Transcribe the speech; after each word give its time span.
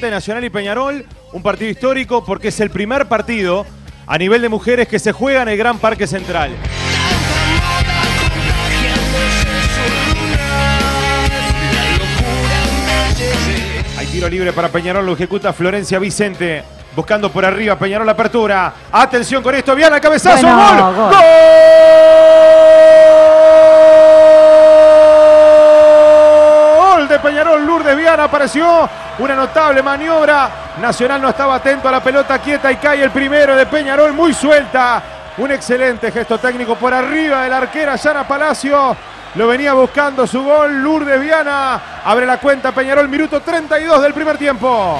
Nacional 0.00 0.44
y 0.44 0.50
Peñarol, 0.50 1.06
un 1.32 1.42
partido 1.42 1.70
histórico 1.70 2.24
porque 2.24 2.48
es 2.48 2.58
el 2.60 2.70
primer 2.70 3.06
partido 3.06 3.64
a 4.06 4.18
nivel 4.18 4.42
de 4.42 4.48
mujeres 4.48 4.88
que 4.88 4.98
se 4.98 5.12
juega 5.12 5.42
en 5.42 5.48
el 5.48 5.56
Gran 5.56 5.78
Parque 5.78 6.06
Central. 6.06 6.50
Hay 13.98 14.06
tiro 14.06 14.28
libre 14.28 14.52
para 14.52 14.68
Peñarol, 14.68 15.06
lo 15.06 15.12
ejecuta 15.12 15.52
Florencia 15.52 15.98
Vicente. 15.98 16.64
Buscando 16.96 17.30
por 17.30 17.44
arriba, 17.44 17.76
Peñarol 17.76 18.08
apertura. 18.08 18.72
Atención 18.92 19.42
con 19.42 19.54
esto, 19.54 19.74
Viana, 19.74 20.00
cabezazo, 20.00 20.46
Bueno, 20.46 20.92
gol. 20.94 21.10
gol. 21.10 21.14
Gol 26.96 27.08
de 27.08 27.18
Peñarol, 27.18 27.66
Lourdes 27.66 27.96
Viana 27.96 28.23
apareció. 28.34 28.88
Una 29.18 29.36
notable 29.36 29.80
maniobra. 29.80 30.50
Nacional 30.80 31.22
no 31.22 31.28
estaba 31.28 31.54
atento 31.54 31.88
a 31.88 31.92
la 31.92 32.02
pelota 32.02 32.40
quieta 32.40 32.72
y 32.72 32.76
cae 32.76 33.04
el 33.04 33.10
primero 33.10 33.54
de 33.54 33.64
Peñarol, 33.66 34.12
muy 34.12 34.34
suelta. 34.34 35.00
Un 35.38 35.52
excelente 35.52 36.10
gesto 36.10 36.38
técnico 36.38 36.74
por 36.74 36.92
arriba 36.92 37.44
de 37.44 37.50
la 37.50 37.58
arquera 37.58 37.94
Yana 37.94 38.26
Palacio. 38.26 38.96
Lo 39.36 39.46
venía 39.46 39.72
buscando 39.72 40.26
su 40.26 40.42
gol, 40.42 40.82
Lourdes 40.82 41.20
Viana. 41.20 41.80
Abre 42.04 42.26
la 42.26 42.38
cuenta 42.38 42.72
Peñarol, 42.72 43.08
minuto 43.08 43.40
32 43.40 44.02
del 44.02 44.12
primer 44.12 44.36
tiempo. 44.36 44.98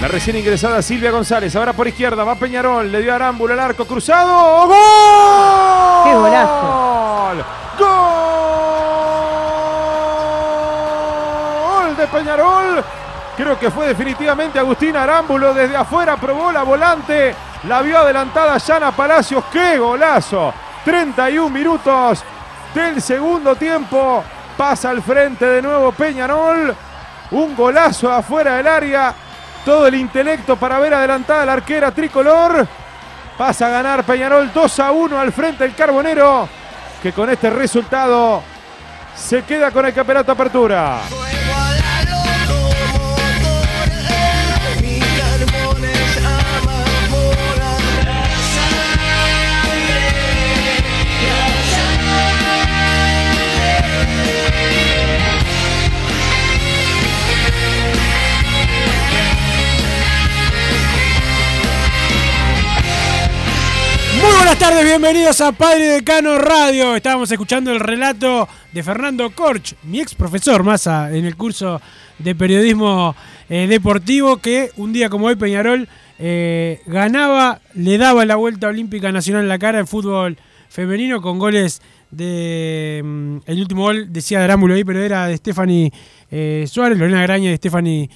La 0.00 0.08
recién 0.08 0.36
ingresada 0.36 0.82
Silvia 0.82 1.10
González, 1.10 1.56
ahora 1.56 1.72
por 1.72 1.88
izquierda, 1.88 2.24
va 2.24 2.34
Peñarol, 2.34 2.92
le 2.92 3.00
dio 3.00 3.12
a 3.12 3.14
Arámbulo 3.16 3.54
el 3.54 3.60
arco 3.60 3.86
cruzado. 3.86 4.66
¡Gol! 4.66 4.76
¡Qué 6.04 6.14
golazo! 6.14 7.44
¡Gol 11.68 11.96
de 11.96 12.06
Peñarol! 12.08 12.84
Creo 13.36 13.58
que 13.58 13.70
fue 13.70 13.88
definitivamente 13.88 14.58
Agustín 14.58 14.96
Arámbulo 14.96 15.54
desde 15.54 15.76
afuera, 15.76 16.16
probó 16.16 16.52
la 16.52 16.62
volante, 16.62 17.34
la 17.64 17.80
vio 17.82 17.98
adelantada 17.98 18.58
Yana 18.58 18.92
Palacios. 18.92 19.44
¡Qué 19.50 19.78
golazo! 19.78 20.52
31 20.84 21.48
minutos 21.48 22.22
del 22.74 23.00
segundo 23.00 23.56
tiempo. 23.56 24.22
Pasa 24.56 24.90
al 24.90 25.02
frente 25.02 25.46
de 25.46 25.62
nuevo 25.62 25.90
Peñarol. 25.92 26.74
Un 27.30 27.56
golazo 27.56 28.12
afuera 28.12 28.56
del 28.56 28.68
área. 28.68 29.14
Todo 29.64 29.86
el 29.86 29.94
intelecto 29.94 30.56
para 30.56 30.78
ver 30.78 30.92
adelantada 30.92 31.46
la 31.46 31.54
arquera 31.54 31.90
tricolor. 31.90 32.66
Pasa 33.38 33.66
a 33.66 33.70
ganar 33.70 34.04
Peñarol 34.04 34.52
2 34.52 34.80
a 34.80 34.92
1 34.92 35.18
al 35.18 35.32
frente 35.32 35.64
del 35.64 35.74
Carbonero. 35.74 36.48
Que 37.02 37.12
con 37.12 37.30
este 37.30 37.50
resultado 37.50 38.42
se 39.14 39.42
queda 39.42 39.70
con 39.70 39.86
el 39.86 39.94
campeonato 39.94 40.32
apertura. 40.32 41.00
Buenas 64.44 64.58
tardes, 64.58 64.84
bienvenidos 64.84 65.40
a 65.40 65.52
Padre 65.52 65.86
Decano 65.86 66.36
Radio. 66.36 66.94
Estábamos 66.94 67.32
escuchando 67.32 67.72
el 67.72 67.80
relato 67.80 68.46
de 68.72 68.82
Fernando 68.82 69.30
Corch, 69.30 69.74
mi 69.84 70.00
ex 70.00 70.14
profesor 70.14 70.62
Massa, 70.62 71.10
en 71.16 71.24
el 71.24 71.34
curso 71.34 71.80
de 72.18 72.34
periodismo 72.34 73.16
eh, 73.48 73.66
deportivo, 73.66 74.36
que 74.36 74.70
un 74.76 74.92
día 74.92 75.08
como 75.08 75.28
hoy 75.28 75.36
Peñarol 75.36 75.88
eh, 76.18 76.82
ganaba, 76.84 77.62
le 77.72 77.96
daba 77.96 78.26
la 78.26 78.36
vuelta 78.36 78.68
olímpica 78.68 79.10
nacional 79.12 79.44
en 79.44 79.48
la 79.48 79.58
cara 79.58 79.78
en 79.78 79.86
fútbol 79.86 80.36
femenino 80.68 81.22
con 81.22 81.38
goles 81.38 81.80
de... 82.10 83.00
mm, 83.02 83.36
el 83.46 83.60
último 83.60 83.84
gol 83.84 84.12
decía 84.12 84.40
de 84.40 84.44
Arámbulo 84.44 84.74
ahí, 84.74 84.84
pero 84.84 85.02
era 85.02 85.26
de 85.26 85.38
Stephanie 85.38 85.90
eh, 86.30 86.66
Suárez, 86.68 86.98
Lorena 86.98 87.22
Graña 87.22 87.48
de 87.48 87.56
Stephanie 87.56 88.10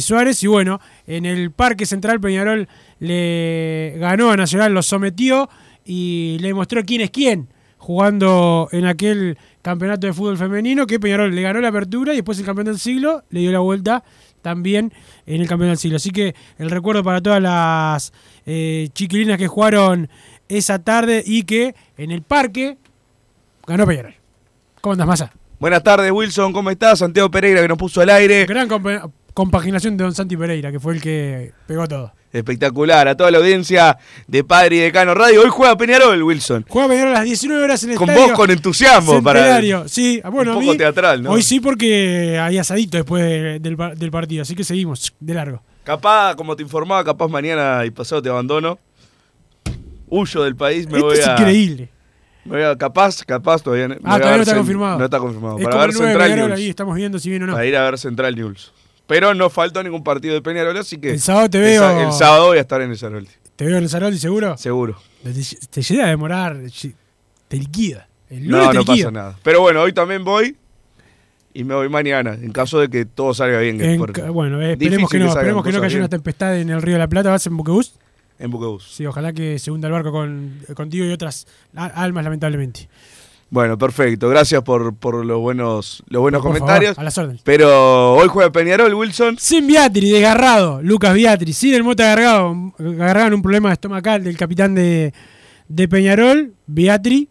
Suárez. 0.00 0.42
Y 0.44 0.46
bueno, 0.46 0.80
en 1.06 1.26
el 1.26 1.50
Parque 1.50 1.84
Central 1.84 2.20
Peñarol 2.20 2.68
le 3.00 3.96
ganó 3.98 4.30
a 4.30 4.36
Nacional, 4.38 4.72
lo 4.72 4.82
sometió 4.82 5.50
y 5.84 6.38
le 6.40 6.54
mostró 6.54 6.82
quién 6.84 7.00
es 7.00 7.10
quién 7.10 7.48
jugando 7.84 8.68
en 8.72 8.86
aquel 8.86 9.36
campeonato 9.60 10.06
de 10.06 10.14
fútbol 10.14 10.38
femenino 10.38 10.86
que 10.86 10.98
Peñarol 10.98 11.34
le 11.34 11.42
ganó 11.42 11.60
la 11.60 11.68
apertura 11.68 12.14
y 12.14 12.16
después 12.16 12.38
el 12.38 12.46
campeón 12.46 12.66
del 12.66 12.78
siglo 12.78 13.24
le 13.28 13.40
dio 13.40 13.52
la 13.52 13.58
vuelta 13.58 14.02
también 14.40 14.90
en 15.26 15.42
el 15.42 15.48
campeón 15.48 15.68
del 15.68 15.78
siglo. 15.78 15.96
Así 15.96 16.10
que 16.10 16.34
el 16.58 16.70
recuerdo 16.70 17.04
para 17.04 17.20
todas 17.20 17.42
las 17.42 18.14
eh, 18.46 18.88
chiquilinas 18.94 19.36
que 19.36 19.48
jugaron 19.48 20.08
esa 20.48 20.78
tarde 20.78 21.22
y 21.26 21.42
que 21.42 21.74
en 21.98 22.10
el 22.10 22.22
parque 22.22 22.78
ganó 23.66 23.86
Peñarol. 23.86 24.14
¿Cómo 24.80 24.94
andas, 24.94 25.06
Massa? 25.06 25.32
Buenas 25.60 25.82
tardes, 25.82 26.10
Wilson. 26.10 26.54
¿Cómo 26.54 26.70
estás? 26.70 27.00
Santiago 27.00 27.30
Pereira 27.30 27.60
que 27.60 27.68
nos 27.68 27.78
puso 27.78 28.00
al 28.00 28.08
aire. 28.08 28.46
Gran 28.46 28.68
compaginación 29.34 29.96
de 29.96 30.04
Don 30.04 30.14
Santi 30.14 30.36
Pereira, 30.36 30.72
que 30.72 30.80
fue 30.80 30.94
el 30.94 31.00
que 31.02 31.52
pegó 31.66 31.86
todo. 31.86 32.12
Espectacular. 32.32 33.06
A 33.06 33.16
toda 33.16 33.30
la 33.30 33.38
audiencia 33.38 33.96
de 34.26 34.42
Padre 34.42 34.76
y 34.76 34.78
Decano 34.80 35.14
Radio. 35.14 35.42
Hoy 35.42 35.48
juega 35.50 35.76
Peñarol, 35.76 36.20
Wilson. 36.22 36.64
Juega 36.68 36.88
Peñarol 36.88 37.10
a 37.10 37.18
las 37.18 37.24
19 37.24 37.62
horas 37.62 37.84
en 37.84 37.90
el 37.92 37.96
Con 37.96 38.08
estadio 38.10 38.28
vos 38.30 38.36
con 38.36 38.50
entusiasmo. 38.50 39.22
Para. 39.22 39.86
Sí, 39.88 40.20
ah, 40.24 40.30
bueno, 40.30 40.52
un 40.52 40.56
a 40.56 40.60
poco 40.60 40.72
mí- 40.72 40.78
teatral, 40.78 41.22
¿no? 41.22 41.30
Hoy 41.30 41.42
sí 41.42 41.60
porque 41.60 42.38
hay 42.40 42.58
asadito 42.58 42.96
después 42.96 43.22
de- 43.22 43.58
del, 43.60 43.76
del 43.96 44.10
partido, 44.10 44.42
así 44.42 44.56
que 44.56 44.64
seguimos 44.64 45.14
de 45.20 45.34
largo. 45.34 45.62
Capaz, 45.84 46.34
como 46.34 46.56
te 46.56 46.62
informaba, 46.64 47.04
capaz 47.04 47.28
mañana 47.28 47.84
y 47.84 47.90
pasado 47.90 48.20
te 48.22 48.30
abandono. 48.30 48.78
Huyo 50.08 50.42
del 50.42 50.56
país, 50.56 50.86
me 50.86 50.94
Esto 50.94 51.06
voy 51.06 51.18
es 51.18 51.26
a... 51.26 51.32
increíble. 51.32 51.88
Me 52.44 52.56
voy 52.56 52.62
a... 52.64 52.76
Capaz, 52.76 53.22
capaz, 53.24 53.62
todavía 53.62 53.86
Ah, 54.04 54.18
todavía 54.18 54.36
no 54.36 54.42
está 54.42 54.56
confirmado. 54.56 54.98
No 54.98 55.04
está 55.04 55.18
confirmado. 55.18 55.58
Es 55.58 55.64
Para 55.64 55.76
ver 55.78 55.92
Central 55.92 56.36
News. 56.36 56.52
ahí, 56.52 56.68
estamos 56.68 56.94
viendo 56.96 57.18
si 57.18 57.30
viene 57.30 57.44
o 57.44 57.48
no. 57.48 57.52
Para 57.54 57.66
ir 57.66 57.76
a 57.76 57.84
ver 57.84 57.98
Central 57.98 58.34
News. 58.36 58.72
Pero 59.06 59.34
no 59.34 59.50
faltó 59.50 59.82
ningún 59.82 60.02
partido 60.02 60.34
de 60.34 60.42
Peñarol, 60.42 60.76
así 60.76 60.98
que... 60.98 61.10
El 61.10 61.20
sábado 61.20 61.50
te 61.50 61.58
veo- 61.58 62.00
El, 62.08 62.12
sábado 62.12 62.46
voy 62.46 62.58
a 62.58 62.62
estar 62.62 62.80
en 62.80 62.90
el 62.90 62.96
Saroldi. 62.96 63.30
¿Te 63.56 63.66
veo 63.66 63.76
en 63.76 63.84
el 63.84 63.90
Saroldi 63.90 64.18
seguro? 64.18 64.56
Seguro. 64.56 64.98
Te, 65.22 65.32
te 65.70 65.82
llega 65.82 66.06
a 66.06 66.08
demorar, 66.08 66.58
te 67.48 67.56
liquida. 67.56 68.08
El 68.30 68.48
No, 68.48 68.70
te 68.70 68.78
no 68.78 68.84
pasa 68.84 69.10
nada. 69.10 69.38
Pero 69.42 69.60
bueno, 69.60 69.82
hoy 69.82 69.92
también 69.92 70.24
voy 70.24 70.56
y 71.52 71.62
me 71.64 71.74
voy 71.74 71.88
mañana, 71.88 72.34
en 72.34 72.50
caso 72.50 72.80
de 72.80 72.88
que 72.88 73.04
todo 73.04 73.32
salga 73.32 73.60
bien. 73.60 73.80
En 73.80 73.98
bueno, 74.32 74.60
eh, 74.60 74.72
esperemos 74.72 75.08
que 75.08 75.18
no, 75.18 75.26
salgan 75.26 75.40
esperemos 75.42 75.64
que 75.64 75.72
no 75.72 75.80
que 75.80 75.86
haya 75.86 75.98
una 75.98 76.08
tempestad 76.08 76.58
en 76.58 76.70
el 76.70 76.82
Río 76.82 76.94
de 76.94 76.98
la 76.98 77.08
Plata. 77.08 77.30
¿Vas 77.30 77.46
en 77.46 77.56
buquebús? 77.56 77.94
En 78.38 78.50
buquebús. 78.50 78.92
Sí, 78.92 79.06
ojalá 79.06 79.32
que 79.32 79.60
se 79.60 79.70
hunda 79.70 79.86
el 79.86 79.92
barco 79.92 80.10
con, 80.10 80.58
contigo 80.74 81.06
y 81.06 81.12
otras 81.12 81.46
almas, 81.76 82.24
lamentablemente. 82.24 82.88
Bueno, 83.50 83.78
perfecto. 83.78 84.28
Gracias 84.28 84.62
por, 84.62 84.96
por 84.96 85.24
los 85.24 85.38
buenos, 85.40 86.02
los 86.08 86.20
buenos 86.20 86.42
Por 86.42 86.50
comentarios. 86.52 86.90
favor, 86.96 87.00
a 87.00 87.04
las 87.04 87.18
órdenes. 87.18 87.42
Pero 87.44 88.14
hoy 88.14 88.26
juega 88.28 88.50
Peñarol, 88.50 88.92
Wilson. 88.94 89.36
Sin 89.38 89.66
Beatri, 89.66 90.10
desgarrado, 90.10 90.82
Lucas 90.82 91.14
Beatri, 91.14 91.52
sin 91.52 91.74
el 91.74 91.84
Mota 91.84 92.04
Gargado 92.06 92.50
en 92.78 93.34
un 93.34 93.42
problema 93.42 93.72
estomacal 93.72 94.24
del 94.24 94.36
capitán 94.36 94.74
de, 94.74 95.12
de 95.68 95.88
Peñarol, 95.88 96.54
Beatri, 96.66 97.28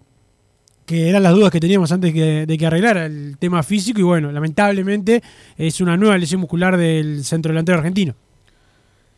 que 0.85 1.09
eran 1.09 1.23
las 1.23 1.33
dudas 1.33 1.51
que 1.51 1.59
teníamos 1.59 1.91
antes 1.91 2.13
que- 2.13 2.45
de 2.45 2.57
que 2.57 2.65
arreglara 2.65 3.05
el 3.05 3.37
tema 3.37 3.63
físico 3.63 3.99
y 3.99 4.03
bueno, 4.03 4.31
lamentablemente 4.31 5.21
es 5.57 5.81
una 5.81 5.97
nueva 5.97 6.17
lesión 6.17 6.41
muscular 6.41 6.77
del 6.77 7.23
centro 7.25 7.51
delantero 7.51 7.77
argentino. 7.79 8.15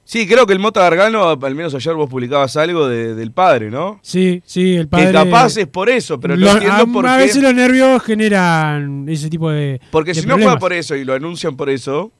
Sí, 0.07 0.27
creo 0.27 0.45
que 0.45 0.53
el 0.53 0.59
Mota 0.59 0.81
Gargano, 0.81 1.27
al 1.29 1.55
menos 1.55 1.73
ayer 1.73 1.95
vos 1.95 2.07
publicabas 2.07 2.55
algo 2.57 2.87
de- 2.87 3.15
del 3.15 3.31
padre, 3.31 3.71
¿no? 3.71 3.99
Sí, 4.03 4.43
sí, 4.45 4.75
el 4.75 4.87
padre... 4.87 5.07
Que 5.07 5.13
capaz 5.13 5.57
es 5.57 5.65
por 5.65 5.89
eso, 5.89 6.19
pero 6.19 6.35
no 6.37 6.45
Lo- 6.45 6.51
entiendo 6.51 6.83
a, 6.83 6.85
por 6.85 7.07
a 7.07 7.17
qué. 7.17 7.23
veces 7.23 7.41
los 7.41 7.55
nervios 7.55 8.03
generan 8.03 9.05
ese 9.09 9.29
tipo 9.31 9.49
de 9.49 9.81
Porque 9.91 10.13
de 10.13 10.21
si 10.21 10.27
no 10.27 10.35
juega 10.35 10.59
por 10.59 10.73
eso 10.73 10.95
y 10.95 11.03
lo 11.03 11.13
anuncian 11.13 11.57
por 11.57 11.71
eso, 11.71 12.11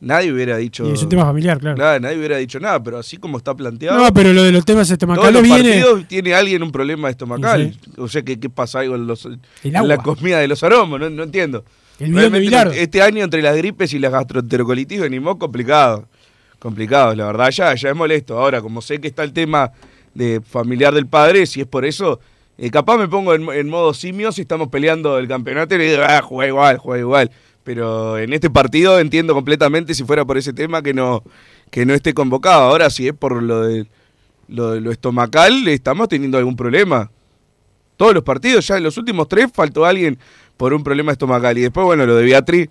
nadie 0.00 0.30
hubiera 0.32 0.58
dicho. 0.58 0.86
Y 0.86 0.92
es 0.92 1.02
un 1.02 1.08
tema 1.08 1.24
familiar, 1.24 1.58
claro. 1.58 1.78
Nada, 1.78 1.98
nadie 1.98 2.18
hubiera 2.18 2.36
dicho 2.36 2.60
nada, 2.60 2.82
pero 2.82 2.98
así 2.98 3.16
como 3.16 3.38
está 3.38 3.54
planteado. 3.54 3.98
No, 4.04 4.12
pero 4.12 4.34
lo 4.34 4.42
de 4.42 4.52
los 4.52 4.64
temas 4.66 4.86
todos 4.88 4.92
estomacales 4.92 5.32
los 5.32 5.42
viene... 5.42 5.70
partidos 5.80 6.06
tiene 6.08 6.34
alguien 6.34 6.62
un 6.62 6.72
problema 6.72 7.08
estomacal. 7.08 7.72
Sí. 7.72 7.90
O 7.96 8.06
sea, 8.06 8.20
¿qué, 8.22 8.38
qué 8.38 8.50
pasa 8.50 8.80
ahí 8.80 8.88
con 8.88 9.06
los, 9.06 9.24
en 9.24 9.40
la 9.72 9.96
comida 9.96 10.40
de 10.40 10.48
los 10.48 10.62
aromos? 10.62 11.00
No, 11.00 11.08
no 11.08 11.22
entiendo. 11.22 11.64
El 12.00 12.14
Realmente. 12.14 12.82
Este 12.82 13.00
año 13.00 13.24
entre 13.24 13.40
las 13.40 13.56
gripes 13.56 13.94
y 13.94 13.98
las 13.98 14.12
gastroenterocolitis 14.12 15.00
venimos 15.00 15.36
complicado. 15.36 16.06
Complicado, 16.64 17.14
la 17.14 17.26
verdad, 17.26 17.50
ya, 17.50 17.74
ya 17.74 17.90
es 17.90 17.94
molesto. 17.94 18.38
Ahora, 18.38 18.62
como 18.62 18.80
sé 18.80 18.98
que 18.98 19.06
está 19.06 19.22
el 19.22 19.34
tema 19.34 19.70
de 20.14 20.40
familiar 20.40 20.94
del 20.94 21.06
padre, 21.06 21.44
si 21.44 21.60
es 21.60 21.66
por 21.66 21.84
eso, 21.84 22.20
eh, 22.56 22.70
capaz 22.70 22.96
me 22.96 23.06
pongo 23.06 23.34
en, 23.34 23.68
modo 23.68 23.92
simio 23.92 24.32
si 24.32 24.40
estamos 24.40 24.68
peleando 24.68 25.18
el 25.18 25.28
campeonato 25.28 25.74
y 25.74 25.78
le 25.78 25.90
digo, 25.90 26.02
ah, 26.08 26.22
juega 26.22 26.48
igual, 26.48 26.78
juega 26.78 27.00
igual. 27.00 27.30
Pero 27.64 28.16
en 28.16 28.32
este 28.32 28.48
partido 28.48 28.98
entiendo 28.98 29.34
completamente, 29.34 29.92
si 29.92 30.04
fuera 30.04 30.24
por 30.24 30.38
ese 30.38 30.54
tema, 30.54 30.80
que 30.80 30.94
no, 30.94 31.22
que 31.70 31.84
no 31.84 31.92
esté 31.92 32.14
convocado. 32.14 32.62
Ahora, 32.62 32.88
si 32.88 33.08
es 33.08 33.12
por 33.12 33.42
lo 33.42 33.60
de 33.64 33.86
lo, 34.48 34.80
lo 34.80 34.90
estomacal, 34.90 35.68
estamos 35.68 36.08
teniendo 36.08 36.38
algún 36.38 36.56
problema. 36.56 37.10
Todos 37.98 38.14
los 38.14 38.22
partidos, 38.22 38.66
ya 38.66 38.78
en 38.78 38.84
los 38.84 38.96
últimos 38.96 39.28
tres 39.28 39.50
faltó 39.52 39.84
alguien 39.84 40.18
por 40.56 40.72
un 40.72 40.82
problema 40.82 41.12
estomacal. 41.12 41.58
Y 41.58 41.60
después, 41.60 41.84
bueno, 41.84 42.06
lo 42.06 42.16
de 42.16 42.24
Beatriz, 42.24 42.70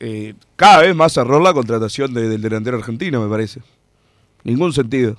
eh, 0.00 0.34
cada 0.56 0.82
vez 0.82 0.94
más 0.96 1.16
error 1.16 1.40
la 1.42 1.52
contratación 1.52 2.12
de- 2.14 2.28
del 2.28 2.40
delantero 2.42 2.76
argentino, 2.78 3.22
me 3.22 3.28
parece. 3.28 3.60
Ningún 4.44 4.72
sentido. 4.72 5.16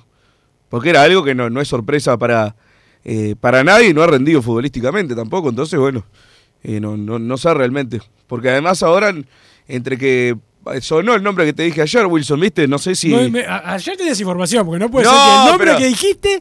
Porque 0.68 0.90
era 0.90 1.02
algo 1.02 1.22
que 1.24 1.34
no, 1.34 1.48
no 1.50 1.60
es 1.60 1.68
sorpresa 1.68 2.16
para, 2.18 2.56
eh, 3.04 3.34
para 3.40 3.62
nadie 3.62 3.88
y 3.90 3.94
no 3.94 4.02
ha 4.02 4.06
rendido 4.06 4.42
futbolísticamente 4.42 5.14
tampoco. 5.14 5.48
Entonces, 5.50 5.78
bueno, 5.78 6.04
eh, 6.64 6.80
no, 6.80 6.96
no, 6.96 7.18
no 7.18 7.36
sé 7.36 7.52
realmente. 7.54 8.00
Porque 8.26 8.50
además 8.50 8.82
ahora, 8.82 9.14
entre 9.68 9.96
que 9.98 10.36
sonó 10.80 11.14
el 11.14 11.22
nombre 11.22 11.44
que 11.44 11.52
te 11.52 11.62
dije 11.64 11.82
ayer, 11.82 12.06
Wilson, 12.06 12.40
¿viste? 12.40 12.66
No 12.68 12.78
sé 12.78 12.94
si... 12.94 13.08
No, 13.10 13.28
me- 13.30 13.44
a- 13.44 13.74
ayer 13.74 13.96
tenías 13.96 14.18
información, 14.20 14.64
porque 14.66 14.78
no 14.78 14.90
puede 14.90 15.06
ser 15.06 15.14
que 15.14 15.34
el 15.44 15.48
nombre 15.50 15.66
pero- 15.66 15.78
que 15.78 15.86
dijiste 15.86 16.40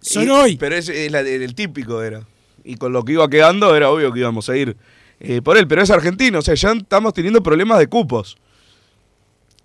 sonó 0.00 0.36
Y- 0.38 0.40
hoy. 0.42 0.56
Pero 0.58 0.76
es, 0.76 0.88
es 0.88 1.10
la- 1.10 1.20
el 1.20 1.54
típico 1.54 2.02
era. 2.02 2.20
Y 2.64 2.76
con 2.76 2.92
lo 2.92 3.04
que 3.04 3.12
iba 3.12 3.28
quedando 3.28 3.74
era 3.74 3.90
obvio 3.90 4.12
que 4.12 4.20
íbamos 4.20 4.48
a 4.48 4.56
ir 4.56 4.76
eh, 5.20 5.40
por 5.42 5.56
él. 5.56 5.66
Pero 5.66 5.82
es 5.82 5.90
argentino, 5.90 6.38
o 6.38 6.42
sea, 6.42 6.54
ya 6.54 6.72
estamos 6.72 7.12
teniendo 7.14 7.42
problemas 7.42 7.78
de 7.78 7.86
cupos. 7.86 8.36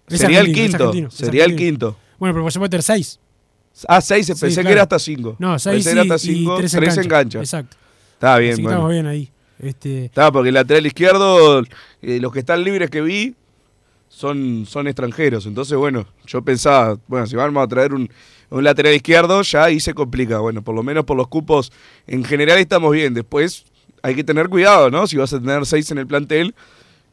Es 0.08 0.20
Sería 0.20 0.40
el 0.40 0.54
quinto. 0.54 0.92
sería 1.10 1.46
el 1.46 1.56
quinto. 1.56 1.98
Bueno, 2.18 2.34
pero 2.36 2.50
se 2.52 2.60
puede 2.60 2.68
meter 2.68 2.84
seis. 2.84 3.20
Ah, 3.88 4.02
seis, 4.02 4.26
Sí, 4.26 4.34
pensé 4.34 4.64
que 4.64 4.72
era 4.72 4.82
hasta 4.84 5.00
cinco. 5.00 5.36
No, 5.40 5.52
Pensé 5.52 5.70
seis 5.72 5.86
que 5.86 5.92
era 5.92 6.04
y, 6.04 6.10
hasta 6.10 6.16
y 6.16 6.36
cinco, 6.36 6.58
tres, 6.58 6.74
en, 6.74 6.80
tres 6.80 6.96
cancha. 6.96 7.02
en 7.04 7.10
cancha. 7.10 7.40
Exacto. 7.40 7.78
Está 8.14 8.38
bien, 8.40 8.54
Así 8.54 8.58
que 8.58 8.64
bueno. 8.64 8.78
estamos 8.78 8.92
bien 8.92 9.08
ahí. 9.08 9.32
Este, 9.60 10.06
Está, 10.06 10.32
porque 10.32 10.50
el 10.50 10.56
lateral 10.56 10.86
izquierdo, 10.86 11.62
eh, 12.02 12.20
los 12.20 12.32
que 12.34 12.40
están 12.40 12.64
libres 12.64 12.90
que 12.90 13.02
vi, 13.02 13.36
son, 14.10 14.66
son 14.66 14.88
extranjeros. 14.88 15.46
Entonces, 15.46 15.78
bueno, 15.78 16.08
yo 16.26 16.42
pensaba, 16.42 16.98
bueno, 17.08 17.28
si 17.28 17.36
vamos 17.36 17.64
a 17.64 17.68
traer 17.68 17.94
un, 17.94 18.10
un 18.50 18.64
lateral 18.64 18.94
izquierdo, 18.94 19.42
ya 19.44 19.66
ahí 19.66 19.80
se 19.80 19.94
complica. 19.94 20.40
Bueno, 20.40 20.62
por 20.64 20.76
lo 20.76 20.84
menos 20.84 21.06
por 21.06 21.16
los 21.16 21.28
cupos, 21.28 21.72
en 22.08 22.24
general 22.26 22.58
estamos 22.58 22.92
bien. 22.92 23.14
Después 23.14 23.66
hay 24.04 24.16
que 24.16 24.24
tener 24.24 24.50
cuidado, 24.50 24.90
¿no? 24.92 25.08
Si 25.08 25.18
vas 25.18 25.34
a 25.34 25.40
tener 25.40 25.66
seis 25.66 25.90
en 25.92 25.98
el 25.98 26.08
plantel, 26.08 26.54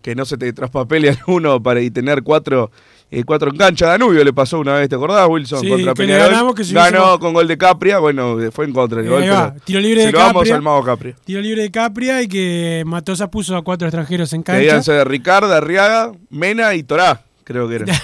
que 0.03 0.15
no 0.15 0.25
se 0.25 0.37
te 0.37 0.53
traspapele 0.53 1.11
alguno 1.21 1.63
para 1.63 1.81
y 1.81 1.91
tener 1.91 2.23
cuatro, 2.23 2.71
eh, 3.11 3.25
cuatro 3.25 3.51
en 3.51 3.57
cancha. 3.57 3.87
Danubio 3.87 4.23
le 4.23 4.33
pasó 4.33 4.61
una 4.61 4.75
vez, 4.75 4.89
¿te 4.89 4.95
acordás, 4.95 5.27
Wilson? 5.29 5.61
Sí, 5.61 5.69
contra 5.69 5.95
que 5.95 6.07
le 6.07 6.17
ganamos, 6.17 6.55
que 6.55 6.65
si 6.65 6.73
Ganó 6.75 6.99
hubiésemos- 7.15 7.19
con 7.19 7.33
gol 7.35 7.49
de 7.49 7.59
Capria, 7.59 7.99
bueno, 7.99 8.37
fue 8.53 8.67
en 8.67 8.73
contra 8.73 9.01
el 9.01 9.07
Eh, 9.07 9.11
gol, 9.11 9.23
ahí 9.23 9.29
va, 9.29 9.53
pero 9.55 9.65
tiro 9.65 9.81
libre 9.81 10.01
se 10.03 10.07
de 10.07 10.13
lo 10.13 10.19
Capria. 10.19 10.55
al 10.55 10.63
mago 10.63 10.85
Capria. 10.85 11.17
tiro 11.25 11.41
libre 11.41 11.63
de 11.63 11.71
Capria 11.73 12.23
y 12.23 12.29
que 12.29 12.85
Matosa 12.87 13.31
puso 13.31 13.57
a 13.57 13.65
cuatro 13.65 13.89
extranjeros 13.89 14.33
en 14.33 14.43
Que 14.43 14.47
cancha. 14.47 14.59
debían 14.59 14.85
ser 14.85 15.09
Ricardo, 15.09 15.53
Arriaga, 15.53 16.13
Mena 16.31 16.73
y 16.75 16.83
Torá, 16.85 17.23
creo 17.43 17.69
que 17.69 17.75
eran. 17.77 17.89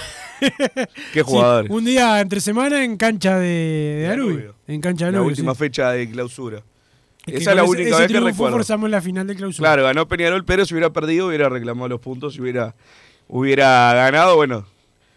Qué 1.13 1.19
Sí, 1.19 1.21
jugadores. 1.21 1.71
un 1.71 1.85
día 1.85 2.19
entre 2.19 2.41
semana 2.41 2.83
en 2.83 2.97
cancha 2.97 3.37
de, 3.39 3.47
de 4.01 4.07
Danubio. 4.09 4.55
En 4.67 4.81
cancha 4.81 5.05
de 5.05 5.11
la 5.13 5.17
Danubio. 5.19 5.31
última 5.31 5.53
sí. 5.53 5.59
fecha 5.59 5.91
de 5.91 6.09
clausura. 6.09 6.63
Que 7.25 7.37
Esa 7.37 7.51
es 7.51 7.55
la 7.55 7.63
ese- 7.63 7.71
única 7.71 7.89
ese 7.89 7.99
vez 8.01 8.11
que 8.11 8.19
recuerdo. 8.19 8.57
forzamos 8.57 8.89
la 8.89 9.01
final 9.01 9.25
de 9.27 9.35
clausura. 9.35 9.69
Claro, 9.69 9.83
ganó 9.83 10.07
Peñarol, 10.07 10.43
pero 10.45 10.65
si 10.65 10.73
hubiera 10.73 10.91
perdido 10.91 11.27
hubiera 11.27 11.47
reclamado 11.49 11.87
los 11.89 11.99
puntos, 12.01 12.33
si 12.33 12.41
hubiera, 12.41 12.75
hubiera 13.27 13.93
ganado, 13.93 14.35
bueno, 14.35 14.65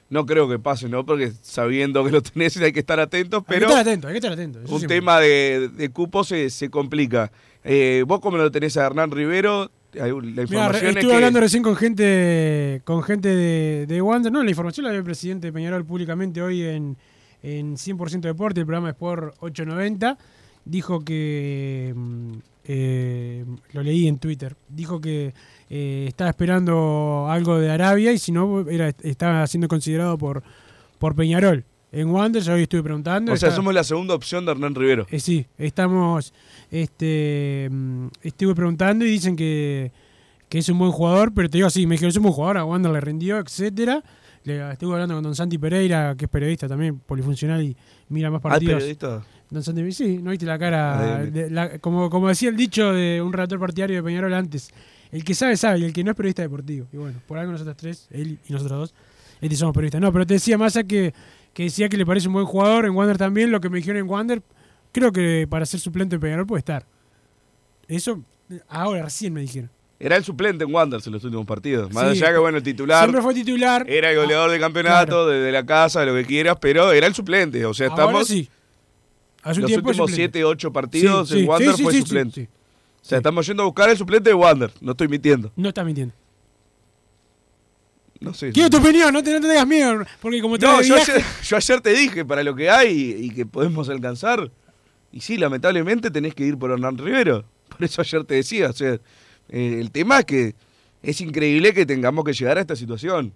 no 0.08 0.24
creo 0.24 0.48
que 0.48 0.58
pase, 0.60 0.88
¿no? 0.88 1.04
Porque 1.04 1.32
sabiendo 1.42 2.04
que 2.04 2.12
lo 2.12 2.22
tenés 2.22 2.56
hay 2.58 2.72
que 2.72 2.78
estar 2.80 3.00
atentos, 3.00 3.40
Hay 3.40 3.44
que 3.46 3.52
pero 3.54 3.66
estar 3.66 3.80
atento, 3.80 4.06
hay 4.08 4.12
que 4.14 4.18
estar 4.18 4.32
atento. 4.32 4.60
eso 4.60 4.72
un 4.72 4.78
siempre. 4.78 4.96
tema 4.98 5.18
de, 5.20 5.68
de 5.74 5.88
cupo 5.90 6.22
se, 6.22 6.48
se 6.50 6.70
complica. 6.70 7.32
Eh, 7.64 8.04
vos 8.06 8.20
como 8.20 8.36
lo 8.36 8.50
tenés 8.52 8.76
a 8.76 8.86
Hernán 8.86 9.10
Rivero, 9.10 9.70
la 9.92 10.04
Mirá, 10.04 10.42
información 10.42 10.84
es 10.90 10.96
estuve 10.96 11.10
que... 11.10 11.14
hablando 11.16 11.40
recién 11.40 11.62
con 11.64 11.74
gente 11.74 12.82
con 12.84 13.02
gente 13.02 13.28
de, 13.34 13.86
de 13.88 14.00
Wander. 14.02 14.30
No, 14.30 14.44
la 14.44 14.50
información 14.50 14.84
la 14.84 14.90
dio 14.90 14.98
el 15.00 15.04
presidente 15.04 15.50
Peñarol 15.52 15.84
públicamente 15.84 16.40
hoy 16.42 16.62
en, 16.62 16.96
en 17.42 17.74
100% 17.76 18.20
Deporte, 18.20 18.60
el 18.60 18.66
programa 18.66 18.90
Sport 18.90 19.34
890. 19.40 20.18
Dijo 20.66 21.00
que. 21.00 21.94
mm, 21.96 22.32
eh, 22.68 23.44
lo 23.72 23.82
leí 23.82 24.08
en 24.08 24.18
Twitter. 24.18 24.56
Dijo 24.68 25.00
que 25.00 25.32
eh, 25.70 26.04
estaba 26.08 26.30
esperando 26.30 27.26
algo 27.30 27.58
de 27.60 27.70
Arabia 27.70 28.12
y 28.12 28.18
si 28.18 28.32
no, 28.32 28.68
era, 28.68 28.88
estaba 29.02 29.46
siendo 29.46 29.68
considerado 29.68 30.18
por, 30.18 30.42
por 30.98 31.14
Peñarol. 31.14 31.64
En 31.92 32.08
Wander, 32.10 32.42
yo 32.42 32.54
hoy 32.54 32.62
estuve 32.62 32.82
preguntando. 32.82 33.32
O 33.32 33.36
sea, 33.36 33.52
somos 33.52 33.72
la 33.72 33.84
segunda 33.84 34.14
opción 34.14 34.44
de 34.44 34.50
Hernán 34.50 34.74
Rivero. 34.74 35.06
eh, 35.10 35.20
sí, 35.20 35.46
estamos. 35.56 36.34
Este, 36.72 37.68
mm, 37.70 38.06
estuve 38.22 38.54
preguntando 38.54 39.04
y 39.04 39.10
dicen 39.10 39.36
que, 39.36 39.92
que 40.48 40.58
es 40.58 40.68
un 40.68 40.78
buen 40.78 40.90
jugador, 40.90 41.32
pero 41.32 41.48
te 41.48 41.58
digo 41.58 41.68
así, 41.68 41.86
me 41.86 41.94
dijeron 41.94 42.10
es 42.10 42.16
un 42.16 42.24
buen 42.24 42.34
jugador, 42.34 42.58
a 42.58 42.64
Wander 42.64 42.90
le 42.92 43.00
rindió, 43.00 43.38
etcétera. 43.38 44.02
Le, 44.44 44.72
estuve 44.72 44.92
hablando 44.94 45.14
con 45.14 45.22
Don 45.24 45.34
Santi 45.34 45.56
Pereira, 45.58 46.14
que 46.16 46.24
es 46.26 46.30
periodista 46.30 46.68
también, 46.68 46.98
polifuncional 46.98 47.62
y 47.62 47.76
mira 48.08 48.30
más 48.30 48.40
Ah, 48.40 48.50
partidos. 48.50 48.74
periodista. 48.74 49.24
Don 49.50 49.62
Santi, 49.62 49.92
sí, 49.92 50.18
no 50.22 50.30
viste 50.30 50.44
la 50.46 50.58
cara. 50.58 51.24
De- 51.24 51.50
la- 51.50 51.78
como, 51.78 52.10
como 52.10 52.28
decía 52.28 52.48
el 52.48 52.56
dicho 52.56 52.92
de 52.92 53.22
un 53.22 53.32
relator 53.32 53.60
partidario 53.60 53.96
de 53.96 54.02
Peñarol 54.02 54.34
antes, 54.34 54.70
el 55.12 55.22
que 55.24 55.34
sabe, 55.34 55.56
sabe, 55.56 55.78
y 55.80 55.84
el 55.84 55.92
que 55.92 56.02
no 56.02 56.10
es 56.10 56.16
periodista 56.16 56.42
deportivo. 56.42 56.86
Y 56.92 56.96
bueno, 56.96 57.20
por 57.26 57.38
algo 57.38 57.52
nosotros 57.52 57.76
tres, 57.76 58.08
él 58.10 58.38
y 58.48 58.52
nosotros 58.52 58.78
dos, 58.80 58.94
este 59.40 59.54
somos 59.56 59.72
periodistas. 59.74 60.00
No, 60.00 60.12
pero 60.12 60.26
te 60.26 60.34
decía 60.34 60.58
Massa 60.58 60.82
que, 60.84 61.14
que 61.54 61.64
decía 61.64 61.88
que 61.88 61.96
le 61.96 62.04
parece 62.04 62.26
un 62.26 62.34
buen 62.34 62.46
jugador 62.46 62.86
en 62.86 62.92
Wander 62.92 63.16
también, 63.18 63.50
lo 63.52 63.60
que 63.60 63.68
me 63.70 63.76
dijeron 63.78 63.98
en 64.00 64.08
Wander, 64.10 64.42
creo 64.90 65.12
que 65.12 65.46
para 65.48 65.64
ser 65.64 65.78
suplente 65.78 66.16
en 66.16 66.20
Peñarol 66.20 66.46
puede 66.46 66.58
estar. 66.60 66.84
Eso, 67.88 68.22
ahora, 68.68 69.02
recién 69.04 69.32
me 69.32 69.40
dijeron. 69.42 69.70
Era 69.98 70.16
el 70.16 70.24
suplente 70.24 70.64
en 70.64 70.74
Wanderers 70.74 71.06
en 71.06 71.12
los 71.14 71.24
últimos 71.24 71.46
partidos. 71.46 71.90
Más 71.92 72.04
Sí, 72.12 72.22
allá 72.22 72.32
que, 72.32 72.38
bueno, 72.38 72.58
el 72.58 72.62
titular 72.62 73.00
Siempre 73.04 73.22
fue 73.22 73.32
titular. 73.32 73.88
era 73.88 74.10
el 74.10 74.16
goleador 74.18 74.50
del 74.50 74.60
campeonato, 74.60 75.06
Claro. 75.06 75.26
de, 75.28 75.38
de 75.40 75.52
la 75.52 75.64
casa, 75.64 76.00
de 76.00 76.06
lo 76.06 76.14
que 76.14 76.24
quieras, 76.26 76.56
pero 76.60 76.92
era 76.92 77.06
el 77.06 77.14
suplente. 77.14 77.64
O 77.64 77.72
sea, 77.72 77.86
Ahora 77.88 78.02
estamos. 78.04 78.28
sí. 78.28 78.50
Hace 79.50 79.60
los 79.60 79.70
últimos 79.70 79.96
suplente. 79.96 80.14
7, 80.38 80.44
8 80.44 80.72
partidos 80.72 81.28
Sí, 81.28 81.34
sí, 81.34 81.40
en 81.42 81.48
Wander 81.48 81.74
sí, 81.74 81.82
fue 81.82 81.92
suplente. 81.94 82.48
O 83.02 83.04
sea, 83.08 83.18
estamos 83.18 83.46
yendo 83.46 83.62
a 83.62 83.66
buscar 83.66 83.88
el 83.88 83.96
suplente 83.96 84.30
de 84.30 84.34
Wander. 84.34 84.72
No 84.80 84.92
estoy 84.92 85.08
mintiendo. 85.08 85.52
No 85.56 85.68
está 85.68 85.84
mintiendo. 85.84 86.12
No 88.20 88.32
sé. 88.32 88.50
Quiero 88.50 88.70
tu 88.70 88.78
opinión, 88.78 89.12
no 89.12 89.22
te, 89.22 89.30
no 89.32 89.40
te 89.40 89.48
tengas 89.48 89.66
miedo, 89.66 90.04
porque 90.20 90.40
como 90.40 90.58
te 90.58 90.64
No, 90.66 90.80
yo 90.80 90.94
viaje- 90.94 91.12
ayer, 91.12 91.24
yo 91.44 91.56
ayer 91.56 91.80
te 91.82 91.92
dije 91.92 92.24
para 92.24 92.42
lo 92.42 92.54
que 92.56 92.70
hay 92.70 92.88
y, 93.20 93.24
y 93.26 93.30
que 93.30 93.44
podemos 93.46 93.88
alcanzar. 93.88 94.50
Y 95.12 95.20
sí, 95.20 95.36
lamentablemente 95.36 96.10
tenés 96.10 96.34
que 96.34 96.44
ir 96.44 96.56
por 96.58 96.70
Hernán 96.70 96.96
Rivero. 96.98 97.44
Por 97.68 97.84
eso 97.84 98.00
ayer 98.00 98.24
te 98.24 98.34
decía. 98.36 98.70
O 98.70 98.72
sea, 98.72 98.94
eh, 99.50 99.78
el 99.80 99.90
tema 99.90 100.20
es 100.20 100.24
que 100.24 100.54
es 101.02 101.20
increíble 101.20 101.74
que 101.74 101.84
tengamos 101.86 102.24
que 102.24 102.32
llegar 102.32 102.56
a 102.58 102.62
esta 102.62 102.74
situación. 102.76 103.32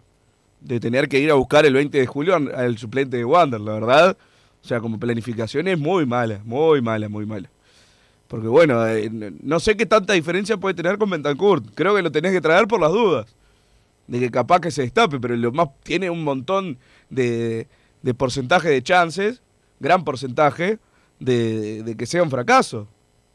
De 0.61 0.79
tener 0.81 1.09
que 1.09 1.19
ir 1.19 1.31
a 1.31 1.35
buscar 1.35 1.65
el 1.65 1.73
20 1.75 1.97
de 1.99 2.07
julio 2.07 2.35
al, 2.37 2.55
al 2.55 2.77
suplente 2.79 3.17
de 3.17 3.25
Wander, 3.25 3.61
la 3.61 3.73
verdad. 3.75 4.17
O 4.63 4.67
sea, 4.67 4.81
como 4.81 4.99
planificación 4.99 5.69
es 5.69 5.79
muy 5.79 6.07
mala, 6.07 6.41
muy 6.45 6.81
mala, 6.83 7.09
muy 7.09 7.27
mala. 7.27 7.51
Porque 8.29 8.47
bueno, 8.47 8.87
eh, 8.87 9.11
no 9.43 9.59
sé 9.59 9.77
qué 9.77 9.87
tanta 9.87 10.13
diferencia 10.13 10.57
puede 10.57 10.75
tener 10.75 10.99
con 10.99 11.11
Bentancur. 11.11 11.63
Creo 11.75 11.95
que 11.97 12.03
lo 12.03 12.13
tenés 12.13 12.33
que 12.33 12.41
traer 12.41 12.69
por 12.69 12.81
las 12.81 12.93
dudas. 12.93 13.35
De 14.07 14.21
que 14.21 14.31
capaz 14.31 14.61
que 14.61 14.71
se 14.71 14.83
destape, 14.83 15.19
pero 15.19 15.37
lo 15.37 15.53
más 15.53 15.69
tiene 15.83 16.11
un 16.11 16.23
montón 16.25 16.79
de, 17.09 17.67
de 18.03 18.15
porcentaje 18.15 18.69
de 18.69 18.83
chances, 18.83 19.41
gran 19.81 20.05
porcentaje, 20.05 20.79
de, 21.19 21.83
de 21.83 21.97
que 21.97 22.07
sea 22.07 22.23
un 22.23 22.31
fracaso. 22.31 22.87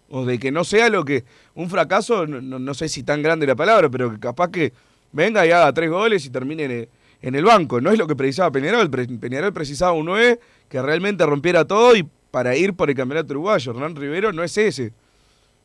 O 0.09 0.23
de 0.25 0.37
que 0.37 0.51
no 0.51 0.63
sea 0.63 0.89
lo 0.89 1.03
que. 1.03 1.25
Un 1.55 1.69
fracaso, 1.69 2.27
no- 2.27 2.59
no 2.59 2.73
sé 2.73 2.87
si 2.87 3.03
tan 3.03 3.21
grande 3.23 3.47
la 3.47 3.55
palabra, 3.55 3.89
pero 3.89 4.11
que 4.11 4.19
capaz 4.19 4.49
que 4.51 4.71
venga 5.11 5.45
y 5.45 5.51
haga 5.51 5.73
tres 5.73 5.89
goles 5.89 6.25
y 6.25 6.29
termine 6.29 6.87
en 7.25 7.35
el, 7.35 7.43
banco. 7.43 7.81
No 7.81 7.91
es 7.91 7.97
lo 7.97 8.07
que 8.07 8.15
precisaba 8.15 8.51
Peñarol. 8.51 8.89
Peñarol 8.89 9.51
precisaba 9.51 9.93
un 9.93 10.05
9 10.05 10.39
que 10.69 10.81
realmente 10.81 11.25
rompiera 11.25 11.65
todo 11.65 11.95
y 11.95 12.07
para 12.31 12.55
ir 12.55 12.73
por 12.73 12.89
el 12.89 12.95
campeonato 12.95 13.33
uruguayo. 13.33 13.71
Hernán 13.71 13.95
Rivero 13.95 14.31
no 14.31 14.43
es 14.43 14.57
ese. 14.57 14.93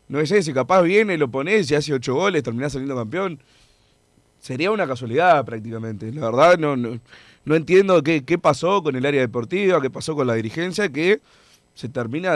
No 0.09 0.21
es 0.21 0.31
ese. 0.31 0.55
Capaz 0.55 0.83
viene, 0.83 1.19
lo 1.19 1.31
ponés 1.31 1.71
y 1.71 1.75
hace 1.75 1.93
ocho 1.93 2.15
goles, 2.15 2.43
terminás 2.43 2.73
saliendo 2.73 2.97
campeón. 2.97 3.41
Sería 4.41 4.71
una 4.71 4.87
casualidad 4.87 5.45
prácticamente. 5.45 6.11
La 6.13 6.31
verdad 6.31 6.59
no, 6.59 6.77
no, 6.77 6.99
no 7.45 7.55
entiendo 7.55 8.03
qué, 8.03 8.25
qué 8.25 8.39
pasó 8.39 8.83
con 8.83 8.97
el 8.97 9.05
área 9.05 9.21
deportiva, 9.21 9.83
qué 9.83 9.91
pasó 9.91 10.15
con 10.15 10.27
la 10.27 10.35
dirigencia, 10.35 10.89
que 10.89 11.21
se 11.75 11.89
termina 11.89 12.35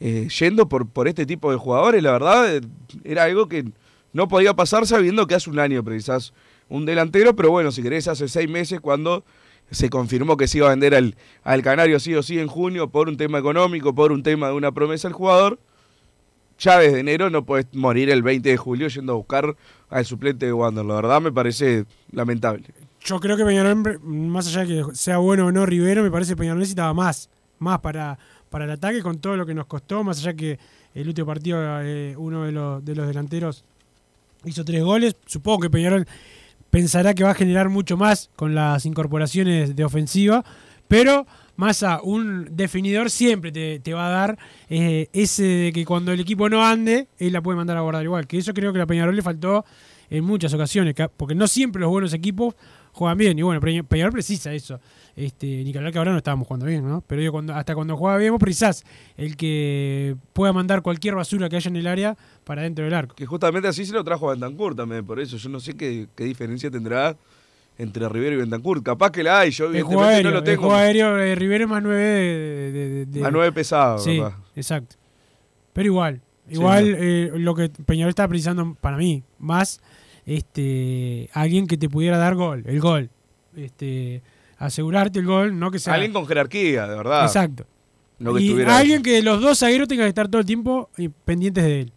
eh, 0.00 0.28
yendo 0.28 0.68
por, 0.68 0.88
por 0.88 1.06
este 1.06 1.26
tipo 1.26 1.50
de 1.50 1.58
jugadores. 1.58 2.02
La 2.02 2.12
verdad 2.12 2.60
era 3.04 3.24
algo 3.24 3.48
que 3.48 3.64
no 4.12 4.28
podía 4.28 4.54
pasar 4.54 4.86
sabiendo 4.86 5.26
que 5.26 5.34
hace 5.34 5.48
un 5.48 5.58
año 5.58 5.82
precisás 5.84 6.32
un 6.72 6.86
delantero, 6.86 7.36
pero 7.36 7.50
bueno, 7.50 7.70
si 7.70 7.82
querés 7.82 8.08
hace 8.08 8.28
seis 8.28 8.48
meses 8.48 8.80
cuando 8.80 9.24
se 9.70 9.90
confirmó 9.90 10.38
que 10.38 10.48
se 10.48 10.58
iba 10.58 10.68
a 10.68 10.70
vender 10.70 10.94
al, 10.94 11.16
al 11.44 11.62
Canario 11.62 12.00
sí 12.00 12.14
o 12.14 12.22
sí 12.22 12.38
en 12.38 12.46
junio 12.46 12.88
por 12.88 13.08
un 13.08 13.16
tema 13.18 13.38
económico, 13.38 13.94
por 13.94 14.10
un 14.10 14.22
tema 14.22 14.48
de 14.48 14.54
una 14.54 14.72
promesa 14.72 15.08
del 15.08 15.14
jugador. 15.14 15.58
Ya 16.58 16.78
desde 16.78 17.00
enero 17.00 17.28
no 17.28 17.44
puedes 17.44 17.66
morir 17.74 18.08
el 18.08 18.22
20 18.22 18.48
de 18.48 18.56
julio 18.56 18.88
yendo 18.88 19.12
a 19.12 19.16
buscar 19.16 19.54
al 19.90 20.06
suplente 20.06 20.46
de 20.46 20.52
Wander. 20.52 20.84
La 20.84 20.94
verdad 20.94 21.20
me 21.20 21.30
parece 21.30 21.84
lamentable. 22.10 22.64
Yo 23.04 23.20
creo 23.20 23.36
que 23.36 23.44
Peñarol, 23.44 24.00
más 24.02 24.46
allá 24.46 24.64
de 24.64 24.66
que 24.66 24.94
sea 24.94 25.18
bueno 25.18 25.46
o 25.46 25.52
no 25.52 25.66
Rivero, 25.66 26.02
me 26.02 26.10
parece 26.10 26.32
que 26.32 26.36
Peñarol 26.36 26.60
necesitaba 26.60 26.94
más. 26.94 27.28
Más 27.58 27.80
para, 27.80 28.18
para 28.48 28.64
el 28.64 28.70
ataque 28.70 29.02
con 29.02 29.18
todo 29.18 29.36
lo 29.36 29.44
que 29.44 29.54
nos 29.54 29.66
costó. 29.66 30.04
Más 30.04 30.18
allá 30.20 30.34
que 30.34 30.58
el 30.94 31.08
último 31.08 31.26
partido 31.26 31.58
eh, 31.82 32.14
uno 32.16 32.44
de 32.44 32.52
los, 32.52 32.84
de 32.84 32.94
los 32.94 33.06
delanteros 33.06 33.64
hizo 34.44 34.64
tres 34.64 34.82
goles. 34.82 35.16
Supongo 35.26 35.60
que 35.60 35.70
Peñarol 35.70 36.06
pensará 36.72 37.12
que 37.12 37.22
va 37.22 37.32
a 37.32 37.34
generar 37.34 37.68
mucho 37.68 37.98
más 37.98 38.30
con 38.34 38.54
las 38.54 38.86
incorporaciones 38.86 39.76
de 39.76 39.84
ofensiva. 39.84 40.42
Pero 40.88 41.26
Massa, 41.54 42.00
un 42.02 42.48
definidor 42.56 43.10
siempre 43.10 43.52
te, 43.52 43.92
va 43.92 44.06
a 44.06 44.10
dar 44.10 44.38
eh, 44.70 45.08
ese 45.12 45.42
de 45.44 45.72
que 45.72 45.84
cuando 45.84 46.10
el 46.12 46.20
equipo 46.20 46.48
no 46.48 46.64
ande, 46.64 47.08
él 47.18 47.34
la 47.34 47.42
puede 47.42 47.56
mandar 47.58 47.76
a 47.76 47.82
guardar 47.82 48.02
igual. 48.04 48.26
Que 48.26 48.38
eso 48.38 48.54
creo 48.54 48.72
que 48.72 48.80
a 48.80 48.86
Peñarol 48.86 49.14
le 49.14 49.20
faltó 49.22 49.66
en 50.08 50.24
muchas 50.24 50.52
ocasiones, 50.54 50.94
que- 50.94 51.08
porque 51.10 51.34
no 51.34 51.46
siempre 51.46 51.80
los 51.82 51.90
buenos 51.90 52.14
equipos 52.14 52.54
juegan 52.92 53.18
bien. 53.18 53.38
Y 53.38 53.42
bueno, 53.42 53.60
Peña- 53.60 53.82
Peñarol 53.82 54.12
precisa 54.12 54.52
eso. 54.54 54.80
Este, 55.14 55.46
ni 55.62 55.72
que 55.72 55.78
ahora 55.98 56.10
no 56.12 56.16
estábamos 56.16 56.46
jugando 56.48 56.64
bien, 56.66 56.88
¿no? 56.88 57.02
Pero 57.06 57.20
yo 57.20 57.32
cuando, 57.32 57.54
hasta 57.54 57.74
cuando 57.74 57.96
juega 57.98 58.16
bien, 58.16 58.32
vos 58.32 58.40
precisás 58.40 58.82
el 59.18 59.36
que 59.36 60.16
pueda 60.32 60.52
mandar 60.54 60.80
cualquier 60.80 61.14
basura 61.14 61.48
que 61.50 61.56
haya 61.56 61.68
en 61.68 61.76
el 61.76 61.86
área 61.86 62.16
para 62.44 62.62
dentro 62.62 62.84
del 62.84 62.94
arco. 62.94 63.14
Que 63.14 63.26
justamente 63.26 63.68
así 63.68 63.84
se 63.84 63.92
lo 63.92 64.02
trajo 64.04 64.28
a 64.28 64.32
Bentancur 64.32 64.74
también, 64.74 65.04
por 65.04 65.20
eso 65.20 65.36
yo 65.36 65.50
no 65.50 65.60
sé 65.60 65.74
qué, 65.76 66.08
qué 66.16 66.24
diferencia 66.24 66.70
tendrá 66.70 67.14
entre 67.76 68.08
Rivero 68.08 68.36
y 68.36 68.38
Bentancur. 68.38 68.82
Capaz 68.82 69.10
que 69.10 69.22
la 69.22 69.40
hay, 69.40 69.50
yo 69.50 69.66
El 69.66 69.72
evidentemente 69.76 70.14
aéreo, 70.14 70.30
no 70.30 70.34
lo 70.34 70.38
el 70.38 70.44
tengo. 70.44 70.60
juego 70.62 70.74
aéreo 70.76 71.18
eh, 71.18 71.34
Rivero 71.34 71.64
es 71.64 71.70
más 71.70 71.82
9 71.82 72.02
de, 72.02 72.72
de- 72.72 73.06
de- 73.06 73.24
A 73.26 73.30
nueve 73.30 73.52
pesado, 73.52 73.98
Sí, 73.98 74.16
capaz. 74.18 74.36
exacto. 74.56 74.96
Pero 75.74 75.86
igual, 75.86 76.20
igual 76.48 76.94
eh, 76.98 77.30
lo 77.34 77.54
que 77.54 77.68
Peñarol 77.68 78.08
está 78.10 78.26
precisando 78.28 78.74
para 78.80 78.96
mí, 78.96 79.22
más 79.38 79.80
este 80.24 81.28
alguien 81.32 81.66
que 81.66 81.76
te 81.76 81.88
pudiera 81.88 82.16
dar 82.18 82.34
gol, 82.34 82.62
el 82.66 82.80
gol. 82.80 83.10
Este 83.56 84.22
asegurarte 84.66 85.18
el 85.20 85.26
gol, 85.26 85.58
no 85.58 85.70
que 85.70 85.78
sea 85.78 85.94
Alguien 85.94 86.12
con 86.12 86.26
jerarquía, 86.26 86.86
de 86.86 86.96
verdad. 86.96 87.24
Exacto. 87.24 87.66
No 88.18 88.34
que 88.34 88.42
y 88.42 88.46
estuviera- 88.46 88.76
alguien 88.78 89.02
que 89.02 89.20
los 89.22 89.40
dos 89.40 89.58
zagueros 89.58 89.88
tengan 89.88 90.04
que 90.06 90.10
estar 90.10 90.28
todo 90.28 90.40
el 90.40 90.46
tiempo 90.46 90.90
eh, 90.96 91.10
pendientes 91.24 91.64
de 91.64 91.80
él. 91.82 91.92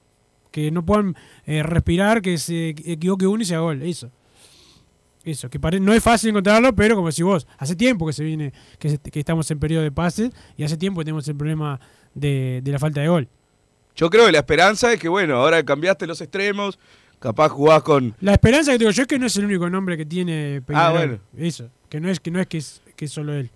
Que 0.52 0.72
no 0.72 0.86
puedan 0.86 1.16
eh, 1.46 1.62
respirar, 1.64 2.22
que 2.22 2.38
se 2.38 2.70
equivoque 2.70 3.28
uno 3.28 3.44
y 3.44 3.46
sea 3.46 3.60
gol. 3.60 3.82
Eso. 3.82 4.10
Eso, 5.24 5.50
que 5.50 5.60
pare- 5.60 5.80
no 5.80 5.92
es 5.94 6.04
fácil 6.04 6.30
encontrarlo, 6.30 6.74
pero 6.76 6.96
como 6.96 7.12
si 7.12 7.24
vos, 7.24 7.48
hace 7.58 7.76
tiempo 7.76 8.06
que 8.06 8.14
se 8.14 8.24
viene, 8.24 8.54
que, 8.78 8.90
se- 8.90 8.98
que 9.00 9.20
estamos 9.20 9.50
en 9.50 9.60
periodo 9.60 9.82
de 9.84 9.92
pases 9.92 10.32
y 10.56 10.64
hace 10.64 10.78
tiempo 10.78 11.00
que 11.02 11.06
tenemos 11.06 11.28
el 11.28 11.36
problema 11.36 11.80
de, 12.14 12.62
de 12.64 12.72
la 12.72 12.78
falta 12.80 13.02
de 13.02 13.08
gol. 13.08 13.28
Yo 13.96 14.10
creo 14.10 14.26
que 14.28 14.32
la 14.32 14.40
esperanza 14.40 14.94
es 14.94 15.00
que, 15.00 15.10
bueno, 15.10 15.38
ahora 15.38 15.64
cambiaste 15.64 16.06
los 16.06 16.22
extremos, 16.22 16.78
capaz 17.20 17.50
jugás 17.50 17.82
con... 17.82 18.16
La 18.20 18.34
esperanza 18.34 18.72
que 18.74 18.78
tengo 18.78 18.92
yo 18.92 19.02
es 19.02 19.08
que 19.08 19.18
no 19.18 19.26
es 19.26 19.36
el 19.38 19.46
único 19.46 19.68
nombre 19.70 19.98
que 19.98 20.06
tiene 20.06 20.62
Peñarol. 20.62 20.86
Ah, 20.96 20.98
bueno. 21.06 21.20
Eso, 21.38 21.70
que 21.90 22.00
no 22.00 22.10
es 22.10 22.20
que 22.20 22.32
no 22.32 22.40
es 22.40 22.48
que 22.48 22.58
es, 22.58 22.82
que 22.96 23.08
solo 23.08 23.34
él. 23.34 23.50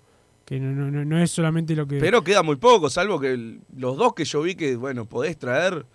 Que 0.45 0.59
no, 0.59 0.71
no, 0.89 1.05
no- 1.05 1.19
es 1.21 1.29
solamente 1.31 1.75
lo 1.75 1.87
que. 1.87 1.99
Pero 1.99 2.23
queda 2.23 2.41
muy 2.43 2.55
poco, 2.55 2.89
salvo 2.89 3.19
que 3.19 3.57
los 3.77 3.97
dos 3.97 4.13
que 4.13 4.25
yo 4.25 4.41
vi 4.41 4.55
que, 4.55 4.75
bueno, 4.75 5.05
podés 5.05 5.37
traer, 5.37 5.85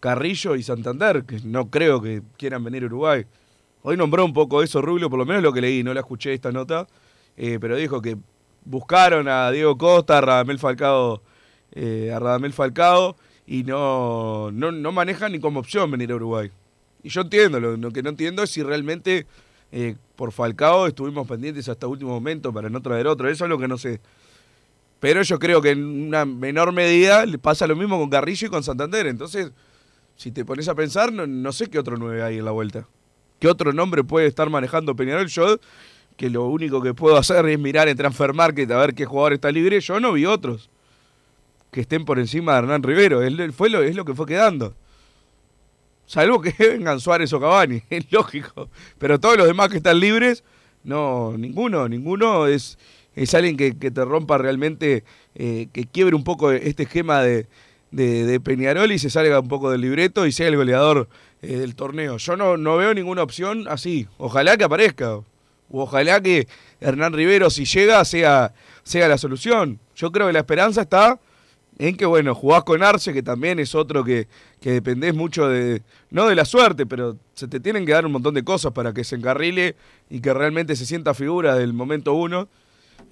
Carrillo 0.00 0.54
y 0.56 0.62
Santander, 0.62 1.24
que 1.24 1.40
no 1.44 1.68
creo 1.70 2.00
que 2.00 2.22
quieran 2.36 2.64
venir 2.64 2.84
a 2.84 2.86
Uruguay. 2.86 3.26
Hoy 3.82 3.96
nombró 3.96 4.24
un 4.24 4.32
poco 4.32 4.62
eso 4.62 4.80
Rubio, 4.80 5.10
por 5.10 5.18
lo 5.18 5.26
menos 5.26 5.42
lo 5.42 5.52
que 5.52 5.60
leí, 5.60 5.82
no 5.82 5.92
la 5.92 6.00
escuché 6.00 6.32
esta 6.34 6.52
nota, 6.52 6.86
eh, 7.36 7.58
pero 7.60 7.76
dijo 7.76 8.00
que 8.00 8.16
buscaron 8.64 9.28
a 9.28 9.50
Diego 9.50 9.76
Costa, 9.78 10.18
a 10.18 10.20
Radamel 10.20 10.58
Falcao, 10.58 11.22
eh, 11.72 12.12
a 12.14 12.18
Radamel 12.18 12.52
Falcao 12.52 13.16
y 13.46 13.62
no, 13.64 14.50
no, 14.52 14.72
no 14.72 14.92
manejan 14.92 15.32
ni 15.32 15.38
como 15.40 15.60
opción 15.60 15.90
venir 15.90 16.12
a 16.12 16.16
Uruguay. 16.16 16.50
Y 17.02 17.08
yo 17.08 17.20
entiendo, 17.22 17.60
lo, 17.60 17.76
lo 17.76 17.90
que 17.92 18.02
no 18.02 18.10
entiendo 18.10 18.42
es 18.42 18.50
si 18.50 18.62
realmente 18.62 19.26
eh, 19.72 19.96
por 20.18 20.32
Falcao 20.32 20.88
estuvimos 20.88 21.28
pendientes 21.28 21.68
hasta 21.68 21.86
último 21.86 22.10
momento 22.10 22.52
para 22.52 22.68
no 22.68 22.82
traer 22.82 23.06
otro, 23.06 23.28
eso 23.28 23.44
es 23.44 23.48
lo 23.48 23.56
que 23.56 23.68
no 23.68 23.78
sé. 23.78 24.00
Pero 24.98 25.22
yo 25.22 25.38
creo 25.38 25.62
que 25.62 25.70
en 25.70 25.84
una 25.84 26.24
menor 26.24 26.72
medida 26.72 27.24
le 27.24 27.38
pasa 27.38 27.68
lo 27.68 27.76
mismo 27.76 28.00
con 28.00 28.10
Carrillo 28.10 28.48
y 28.48 28.50
con 28.50 28.64
Santander. 28.64 29.06
Entonces, 29.06 29.52
si 30.16 30.32
te 30.32 30.44
pones 30.44 30.66
a 30.66 30.74
pensar, 30.74 31.12
no, 31.12 31.52
sé 31.52 31.70
qué 31.70 31.78
otro 31.78 31.96
nueve 31.96 32.24
hay 32.24 32.38
en 32.38 32.44
la 32.44 32.50
vuelta. 32.50 32.88
¿Qué 33.38 33.46
otro 33.46 33.72
nombre 33.72 34.02
puede 34.02 34.26
estar 34.26 34.50
manejando 34.50 34.96
Peñarol? 34.96 35.28
Yo, 35.28 35.60
que 36.16 36.28
lo 36.28 36.46
único 36.46 36.82
que 36.82 36.94
puedo 36.94 37.16
hacer 37.16 37.46
es 37.46 37.56
mirar 37.56 37.86
en 37.86 37.96
Transfer 37.96 38.34
Market 38.34 38.68
a 38.72 38.78
ver 38.78 38.94
qué 38.96 39.04
jugador 39.04 39.34
está 39.34 39.52
libre. 39.52 39.80
Yo 39.80 40.00
no 40.00 40.12
vi 40.14 40.26
otros 40.26 40.68
que 41.70 41.82
estén 41.82 42.04
por 42.04 42.18
encima 42.18 42.54
de 42.54 42.58
Hernán 42.58 42.82
Rivero. 42.82 43.22
Es 43.22 43.94
lo 43.94 44.04
que 44.04 44.14
fue 44.14 44.26
quedando. 44.26 44.74
Salvo 46.08 46.40
que 46.40 46.54
vengan 46.58 46.98
Suárez 47.00 47.32
o 47.34 47.38
Cavani, 47.38 47.82
es 47.90 48.10
lógico. 48.10 48.70
Pero 48.98 49.20
todos 49.20 49.36
los 49.36 49.46
demás 49.46 49.68
que 49.68 49.76
están 49.76 50.00
libres, 50.00 50.42
no, 50.82 51.36
ninguno, 51.36 51.86
ninguno 51.86 52.46
es, 52.46 52.78
alguien 53.34 53.56
que, 53.58 53.72
te 53.72 54.04
rompa 54.04 54.38
realmente, 54.38 55.04
eh, 55.34 55.68
que 55.72 55.84
quiebre 55.84 56.16
un 56.16 56.24
poco 56.24 56.50
este 56.50 56.84
esquema 56.84 57.20
de, 57.20 57.46
de, 57.90 58.24
de 58.24 58.40
Peñarol 58.40 58.90
y 58.90 58.98
se 58.98 59.10
salga 59.10 59.38
un 59.38 59.48
poco 59.48 59.70
del 59.70 59.82
libreto 59.82 60.26
y 60.26 60.32
sea 60.32 60.48
el 60.48 60.56
goleador 60.56 61.08
eh, 61.42 61.58
del 61.58 61.74
torneo. 61.74 62.16
Yo 62.16 62.36
no, 62.38 62.56
no 62.56 62.78
veo 62.78 62.94
ninguna 62.94 63.22
opción 63.22 63.66
así. 63.68 64.08
Ojalá 64.16 64.56
que 64.56 64.64
aparezca. 64.64 65.16
O 65.16 65.26
ojalá 65.70 66.22
que 66.22 66.48
Hernán 66.80 67.12
Rivero, 67.12 67.50
si 67.50 67.66
llega, 67.66 68.02
sea, 68.06 68.54
sea 68.82 69.08
la 69.08 69.18
solución. 69.18 69.78
Yo 69.94 70.10
creo 70.10 70.28
que 70.28 70.32
la 70.32 70.38
esperanza 70.38 70.80
está 70.80 71.20
en 71.78 71.96
que, 71.96 72.06
bueno, 72.06 72.34
jugás 72.34 72.64
con 72.64 72.82
Arce, 72.82 73.12
que 73.12 73.22
también 73.22 73.58
es 73.60 73.74
otro 73.74 74.04
que, 74.04 74.26
que 74.60 74.72
dependés 74.72 75.14
mucho 75.14 75.48
de, 75.48 75.82
no 76.10 76.26
de 76.26 76.34
la 76.34 76.44
suerte, 76.44 76.86
pero 76.86 77.16
se 77.34 77.46
te 77.46 77.60
tienen 77.60 77.86
que 77.86 77.92
dar 77.92 78.04
un 78.04 78.12
montón 78.12 78.34
de 78.34 78.42
cosas 78.42 78.72
para 78.72 78.92
que 78.92 79.04
se 79.04 79.16
encarrile 79.16 79.76
y 80.10 80.20
que 80.20 80.34
realmente 80.34 80.74
se 80.74 80.86
sienta 80.86 81.14
figura 81.14 81.54
del 81.54 81.72
momento 81.72 82.14
uno. 82.14 82.48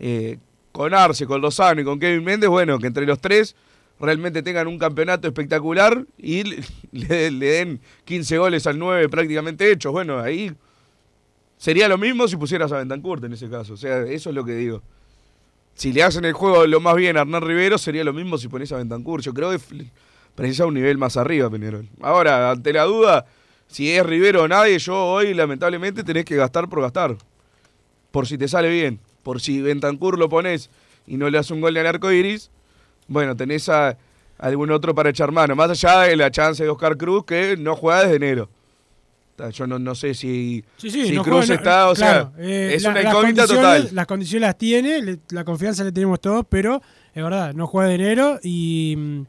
Eh, 0.00 0.38
con 0.72 0.92
Arce, 0.92 1.26
con 1.26 1.40
Lozano 1.40 1.80
y 1.80 1.84
con 1.84 1.98
Kevin 1.98 2.22
Méndez, 2.22 2.50
bueno, 2.50 2.78
que 2.78 2.86
entre 2.86 3.06
los 3.06 3.18
tres 3.18 3.56
realmente 3.98 4.42
tengan 4.42 4.66
un 4.66 4.78
campeonato 4.78 5.26
espectacular 5.26 6.04
y 6.18 6.42
le, 6.92 7.30
den 7.30 7.80
15 8.04 8.38
goles 8.38 8.66
al 8.66 8.78
9 8.78 9.08
prácticamente 9.08 9.70
hechos. 9.70 9.92
Bueno, 9.92 10.18
ahí 10.18 10.52
sería 11.56 11.88
lo 11.88 11.96
mismo 11.96 12.28
si 12.28 12.36
pusieras 12.36 12.72
a 12.72 12.78
Bentancurt 12.78 13.24
en 13.24 13.32
ese 13.32 13.48
caso. 13.48 13.74
O 13.74 13.76
sea, 13.76 14.02
eso 14.02 14.28
es 14.28 14.34
lo 14.34 14.44
que 14.44 14.54
digo. 14.54 14.82
Si 15.76 15.92
le 15.92 16.02
hacen 16.02 16.24
el 16.24 16.32
juego 16.32 16.66
lo 16.66 16.80
más 16.80 16.96
bien 16.96 17.18
a 17.18 17.20
Hernán 17.20 17.42
Rivero, 17.42 17.76
sería 17.76 18.02
lo 18.02 18.14
mismo 18.14 18.38
si 18.38 18.48
pones 18.48 18.72
a 18.72 18.78
Bentancur. 18.78 19.20
Yo 19.20 19.34
creo 19.34 19.50
que 19.50 19.60
precisa 20.34 20.64
un 20.64 20.72
nivel 20.72 20.96
más 20.96 21.18
arriba, 21.18 21.50
Peñarol. 21.50 21.86
Ahora, 22.00 22.50
ante 22.50 22.72
la 22.72 22.84
duda, 22.84 23.26
si 23.66 23.90
es 23.90 24.04
Rivero 24.04 24.44
o 24.44 24.48
nadie, 24.48 24.78
yo 24.78 24.96
hoy 24.96 25.34
lamentablemente 25.34 26.02
tenés 26.02 26.24
que 26.24 26.34
gastar 26.34 26.66
por 26.70 26.80
gastar. 26.80 27.18
Por 28.10 28.26
si 28.26 28.38
te 28.38 28.48
sale 28.48 28.70
bien. 28.70 29.00
Por 29.22 29.38
si 29.38 29.60
Bentancur 29.60 30.18
lo 30.18 30.30
pones 30.30 30.70
y 31.06 31.18
no 31.18 31.28
le 31.28 31.36
das 31.36 31.50
un 31.50 31.60
gol 31.60 31.76
al 31.76 31.86
arco 31.86 32.10
iris, 32.10 32.50
bueno, 33.06 33.36
tenés 33.36 33.68
a 33.68 33.98
algún 34.38 34.70
otro 34.70 34.94
para 34.94 35.10
echar 35.10 35.30
mano. 35.30 35.54
Más 35.54 35.68
allá 35.68 36.04
de 36.04 36.16
la 36.16 36.30
chance 36.30 36.64
de 36.64 36.70
Oscar 36.70 36.96
Cruz, 36.96 37.26
que 37.26 37.54
no 37.58 37.76
juega 37.76 38.04
desde 38.04 38.16
enero. 38.16 38.48
Yo 39.52 39.66
no, 39.66 39.78
no 39.78 39.94
sé 39.94 40.14
si, 40.14 40.64
Sí, 40.76 40.90
sí, 40.90 41.06
si 41.08 41.12
no 41.14 41.22
Cruz 41.22 41.46
juega- 41.46 41.54
está, 41.54 41.90
o 41.90 41.94
claro, 41.94 42.32
sea, 42.36 42.44
eh, 42.44 42.72
es 42.74 42.82
la- 42.82 42.90
una 42.90 43.02
incógnita 43.02 43.46
total. 43.46 43.88
Las 43.92 44.06
condiciones 44.06 44.46
las 44.48 44.58
tiene, 44.58 45.02
le- 45.02 45.18
la 45.30 45.44
confianza 45.44 45.84
le 45.84 45.92
tenemos 45.92 46.20
todos, 46.20 46.46
pero 46.48 46.80
es 47.14 47.22
verdad, 47.22 47.52
no 47.54 47.66
juega 47.66 47.88
de 47.90 47.94
enero 47.96 48.38
y 48.42 48.94
mm, 48.96 49.20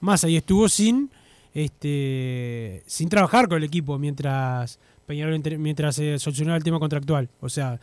más 0.00 0.22
ahí 0.24 0.36
estuvo 0.36 0.68
sin 0.68 1.10
este, 1.54 2.82
sin 2.86 3.08
trabajar 3.08 3.48
con 3.48 3.58
el 3.58 3.64
equipo 3.64 3.98
mientras 3.98 4.78
Peñarol 5.06 5.40
mientras 5.58 5.94
se 5.96 6.18
solucionaba 6.18 6.56
el 6.56 6.64
tema 6.64 6.78
contractual. 6.80 7.28
O 7.40 7.48
sea, 7.48 7.78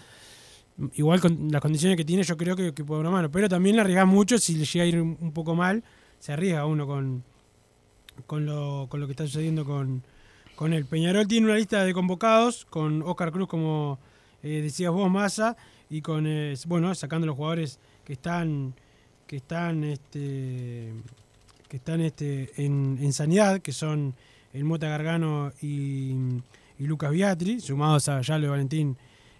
igual 0.95 1.21
con 1.21 1.49
las 1.51 1.61
condiciones 1.61 1.95
que 1.97 2.03
tiene, 2.05 2.23
yo 2.23 2.35
creo 2.37 2.55
que, 2.55 2.73
que 2.73 2.83
puede 2.83 3.01
una 3.01 3.11
mano. 3.11 3.31
Pero 3.31 3.47
también 3.47 3.75
le 3.75 3.81
arriesga 3.81 4.05
mucho 4.05 4.37
si 4.37 4.55
le 4.55 4.65
llega 4.65 4.83
a 4.83 4.87
ir 4.87 4.99
un, 5.01 5.17
un 5.21 5.31
poco 5.31 5.55
mal, 5.55 5.83
se 6.19 6.33
arriesga 6.33 6.65
uno 6.65 6.85
con, 6.87 7.23
con, 8.25 8.45
lo, 8.45 8.87
con 8.89 8.99
lo 8.99 9.07
que 9.07 9.11
está 9.13 9.25
sucediendo 9.25 9.63
con, 9.65 10.03
con 10.61 10.73
él. 10.73 10.85
Peñarol 10.85 11.27
tiene 11.27 11.47
una 11.47 11.55
lista 11.55 11.83
de 11.83 11.91
convocados 11.91 12.67
con 12.69 13.01
Oscar 13.01 13.31
Cruz, 13.31 13.47
como 13.47 13.97
eh, 14.43 14.61
decías 14.61 14.91
vos, 14.91 15.09
Massa, 15.09 15.57
y 15.89 16.03
con, 16.03 16.27
eh, 16.27 16.53
bueno, 16.67 16.93
sacando 16.93 17.25
los 17.25 17.35
jugadores 17.35 17.79
que 18.05 18.13
están 18.13 18.75
que 19.25 19.37
están 19.37 19.83
este 19.83 20.93
que 21.67 21.77
están 21.77 22.01
este 22.01 22.51
en, 22.63 22.99
en 23.01 23.11
sanidad, 23.11 23.59
que 23.59 23.71
son 23.71 24.13
el 24.53 24.63
Mota 24.63 24.87
Gargano 24.87 25.51
y, 25.63 26.11
y 26.77 26.83
Lucas 26.83 27.09
Biatri, 27.09 27.59
sumados 27.59 28.07
a 28.07 28.21
Yalo 28.21 28.51
Valentín 28.51 28.95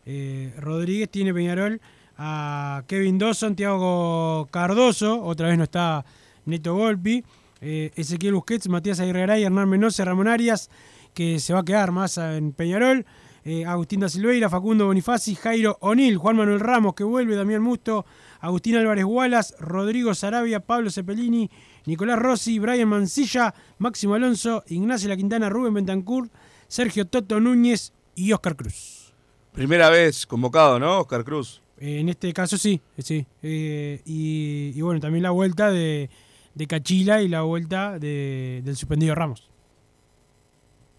eh, 0.08 0.52
Rodríguez, 0.58 1.08
tiene 1.08 1.36
Peñarol 1.36 1.80
a 2.18 2.84
Kevin 2.88 3.20
Dawson, 3.20 3.56
Tiago 3.56 4.48
Cardoso, 4.50 5.24
otra 5.24 5.50
vez 5.50 5.58
no 5.60 5.66
está 5.66 6.04
Neto 6.48 6.74
Golpi, 6.74 7.24
Ezequiel 7.62 8.34
Busquets, 8.34 8.68
Matías 8.70 9.00
Aguirre 9.00 9.44
Hernán 9.44 9.70
Mendoza, 9.70 10.04
Ramón 10.04 10.28
Arias, 10.28 10.72
que 11.14 11.40
se 11.40 11.54
va 11.54 11.60
a 11.60 11.66
quedar 11.66 11.92
más 11.92 12.18
en 12.18 12.52
Peñarol, 12.54 13.06
eh, 13.44 13.66
Agustín 13.66 14.00
da 14.00 14.08
Silveira, 14.10 14.50
Facundo 14.50 14.86
Bonifaci, 14.86 15.36
Jairo 15.36 15.78
O'Neill, 15.82 16.18
Juan 16.18 16.36
Manuel 16.36 16.60
Ramos, 16.60 16.94
que 16.94 17.04
vuelve, 17.04 17.36
Damián 17.36 17.62
Musto, 17.64 18.06
Agustín 18.40 18.76
Álvarez 18.76 19.04
Wallace, 19.06 19.56
Rodrigo 19.60 20.14
Sarabia, 20.14 20.60
Pablo 20.60 20.90
Cepelini, 20.92 21.50
Nicolás 21.86 22.20
Rossi, 22.20 22.60
Brian 22.60 22.88
Mancilla, 22.88 23.54
Máximo 23.80 24.14
Alonso, 24.14 24.64
Ignacio 24.68 25.10
La 25.10 25.18
Quintana, 25.18 25.50
Rubén 25.50 25.74
Bentancur, 25.74 26.30
Sergio 26.68 27.06
Toto 27.08 27.40
Núñez 27.40 27.94
y 28.16 28.32
Oscar 28.32 28.56
Cruz. 28.56 29.12
Primera 29.54 29.90
vez 29.90 30.26
convocado, 30.28 30.80
¿no? 30.80 31.00
Oscar 31.02 31.24
Cruz. 31.26 31.62
Eh, 31.80 32.00
en 32.00 32.10
este 32.10 32.32
caso 32.34 32.58
sí, 32.58 32.80
sí. 33.00 33.26
Eh, 33.42 34.02
y, 34.06 34.72
y 34.76 34.82
bueno, 34.82 35.00
también 35.00 35.24
la 35.24 35.32
vuelta 35.32 35.72
de, 35.72 36.10
de 36.54 36.68
Cachila 36.68 37.22
y 37.24 37.28
la 37.28 37.42
vuelta 37.42 37.98
de- 37.98 38.62
del 38.64 38.76
suspendido 38.78 39.16
Ramos. 39.16 39.50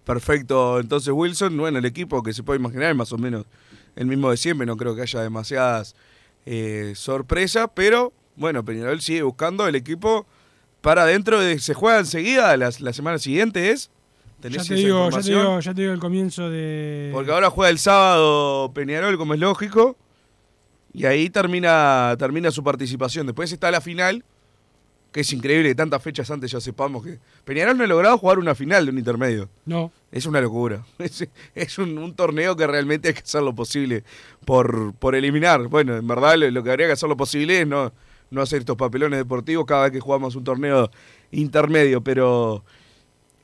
Perfecto. 0.05 0.81
Entonces 0.81 1.13
Wilson, 1.13 1.57
bueno, 1.57 1.79
el 1.79 1.85
equipo 1.85 2.23
que 2.23 2.33
se 2.33 2.43
puede 2.43 2.59
imaginar 2.59 2.91
es 2.91 2.97
más 2.97 3.13
o 3.13 3.19
menos 3.19 3.45
el 3.97 4.07
mismo 4.07 4.31
de 4.31 4.37
siempre. 4.37 4.67
No 4.67 4.77
creo 4.77 4.95
que 4.95 5.03
haya 5.03 5.21
demasiadas 5.21 5.95
eh, 6.47 6.93
sorpresas, 6.97 7.69
pero 7.75 8.13
bueno, 8.37 8.65
Peñarol 8.65 9.01
sigue 9.01 9.23
buscando 9.23 9.67
el 9.69 9.75
equipo 9.75 10.27
para 10.81 11.05
dentro 11.05 11.39
de... 11.41 11.59
¿Se 11.59 11.75
juega 11.75 12.01
enseguida 12.01 12.57
la, 12.57 12.71
la 12.81 12.93
semana 12.93 13.19
siguiente 13.19 13.71
es? 13.71 13.91
¿Tenés 14.41 14.67
Ya 14.67 14.75
te, 14.75 14.75
esa 14.75 14.87
digo, 14.87 15.11
ya, 15.11 15.21
te 15.21 15.31
digo, 15.31 15.61
ya 15.61 15.75
te 15.75 15.81
digo 15.83 15.93
el 15.93 16.01
comienzo 16.01 16.51
de... 16.51 17.11
Porque 17.13 17.31
ahora 17.31 17.49
juega 17.51 17.71
el 17.71 17.79
sábado 17.79 18.73
Peñarol, 18.75 19.17
como 19.17 19.35
es 19.35 19.41
lógico, 19.41 19.97
y 20.93 21.05
ahí 21.05 21.31
termina, 21.31 22.17
termina 22.19 22.51
su 22.51 22.65
participación. 22.65 23.27
Después 23.27 23.53
está 23.53 23.71
la 23.71 23.81
final, 23.81 24.25
que 25.13 25.21
es 25.21 25.33
increíble 25.33 25.69
que 25.69 25.75
tantas 25.75 26.03
fechas 26.03 26.31
antes 26.31 26.51
ya 26.51 26.61
sepamos 26.61 27.05
que 27.05 27.19
Peñarol 27.45 27.77
no 27.77 27.85
ha 27.85 27.87
logrado 27.87 28.17
jugar 28.17 28.39
una 28.39 28.55
final 28.55 28.87
de 28.87 28.93
un 28.93 28.99
intermedio. 28.99 29.51
No. 29.67 29.93
Es 30.11 30.27
una 30.27 30.41
locura. 30.41 30.85
Es, 30.99 31.29
es 31.55 31.79
un, 31.79 31.99
un 31.99 32.15
torneo 32.15 32.57
que 32.57 32.67
realmente 32.67 33.09
hay 33.09 33.15
que 33.15 33.21
hacer 33.21 33.43
lo 33.43 33.55
posible 33.55 34.05
por, 34.47 34.95
por 34.95 35.15
eliminar. 35.15 35.69
Bueno, 35.69 35.97
en 35.97 36.07
verdad 36.07 36.37
lo, 36.37 36.51
lo 36.51 36.63
que 36.63 36.71
habría 36.71 36.87
que 36.87 36.95
hacer 36.95 37.09
lo 37.09 37.17
posible 37.17 37.61
es 37.61 37.67
no, 37.67 37.93
no 38.31 38.41
hacer 38.41 38.61
estos 38.61 38.77
papelones 38.77 39.19
deportivos 39.19 39.67
cada 39.67 39.85
vez 39.85 39.93
que 39.93 40.01
jugamos 40.01 40.35
un 40.35 40.45
torneo 40.45 40.91
intermedio, 41.31 42.03
pero 42.03 42.65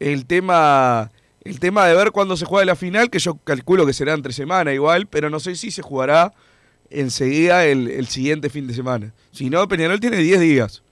el 0.00 0.24
tema 0.24 1.10
el 1.44 1.60
tema 1.60 1.86
de 1.86 1.94
ver 1.94 2.10
cuándo 2.12 2.36
se 2.36 2.44
juega 2.44 2.64
la 2.64 2.76
final, 2.76 3.10
que 3.10 3.18
yo 3.18 3.36
calculo 3.36 3.86
que 3.86 3.92
será 3.92 4.14
entre 4.14 4.32
semana 4.32 4.72
igual, 4.72 5.06
pero 5.06 5.30
no 5.30 5.40
sé 5.40 5.54
si 5.54 5.70
se 5.70 5.82
jugará 5.82 6.32
enseguida 6.90 7.64
el, 7.66 7.88
el 7.88 8.06
siguiente 8.06 8.50
fin 8.50 8.66
de 8.66 8.74
semana. 8.74 9.14
Si 9.32 9.48
no, 9.48 9.66
Peñarol 9.68 10.00
tiene 10.00 10.18
10 10.18 10.40
días. 10.40 10.82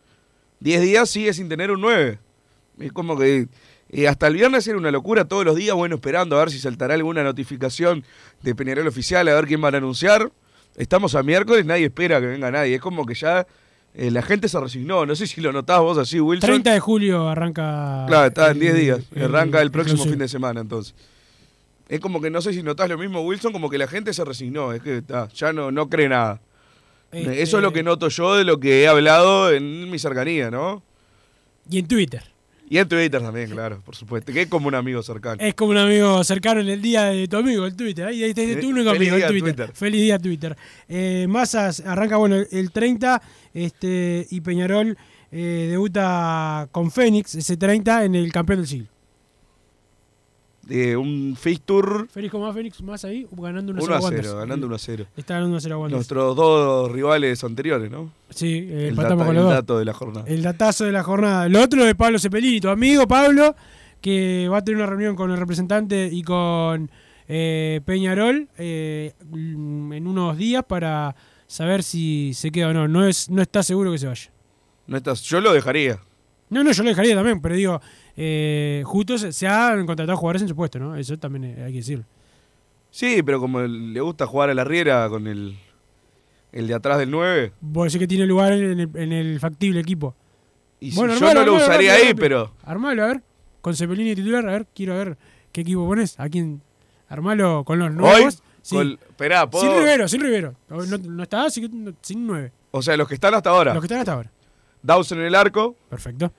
10 0.61 0.81
días 0.83 1.11
sigue 1.11 1.33
sin 1.35 1.49
tener 1.49 1.71
un 1.71 1.81
9. 1.81 2.19
Es 2.81 2.93
como 2.93 3.17
que 3.19 3.49
eh, 3.91 4.09
hasta 4.09 4.27
el 4.27 4.35
viernes 4.35 4.67
era 4.67 4.77
una 4.79 4.91
locura 4.91 5.25
todos 5.27 5.45
los 5.45 5.57
días, 5.57 5.75
bueno, 5.77 5.97
esperando 5.97 6.37
a 6.37 6.41
ver 6.41 6.51
si 6.51 6.59
saltará 6.59 6.95
alguna 6.95 7.23
notificación 7.23 8.05
de 8.43 8.55
Peñarol 8.55 8.87
oficial, 8.87 9.27
a 9.29 9.35
ver 9.35 9.47
quién 9.47 9.61
van 9.61 9.75
a 9.75 9.79
anunciar. 9.79 10.31
Estamos 10.77 11.15
a 11.15 11.23
miércoles, 11.23 11.65
nadie 11.65 11.87
espera 11.87 12.21
que 12.21 12.27
venga 12.27 12.51
nadie. 12.51 12.75
Es 12.75 12.81
como 12.81 13.07
que 13.07 13.15
ya 13.15 13.47
eh, 13.95 14.11
la 14.11 14.21
gente 14.23 14.49
se 14.49 14.61
resignó. 14.61 15.07
No 15.07 15.17
sé 15.17 15.27
si 15.27 15.41
lo 15.41 15.53
notás 15.53 15.81
vos 15.81 15.97
así, 15.97 16.21
Wilson. 16.21 16.49
30 16.51 16.73
de 16.75 16.81
julio 16.81 17.29
arranca... 17.29 18.05
Claro, 18.09 18.27
está 18.27 18.51
en 18.51 18.59
10 18.59 18.75
el- 18.75 18.81
días. 18.81 19.01
el- 19.15 19.23
Arranca 19.25 19.63
el 19.63 19.71
próximo 19.71 20.05
fin 20.05 20.19
de 20.19 20.29
semana, 20.29 20.61
entonces. 20.61 20.95
Es 21.89 22.01
como 22.01 22.21
que 22.21 22.31
no 22.31 22.43
sé 22.43 22.53
si 22.53 22.63
notás 22.63 22.89
lo 22.91 22.99
mismo, 22.99 23.21
Wilson, 23.23 23.53
como 23.53 23.71
que 23.71 23.79
la 23.79 23.87
gente 23.87 24.13
se 24.13 24.25
resignó. 24.25 24.73
Es 24.73 24.83
que 24.83 24.99
está, 24.99 25.29
ya 25.29 25.53
no, 25.53 25.71
no 25.71 25.89
cree 25.89 26.09
nada. 26.09 26.41
Este- 27.17 27.43
Eso 27.43 27.57
es 27.59 27.63
lo 27.63 27.73
que 27.73 27.83
noto 27.83 28.09
yo 28.09 28.35
de 28.37 28.45
lo 28.45 28.59
que 28.61 28.83
he 28.83 28.89
hablado 28.89 29.53
en 29.53 29.91
mi 29.91 29.99
cercanía, 29.99 30.51
¿no? 30.51 30.83
Y 31.71 31.79
en 31.79 31.89
Twitter. 31.89 32.23
Y 32.69 32.79
en 32.79 32.89
Twitter 32.89 33.23
también, 33.23 33.49
claro, 33.51 33.81
por 33.85 33.95
supuesto. 33.95 34.33
Que 34.33 34.43
es 34.43 34.49
como 34.49 34.67
un 34.67 34.75
amigo 34.75 35.01
cercano. 35.03 35.37
Es 35.41 35.55
como 35.55 35.71
un 35.71 35.79
amigo 35.79 36.23
cercano 36.25 36.61
en 36.61 36.69
el 36.69 36.83
día 36.83 37.05
de 37.05 37.29
tu 37.29 37.37
amigo, 37.37 37.65
el 37.65 37.77
Twitter. 37.77 38.07
Ahí 38.07 38.25
está 38.25 38.43
tu 38.61 38.69
único 38.71 38.91
feliz 38.91 39.13
amigo, 39.13 39.15
el 39.15 39.21
día, 39.21 39.29
Twitter. 39.29 39.55
Twitter. 39.55 39.71
Feliz 39.73 40.01
día, 40.01 40.19
Twitter. 40.19 40.57
Eh, 40.89 41.27
Mazas 41.29 41.81
arranca, 41.81 42.17
bueno, 42.17 42.37
el 42.51 42.71
30 42.73 43.23
este, 43.55 44.27
y 44.31 44.41
Peñarol 44.41 44.99
eh, 45.31 45.69
debuta 45.71 46.69
con 46.73 46.91
Fénix, 46.91 47.37
ese 47.37 47.57
30, 47.57 48.05
en 48.05 48.17
el 48.17 48.33
campeón 48.33 48.59
del 48.61 48.69
siglo. 48.69 48.89
Eh, 50.69 50.97
un 50.97 51.37
fixture 51.39 52.07
Félix, 52.11 52.33
¿cómo 52.33 52.47
va 52.47 52.53
Fénix? 52.53 52.83
Más 52.83 53.05
ahí, 53.05 53.25
ganando 53.31 53.73
1 53.73 53.85
1 53.85 53.95
a 53.95 54.01
0, 54.01 54.37
ganando 54.37 54.67
1 54.67 54.75
a 54.75 54.79
0. 54.79 55.07
Está 55.17 55.35
ganando 55.35 55.53
1 55.55 55.61
0 55.61 55.75
a 55.75 55.79
Wanderers. 55.79 55.97
Nuestros 55.99 56.35
dos 56.37 56.91
rivales 56.91 57.45
anteriores, 57.45 57.89
¿no? 57.91 58.11
Sí, 58.31 58.67
eh, 58.69 58.89
el, 58.89 58.97
data- 58.97 59.15
con 59.17 59.35
los 59.35 59.49
dato 59.49 59.79
de 59.79 59.85
la 59.85 59.93
jornada. 59.93 60.27
El 60.29 60.43
datazo 60.43 60.85
de 60.85 60.93
la 60.93 61.05
jornada. 61.05 61.49
Lo 61.49 61.63
otro 61.63 61.85
de 61.85 61.95
Pablo 61.95 62.19
Cepelini, 62.19 62.61
tu 62.61 62.69
amigo 62.69 63.07
Pablo, 63.07 63.55
que 64.01 64.49
va 64.51 64.59
a 64.59 64.65
tener 64.65 64.79
una 64.79 64.87
reunión 64.87 65.15
con 65.15 65.31
el 65.31 65.37
representante 65.37 66.09
y 66.11 66.23
con 66.25 66.91
eh, 67.29 67.81
Peñarol 67.85 68.49
eh, 68.59 69.13
en 69.33 70.07
unos 70.07 70.37
días 70.37 70.65
para 70.65 71.15
saber 71.47 71.85
si 71.85 72.33
se 72.35 72.51
queda 72.51 72.69
o 72.71 72.73
no. 72.73 72.89
No, 72.89 73.07
es, 73.07 73.31
no 73.31 73.41
está 73.41 73.63
seguro 73.63 73.93
que 73.93 73.99
se 73.99 74.09
vaya. 74.09 74.33
No 74.89 74.97
estás, 74.97 75.23
yo 75.23 75.41
lo 75.41 75.53
dejaría. 75.53 76.01
No, 76.49 76.63
no, 76.63 76.71
yo 76.71 76.83
lo 76.83 76.91
dejaría 76.91 77.15
también, 77.15 77.41
pero 77.41 77.55
digo, 77.57 77.81
eh, 78.17 78.83
justo 78.87 79.19
se, 79.19 79.47
han 79.49 79.85
contratado 79.87 80.17
jugadores 80.17 80.43
en 80.43 80.49
su 80.49 80.55
puesto, 80.57 80.79
¿no? 80.79 80.97
Eso 80.97 81.17
también 81.19 81.45
eh, 81.45 81.65
hay 81.65 81.73
que 81.73 81.79
decirlo. 81.79 82.05
Sí, 82.91 83.23
pero 83.23 83.41
como 83.41 83.61
le 83.63 84.01
gusta 84.01 84.27
jugar 84.27 84.51
a 84.51 84.55
la 84.55 84.65
riera 84.65 85.09
con 85.09 85.27
el, 85.27 85.57
el 86.53 86.67
de 86.67 86.75
atrás 86.75 86.99
del 86.99 87.11
9, 87.11 87.53
Vos 87.61 87.85
decís 87.87 87.99
que 87.99 88.07
tiene 88.07 88.27
lugar 88.27 88.53
en 88.53 88.81
el, 88.81 88.91
en 88.95 89.13
el 89.13 89.41
factible 89.41 89.81
equipo. 89.81 90.15
y 90.81 90.93
si 90.93 90.97
yo 90.97 91.07
no 91.35 91.45
lo 91.45 91.55
usaría 91.57 91.95
ahí, 91.95 92.15
pero 92.15 92.53
Armalo, 92.63 93.05
a 93.05 93.07
ver, 93.09 93.23
con 93.61 93.75
Cepelini 93.75 94.15
titular, 94.15 94.49
a 94.49 94.53
ver, 94.53 94.67
quiero 94.75 94.97
ver 94.97 95.19
qué 95.53 95.63
equipo 95.63 95.87
pones. 95.87 96.19
¿A 96.21 96.29
quién? 96.29 96.63
Armalo 97.09 97.65
con 97.65 97.79
los 97.79 97.93
nuevos. 97.93 98.43
Sí. 98.63 98.75
con- 98.77 98.93
esperá, 98.93 99.49
¿puedo? 99.49 99.65
Sin 99.65 99.79
Rivero, 99.79 100.09
sin 100.09 100.21
Rivero. 100.21 100.55
No, 100.69 100.77
no 100.85 101.23
está, 101.23 101.43
no- 101.45 101.93
sin 102.01 102.27
nueve. 102.27 102.53
o 102.71 102.83
sea, 102.83 102.97
los 102.97 103.07
que 103.09 103.15
están 103.15 103.35
hasta 103.35 103.51
ahora. 103.51 103.75
Los 103.75 103.81
que 103.83 103.87
están 103.87 103.99
hasta 103.99 104.13
ahora. 104.13 104.31
Dawson 104.83 105.19
en 105.19 105.27
el 105.27 105.35
arco, 105.35 105.77
Perfecto. 105.89 106.33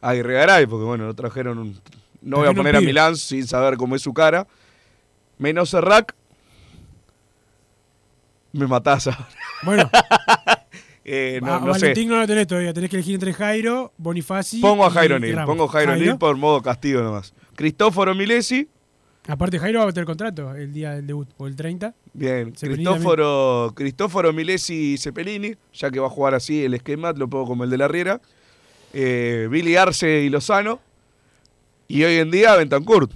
Aguirre 0.00 0.34
Garay, 0.34 0.66
porque 0.66 0.84
bueno, 0.84 1.04
no 1.06 1.14
trajeron 1.14 1.58
un... 1.58 1.80
No 2.22 2.38
voy 2.38 2.48
a 2.48 2.52
poner 2.52 2.76
a. 2.76 2.80
Milán 2.80 3.16
sin 3.16 3.46
saber 3.46 3.76
cómo 3.76 3.96
es 3.96 4.02
su 4.02 4.12
cara. 4.12 4.46
Menos 5.38 5.70
Serrac. 5.70 6.14
Me 8.52 8.66
matás 8.66 9.06
ahora. 9.06 9.28
Bueno, 9.62 9.90
Eh, 11.12 11.40
no, 11.42 11.54
a 11.54 11.60
no 11.60 11.74
sé. 11.74 11.80
Valentín 11.80 12.08
no 12.08 12.18
lo 12.18 12.26
tenés 12.26 12.46
todavía. 12.46 12.72
Tenés 12.72 12.88
que 12.90 12.96
elegir 12.96 13.14
entre 13.14 13.32
Jairo, 13.32 13.92
Bonifaci. 13.96 14.60
Pongo 14.60 14.84
a 14.84 14.90
Jairo 14.90 15.18
Ramos. 15.18 15.46
pongo 15.46 15.64
a 15.64 15.68
Jairo 15.68 15.96
Nil 15.96 16.16
por 16.18 16.36
modo 16.36 16.62
castigo 16.62 17.00
nomás. 17.02 17.34
Cristóforo 17.56 18.14
Milesi, 18.14 18.68
Aparte, 19.26 19.58
Jairo 19.58 19.80
va 19.80 19.90
a 19.90 19.92
tener 19.92 20.06
contrato 20.06 20.54
el 20.54 20.72
día 20.72 20.92
del 20.92 21.06
debut, 21.06 21.28
o 21.36 21.46
el 21.46 21.56
30. 21.56 21.94
Bien. 22.12 22.54
Cepelini 22.54 22.84
Cristóforo, 22.84 23.72
Cristóforo 23.74 24.32
Milesi 24.32 24.94
y 24.94 24.98
Cepelini, 24.98 25.54
ya 25.72 25.90
que 25.90 26.00
va 26.00 26.06
a 26.06 26.10
jugar 26.10 26.34
así 26.34 26.64
el 26.64 26.74
esquema, 26.74 27.12
lo 27.12 27.28
pongo 27.28 27.46
como 27.46 27.64
el 27.64 27.70
de 27.70 27.78
la 27.78 27.88
Riera. 27.88 28.20
Eh, 28.92 29.48
Billy 29.50 29.76
Arce 29.76 30.22
y 30.22 30.28
Lozano. 30.28 30.80
Y 31.88 32.04
hoy 32.04 32.16
en 32.16 32.30
día 32.30 32.54
Bentancurt. 32.56 33.10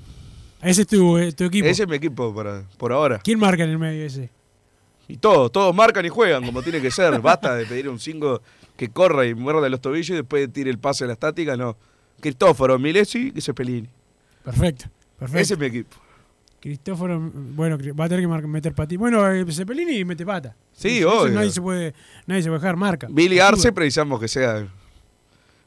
Ese 0.63 0.83
es 0.83 0.89
tu, 0.89 1.19
eh, 1.19 1.33
tu 1.33 1.45
equipo. 1.45 1.67
Ese 1.67 1.83
es 1.83 1.89
mi 1.89 1.97
equipo 1.97 2.35
para, 2.35 2.65
por 2.79 2.93
ahora. 2.93 3.21
¿Quién 3.23 3.39
marca 3.39 3.65
en 3.65 3.71
el 3.71 3.79
medio 3.79 4.05
ese? 4.05 4.31
Y 5.07 5.19
todos, 5.19 5.53
todos 5.53 5.75
marcan 5.75 6.05
y 6.07 6.09
juegan 6.09 6.45
como 6.45 6.63
tiene 6.63 6.81
que 6.81 6.91
ser. 6.91 7.21
Basta 7.21 7.55
de 7.55 7.67
pedir 7.67 7.89
un 7.89 7.99
5 7.99 8.41
que 8.77 8.89
corra 8.89 9.27
y 9.27 9.35
muerda 9.35 9.69
los 9.69 9.81
tobillos 9.81 10.11
y 10.11 10.15
después 10.15 10.51
tire 10.53 10.71
el 10.71 10.79
pase 10.79 11.05
a 11.05 11.07
la 11.07 11.13
estática, 11.13 11.57
no. 11.57 11.77
Cristóforo, 12.21 12.79
Milesi 12.79 13.33
y 13.35 13.41
Cepelini. 13.41 13.89
Perfecto. 14.43 14.87
Perfecto. 15.19 15.41
Ese 15.41 15.55
es 15.55 15.61
mi 15.61 15.67
equipo. 15.67 15.97
Cristóforo, 16.65 17.21
bueno, 17.21 17.77
va 17.95 18.07
a 18.07 18.09
tener 18.09 18.27
que 18.41 18.47
meter 18.47 18.73
pati. 18.75 18.97
Bueno, 18.97 19.31
eh, 19.31 19.45
Cepelini 19.53 20.03
mete 20.03 20.25
pata. 20.25 20.57
Sí, 20.73 21.01
Eso 21.01 21.21
obvio. 21.25 21.35
Nadie 21.35 21.51
se 21.51 21.61
puede, 21.61 21.93
nadie 22.27 22.41
se 22.43 22.49
puede 22.49 22.59
dejar 22.63 22.77
marca. 22.77 23.07
Billy 23.11 23.39
Arce 23.39 23.71
precisamos 23.71 24.19
que 24.19 24.29
sea 24.29 24.67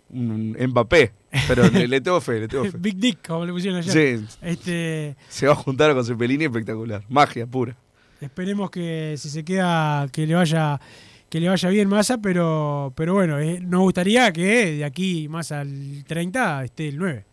un 0.09 0.57
Mbappé. 0.59 1.11
Pero 1.47 1.67
le, 1.69 1.87
le 1.87 2.01
tengo 2.01 2.19
fe, 2.19 2.39
le 2.39 2.47
tengo 2.47 2.65
fe. 2.71 2.77
Big 2.79 2.95
Dick, 2.97 3.27
como 3.27 3.45
le 3.45 3.53
pusieron 3.53 3.77
ayer. 3.77 4.17
Sí. 4.19 4.25
Este, 4.41 5.15
Se 5.29 5.45
va 5.45 5.53
a 5.53 5.55
juntar 5.55 5.93
con 5.93 6.03
Cepelini 6.03 6.45
espectacular. 6.45 7.03
Magia 7.09 7.45
pura. 7.45 7.77
esperemos 8.19 8.71
que 8.71 9.13
si 9.19 9.29
se 9.29 9.45
queda, 9.45 10.07
que 10.11 10.25
le 10.25 10.33
vaya, 10.33 10.81
que 11.29 11.39
le 11.39 11.47
vaya 11.47 11.69
bien 11.69 11.89
Massa, 11.89 12.17
pero, 12.17 12.91
pero 12.95 13.13
bueno, 13.13 13.37
eh, 13.39 13.59
nos 13.61 13.81
gustaría 13.81 14.33
que 14.33 14.77
de 14.77 14.83
aquí 14.83 15.27
más 15.27 15.51
al 15.51 16.03
30 16.07 16.63
esté 16.63 16.87
el 16.87 16.97
9. 16.97 17.23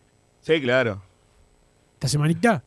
Sí, 0.41 0.61
claro. 0.61 1.01
Esta 1.95 2.07
semanita, 2.09 2.63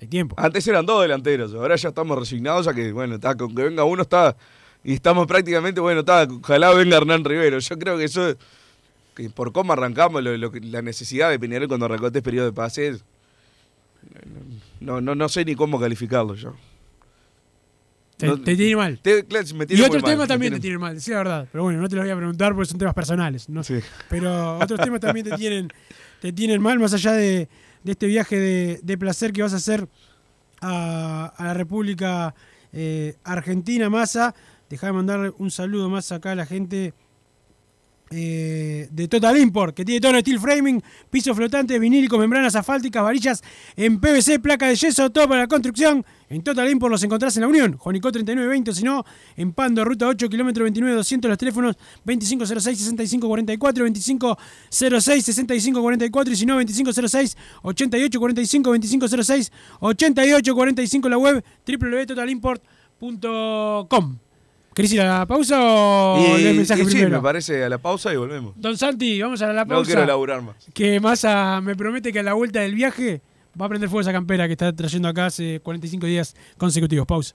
hay 0.00 0.06
tiempo. 0.08 0.34
Antes 0.38 0.66
eran 0.68 0.84
dos 0.86 1.02
delanteros, 1.02 1.54
ahora 1.54 1.76
ya 1.76 1.88
estamos 1.88 2.18
resignados 2.18 2.66
a 2.68 2.74
que, 2.74 2.92
bueno, 2.92 3.14
está, 3.16 3.34
con 3.36 3.54
que 3.54 3.62
venga 3.64 3.84
uno 3.84 4.02
está. 4.02 4.36
Y 4.84 4.94
estamos 4.94 5.26
prácticamente, 5.26 5.80
bueno, 5.80 6.00
está, 6.00 6.24
ojalá 6.30 6.72
venga 6.72 6.96
Hernán 6.98 7.24
Rivero. 7.24 7.58
Yo 7.58 7.78
creo 7.78 7.98
que 7.98 8.04
eso, 8.04 8.36
que 9.14 9.30
por 9.30 9.52
cómo 9.52 9.72
arrancamos, 9.72 10.22
lo, 10.22 10.36
lo 10.36 10.52
que- 10.52 10.60
la 10.60 10.82
necesidad 10.82 11.30
de 11.30 11.38
Peñarol 11.40 11.66
cuando 11.68 11.86
arrancó 11.86 12.06
este 12.08 12.22
periodo 12.22 12.46
de 12.46 12.52
pases, 12.52 13.04
no, 14.80 15.00
no, 15.00 15.14
no 15.14 15.28
sé 15.28 15.44
ni 15.44 15.54
cómo 15.54 15.80
calificarlo 15.80 16.34
yo. 16.34 16.54
Te, 18.16 18.26
No- 18.26 18.40
te 18.40 18.56
tiene 18.56 18.76
mal. 18.76 18.98
Te- 19.00 19.24
claro, 19.24 19.46
me 19.56 19.64
Y 19.64 19.66
tiene 19.66 19.84
otros 19.86 20.02
temas 20.04 20.28
también 20.28 20.52
te 20.54 20.60
tienen 20.60 20.80
mal, 20.80 20.98
sí, 21.00 21.10
la 21.10 21.18
verdad. 21.18 21.48
Pero 21.52 21.64
bueno, 21.64 21.80
no 21.80 21.88
te 21.88 21.96
lo 21.96 22.02
voy 22.02 22.10
a 22.10 22.16
preguntar 22.16 22.54
porque 22.54 22.68
son 22.70 22.78
temas 22.78 22.94
personales. 22.94 23.48
¿no? 23.48 23.62
Pero 24.08 24.58
otros 24.58 24.80
temas 24.80 25.00
también 25.00 25.26
te 25.28 25.36
tienen, 25.36 25.68
te 26.20 26.32
tienen 26.32 26.62
mal, 26.62 26.78
más 26.78 26.94
allá 26.94 27.12
de, 27.12 27.48
de 27.86 27.92
este 27.92 28.06
viaje 28.08 28.38
de, 28.40 28.80
de 28.82 28.98
placer 28.98 29.32
que 29.32 29.42
vas 29.42 29.52
a 29.52 29.56
hacer 29.58 29.88
a, 30.60 31.32
a 31.36 31.44
la 31.44 31.54
República 31.54 32.34
eh, 32.72 33.14
Argentina, 33.22 33.88
Massa. 33.88 34.34
Deja 34.68 34.88
de 34.88 34.92
mandar 34.92 35.32
un 35.38 35.52
saludo 35.52 35.88
más 35.88 36.10
acá 36.10 36.32
a 36.32 36.34
la 36.34 36.46
gente 36.46 36.94
eh, 38.10 38.88
de 38.90 39.08
Total 39.08 39.36
Import, 39.36 39.74
que 39.74 39.84
tiene 39.84 40.00
todo 40.00 40.18
steel 40.20 40.38
framing, 40.38 40.80
piso 41.10 41.34
flotante, 41.34 41.76
vinílico, 41.78 42.16
membranas 42.18 42.54
asfálticas, 42.54 43.02
varillas 43.02 43.42
en 43.76 44.00
PVC, 44.00 44.38
placa 44.38 44.68
de 44.68 44.76
yeso, 44.76 45.10
todo 45.10 45.28
para 45.28 45.40
la 45.40 45.48
construcción. 45.48 46.04
En 46.28 46.42
Total 46.42 46.70
Import 46.70 46.92
los 46.92 47.02
encontrás 47.02 47.36
en 47.36 47.42
la 47.42 47.48
Unión, 47.48 47.76
Jonicó 47.76 48.12
3920, 48.12 48.70
o 48.70 48.74
si 48.74 48.84
no, 48.84 49.04
en 49.36 49.52
Pando, 49.52 49.84
ruta 49.84 50.06
8, 50.06 50.28
kilómetro 50.28 50.62
29, 50.64 50.96
200, 50.96 51.28
los 51.28 51.38
teléfonos 51.38 51.76
2506-6544, 52.04 53.58
2506-6544, 54.70 56.30
y 56.30 56.36
si 56.36 56.46
no, 56.46 56.62
2506-8845, 56.62 59.50
2506-8845, 59.80 61.08
la 61.08 61.18
web 61.18 61.44
www.totalimport.com. 61.66 64.25
¿Querés 64.76 64.92
ir 64.92 65.00
a 65.00 65.20
la 65.20 65.26
pausa 65.26 65.56
o 65.58 66.18
Y, 66.38 66.42
lees 66.42 66.54
mensaje 66.54 66.82
y 66.82 66.84
sí, 66.84 66.90
primero? 66.90 67.16
me 67.16 67.22
parece 67.22 67.64
a 67.64 67.68
la 67.70 67.78
pausa 67.78 68.12
y 68.12 68.16
volvemos. 68.18 68.52
Don 68.56 68.76
Santi, 68.76 69.22
vamos 69.22 69.40
a 69.40 69.50
la 69.50 69.64
pausa. 69.64 69.80
No 69.80 69.86
quiero 69.86 70.04
laburar 70.04 70.42
más. 70.42 70.56
Que 70.74 71.00
Massa 71.00 71.62
me 71.62 71.74
promete 71.74 72.12
que 72.12 72.18
a 72.18 72.22
la 72.22 72.34
vuelta 72.34 72.60
del 72.60 72.74
viaje 72.74 73.22
va 73.58 73.64
a 73.64 73.68
prender 73.70 73.88
fuego 73.88 74.02
esa 74.02 74.12
campera 74.12 74.46
que 74.46 74.52
está 74.52 74.74
trayendo 74.74 75.08
acá 75.08 75.24
hace 75.26 75.60
45 75.60 76.04
días 76.04 76.36
consecutivos. 76.58 77.06
Pausa. 77.06 77.34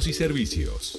y 0.00 0.14
servicios. 0.14 0.98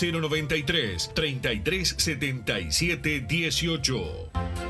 093 0.00 1.10
3377 1.12 3.26
18. 3.26 4.69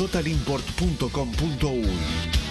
www.totalimport.com.uy. 0.00 2.50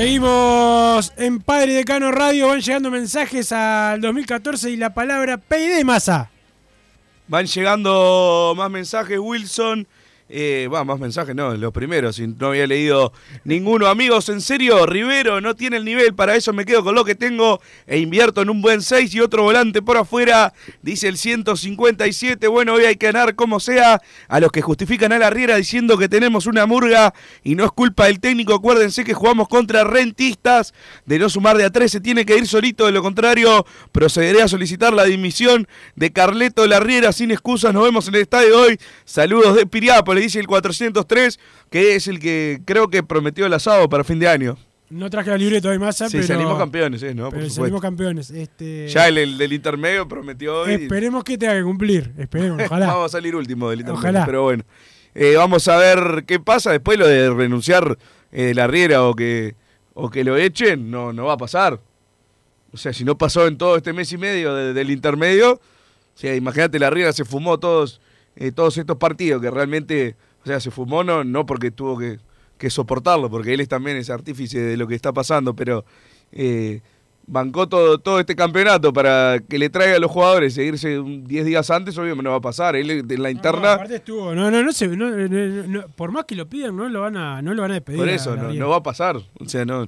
Seguimos 0.00 1.12
en 1.18 1.40
Padre 1.40 1.74
Decano 1.74 2.10
Radio. 2.10 2.48
Van 2.48 2.60
llegando 2.62 2.90
mensajes 2.90 3.52
al 3.52 4.00
2014 4.00 4.70
y 4.70 4.78
la 4.78 4.94
palabra 4.94 5.36
PID 5.36 5.84
masa. 5.84 6.30
Van 7.28 7.44
llegando 7.44 8.54
más 8.56 8.70
mensajes, 8.70 9.18
Wilson. 9.18 9.86
Eh, 10.32 10.68
va, 10.72 10.84
más 10.84 11.00
mensajes, 11.00 11.34
no, 11.34 11.56
los 11.56 11.72
primeros, 11.72 12.14
si 12.14 12.28
no 12.28 12.48
había 12.48 12.64
leído 12.64 13.12
ninguno. 13.42 13.88
Amigos, 13.88 14.28
en 14.28 14.40
serio, 14.40 14.86
Rivero 14.86 15.40
no 15.40 15.56
tiene 15.56 15.76
el 15.76 15.84
nivel, 15.84 16.14
para 16.14 16.36
eso 16.36 16.52
me 16.52 16.64
quedo 16.64 16.84
con 16.84 16.94
lo 16.94 17.04
que 17.04 17.16
tengo 17.16 17.60
e 17.88 17.98
invierto 17.98 18.40
en 18.40 18.48
un 18.48 18.62
buen 18.62 18.80
6 18.80 19.12
y 19.12 19.20
otro 19.20 19.42
volante 19.42 19.82
por 19.82 19.96
afuera, 19.96 20.54
dice 20.82 21.08
el 21.08 21.18
157. 21.18 22.46
Bueno, 22.46 22.74
hoy 22.74 22.84
hay 22.84 22.94
que 22.94 23.06
ganar 23.06 23.34
como 23.34 23.58
sea 23.58 24.00
a 24.28 24.38
los 24.38 24.52
que 24.52 24.62
justifican 24.62 25.12
a 25.12 25.18
la 25.18 25.30
Riera 25.30 25.56
diciendo 25.56 25.98
que 25.98 26.08
tenemos 26.08 26.46
una 26.46 26.64
murga 26.64 27.12
y 27.42 27.56
no 27.56 27.64
es 27.64 27.72
culpa 27.72 28.06
del 28.06 28.20
técnico. 28.20 28.54
Acuérdense 28.54 29.02
que 29.02 29.14
jugamos 29.14 29.48
contra 29.48 29.82
rentistas, 29.82 30.74
de 31.06 31.18
no 31.18 31.28
sumar 31.28 31.56
de 31.56 31.64
a 31.64 31.70
3 31.70 31.90
se 31.90 32.00
tiene 32.00 32.24
que 32.24 32.36
ir 32.36 32.46
solito, 32.46 32.86
de 32.86 32.92
lo 32.92 33.02
contrario, 33.02 33.66
procederé 33.90 34.42
a 34.42 34.48
solicitar 34.48 34.92
la 34.92 35.06
dimisión 35.06 35.66
de 35.96 36.12
Carleto 36.12 36.68
La 36.68 36.78
Riera 36.78 37.10
sin 37.10 37.32
excusas. 37.32 37.74
Nos 37.74 37.82
vemos 37.82 38.06
en 38.06 38.14
el 38.14 38.20
estadio 38.20 38.60
hoy. 38.60 38.78
Saludos 39.04 39.56
de 39.56 39.66
Piriápolis, 39.66 40.19
dice 40.20 40.38
el 40.40 40.46
403, 40.46 41.38
que 41.70 41.94
es 41.96 42.06
el 42.08 42.18
que 42.18 42.60
creo 42.64 42.88
que 42.88 43.02
prometió 43.02 43.46
el 43.46 43.52
asado 43.54 43.88
para 43.88 44.04
fin 44.04 44.18
de 44.18 44.28
año. 44.28 44.56
No 44.88 45.08
traje 45.08 45.30
la 45.30 45.36
libreta 45.38 45.68
hoy 45.68 45.78
masa, 45.78 46.08
Sí, 46.08 46.16
pero. 46.16 46.26
salimos 46.26 46.58
campeones, 46.58 47.02
eh, 47.04 47.14
¿no? 47.14 47.24
Por 47.24 47.34
pero 47.34 47.42
supuesto. 47.44 47.60
salimos 47.62 47.80
campeones. 47.80 48.30
Este, 48.30 48.88
Ya 48.88 49.06
el, 49.06 49.18
el 49.18 49.38
del 49.38 49.52
intermedio 49.52 50.08
prometió. 50.08 50.66
Esperemos 50.66 51.22
que 51.22 51.38
tenga 51.38 51.54
que 51.56 51.62
cumplir. 51.62 52.12
Esperemos, 52.18 52.60
ojalá. 52.64 52.86
Vamos 52.94 53.06
a 53.06 53.08
salir 53.18 53.36
último 53.36 53.70
del 53.70 53.80
intermedio, 53.80 54.00
Ojalá. 54.08 54.26
pero 54.26 54.42
bueno. 54.42 54.64
Eh, 55.14 55.34
vamos 55.36 55.66
a 55.66 55.76
ver 55.76 56.24
qué 56.26 56.38
pasa 56.38 56.70
después 56.70 56.96
lo 56.98 57.06
de 57.06 57.30
renunciar 57.30 57.98
eh, 58.32 58.44
de 58.44 58.54
la 58.54 58.68
Riera 58.68 59.02
o 59.04 59.14
que, 59.14 59.54
o 59.94 60.08
que 60.08 60.22
lo 60.22 60.36
echen, 60.36 60.88
no, 60.90 61.12
no 61.12 61.24
va 61.26 61.32
a 61.32 61.36
pasar. 61.36 61.80
O 62.72 62.76
sea, 62.76 62.92
si 62.92 63.04
no 63.04 63.18
pasó 63.18 63.48
en 63.48 63.58
todo 63.58 63.76
este 63.76 63.92
mes 63.92 64.12
y 64.12 64.18
medio 64.18 64.54
de- 64.54 64.72
del 64.72 64.90
intermedio, 64.90 65.54
o 65.54 65.60
sea, 66.14 66.36
imagínate, 66.36 66.78
la 66.78 66.90
Riera 66.90 67.12
se 67.12 67.24
fumó 67.24 67.58
todos, 67.58 68.00
eh, 68.40 68.52
todos 68.52 68.78
estos 68.78 68.96
partidos, 68.96 69.42
que 69.42 69.50
realmente, 69.50 70.16
o 70.42 70.46
sea, 70.46 70.58
se 70.60 70.70
fumó 70.70 71.04
no, 71.04 71.22
no 71.24 71.44
porque 71.44 71.70
tuvo 71.70 71.98
que, 71.98 72.18
que 72.56 72.70
soportarlo, 72.70 73.28
porque 73.28 73.52
él 73.52 73.60
es 73.60 73.68
también 73.68 73.98
es 73.98 74.08
artífice 74.08 74.58
de 74.58 74.78
lo 74.78 74.88
que 74.88 74.94
está 74.94 75.12
pasando, 75.12 75.54
pero 75.54 75.84
eh, 76.32 76.80
bancó 77.26 77.68
todo, 77.68 77.98
todo 77.98 78.18
este 78.18 78.34
campeonato 78.34 78.94
para 78.94 79.40
que 79.46 79.58
le 79.58 79.68
traiga 79.68 79.96
a 79.96 80.00
los 80.00 80.10
jugadores 80.10 80.54
seguirse 80.54 80.98
un 80.98 81.26
10 81.26 81.44
días 81.44 81.70
antes, 81.70 81.98
obviamente 81.98 82.24
no 82.24 82.30
va 82.30 82.36
a 82.36 82.40
pasar. 82.40 82.76
Él 82.76 82.90
en 82.90 83.22
la 83.22 83.30
interna... 83.30 83.74
Estuvo. 83.74 84.34
No, 84.34 84.50
no, 84.50 84.62
no, 84.62 84.72
se, 84.72 84.88
no, 84.88 85.10
no, 85.10 85.28
no, 85.28 85.66
no, 85.66 85.88
Por 85.88 86.10
más 86.10 86.24
que 86.24 86.34
lo 86.34 86.48
pidan, 86.48 86.74
no 86.74 86.88
lo 86.88 87.02
van 87.02 87.18
a, 87.18 87.42
no 87.42 87.52
lo 87.52 87.60
van 87.60 87.72
a 87.72 87.74
despedir. 87.74 88.00
Por 88.00 88.08
eso, 88.08 88.36
no, 88.36 88.54
no 88.54 88.68
va 88.70 88.76
a 88.76 88.82
pasar. 88.82 89.16
O 89.38 89.44
sea, 89.46 89.66
no. 89.66 89.86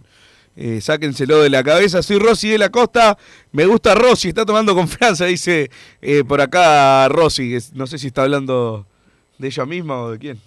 Eh, 0.57 0.81
sáquenselo 0.81 1.41
de 1.43 1.51
la 1.51 1.63
cabeza. 1.65 2.03
Soy 2.03 2.19
Rosy 2.19 2.51
de 2.51 2.59
la 2.59 2.71
Costa. 2.71 3.17
Me 3.53 3.67
gusta 3.67 3.95
Rosy, 3.95 4.29
está 4.29 4.45
tomando 4.45 4.75
confianza, 4.75 5.25
dice 5.27 5.71
eh, 6.01 6.25
por 6.25 6.41
acá 6.41 7.07
es- 7.55 7.73
No 7.73 7.87
sé 7.87 7.99
si 7.99 8.09
está 8.09 8.23
hablando 8.23 8.87
de 9.39 9.49
ella 9.49 9.65
misma 9.67 10.03
o 10.03 10.11
de 10.13 10.19
quién. 10.19 10.41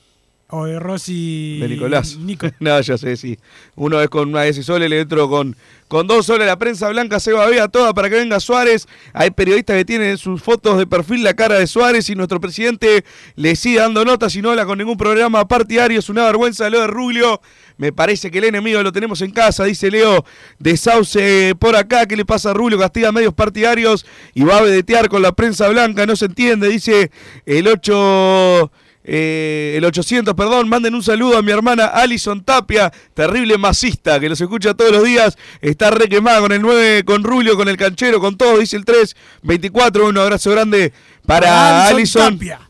O 0.48 0.66
de 0.66 0.80
Rosy. 0.80 1.58
De 1.60 1.68
Nicolás. 1.68 2.18
Nico. 2.18 2.48
no, 2.60 2.80
ya 2.80 2.98
sé, 3.00 3.18
sí. 3.18 3.40
Uno 3.76 4.00
es 4.00 4.10
con 4.10 4.30
una 4.30 4.46
S 4.46 4.62
sola, 4.62 4.86
el 4.86 4.94
otro 5.02 5.28
con, 5.28 5.56
con 5.88 6.06
dos 6.06 6.28
soles. 6.28 6.46
La 6.46 6.60
prensa 6.60 6.88
blanca 6.90 7.20
se 7.20 7.34
va 7.34 7.46
a 7.46 7.50
ver 7.50 7.68
toda 7.70 7.96
para 7.96 8.12
que 8.12 8.18
venga 8.18 8.40
Suárez. 8.40 8.88
Hay 9.14 9.32
periodistas 9.32 9.76
que 9.76 9.86
tienen 9.86 10.12
en 10.12 10.18
sus 10.20 10.44
fotos 10.44 10.78
de 10.78 10.86
perfil 10.86 11.24
la 11.24 11.34
cara 11.34 11.56
de 11.56 11.66
Suárez 11.66 12.12
y 12.12 12.16
nuestro 12.16 12.40
presidente 12.40 13.04
le 13.36 13.56
sigue 13.56 13.80
dando 13.80 14.06
notas 14.06 14.36
y 14.36 14.44
no 14.44 14.52
habla 14.52 14.68
con 14.68 14.78
ningún 14.78 14.98
programa 14.98 15.48
partidario. 15.48 15.98
Es 15.98 16.10
una 16.10 16.24
vergüenza 16.26 16.70
lo 16.70 16.80
de 16.82 16.88
Rubio. 16.88 17.42
Me 17.78 17.92
parece 17.92 18.30
que 18.30 18.38
el 18.38 18.44
enemigo 18.44 18.84
lo 18.84 18.92
tenemos 18.92 19.22
en 19.22 19.32
casa, 19.32 19.64
dice 19.64 19.90
Leo 19.90 20.26
de 20.60 20.78
Sauce 20.78 21.56
por 21.58 21.76
acá. 21.76 22.06
¿Qué 22.06 22.16
le 22.16 22.24
pasa 22.24 22.52
a 22.52 22.54
Rubio? 22.54 22.78
Castiga 22.78 23.10
a 23.10 23.12
medios 23.12 23.34
partidarios 23.34 24.06
y 24.36 24.44
va 24.44 24.60
a 24.60 24.62
vedetear 24.62 25.10
con 25.10 25.24
la 25.24 25.32
prensa 25.32 25.68
blanca. 25.70 26.06
No 26.06 26.16
se 26.16 26.26
entiende, 26.26 26.70
dice 26.70 27.10
el 27.48 27.68
8. 27.68 28.72
Eh, 29.08 29.76
el 29.78 29.86
800, 29.86 30.34
perdón, 30.34 30.68
manden 30.68 30.96
un 30.96 31.04
saludo 31.04 31.38
a 31.38 31.44
mi 31.44 31.52
hermana 31.52 31.86
Alison 31.86 32.44
Tapia, 32.44 32.92
terrible 33.14 33.58
masista, 33.60 34.20
que 34.20 34.28
los 34.28 34.42
escucha 34.42 34.74
todos 34.74 34.92
los 34.92 35.04
días, 35.04 35.38
está 35.62 35.92
re 35.92 36.10
quemada 36.10 36.40
con 36.40 36.52
el 36.52 36.62
9, 36.62 37.04
con 37.06 37.24
Rulio, 37.24 37.56
con 37.56 37.70
el 37.70 37.78
canchero, 37.78 38.20
con 38.20 38.36
todo, 38.36 38.58
dice 38.58 38.78
el 38.78 38.86
3, 38.86 39.16
24, 39.44 40.08
un 40.08 40.18
abrazo 40.18 40.50
grande 40.50 40.92
para 41.26 41.88
Alison 41.88 42.24
Alison. 42.24 42.34
Tapia. 42.34 42.65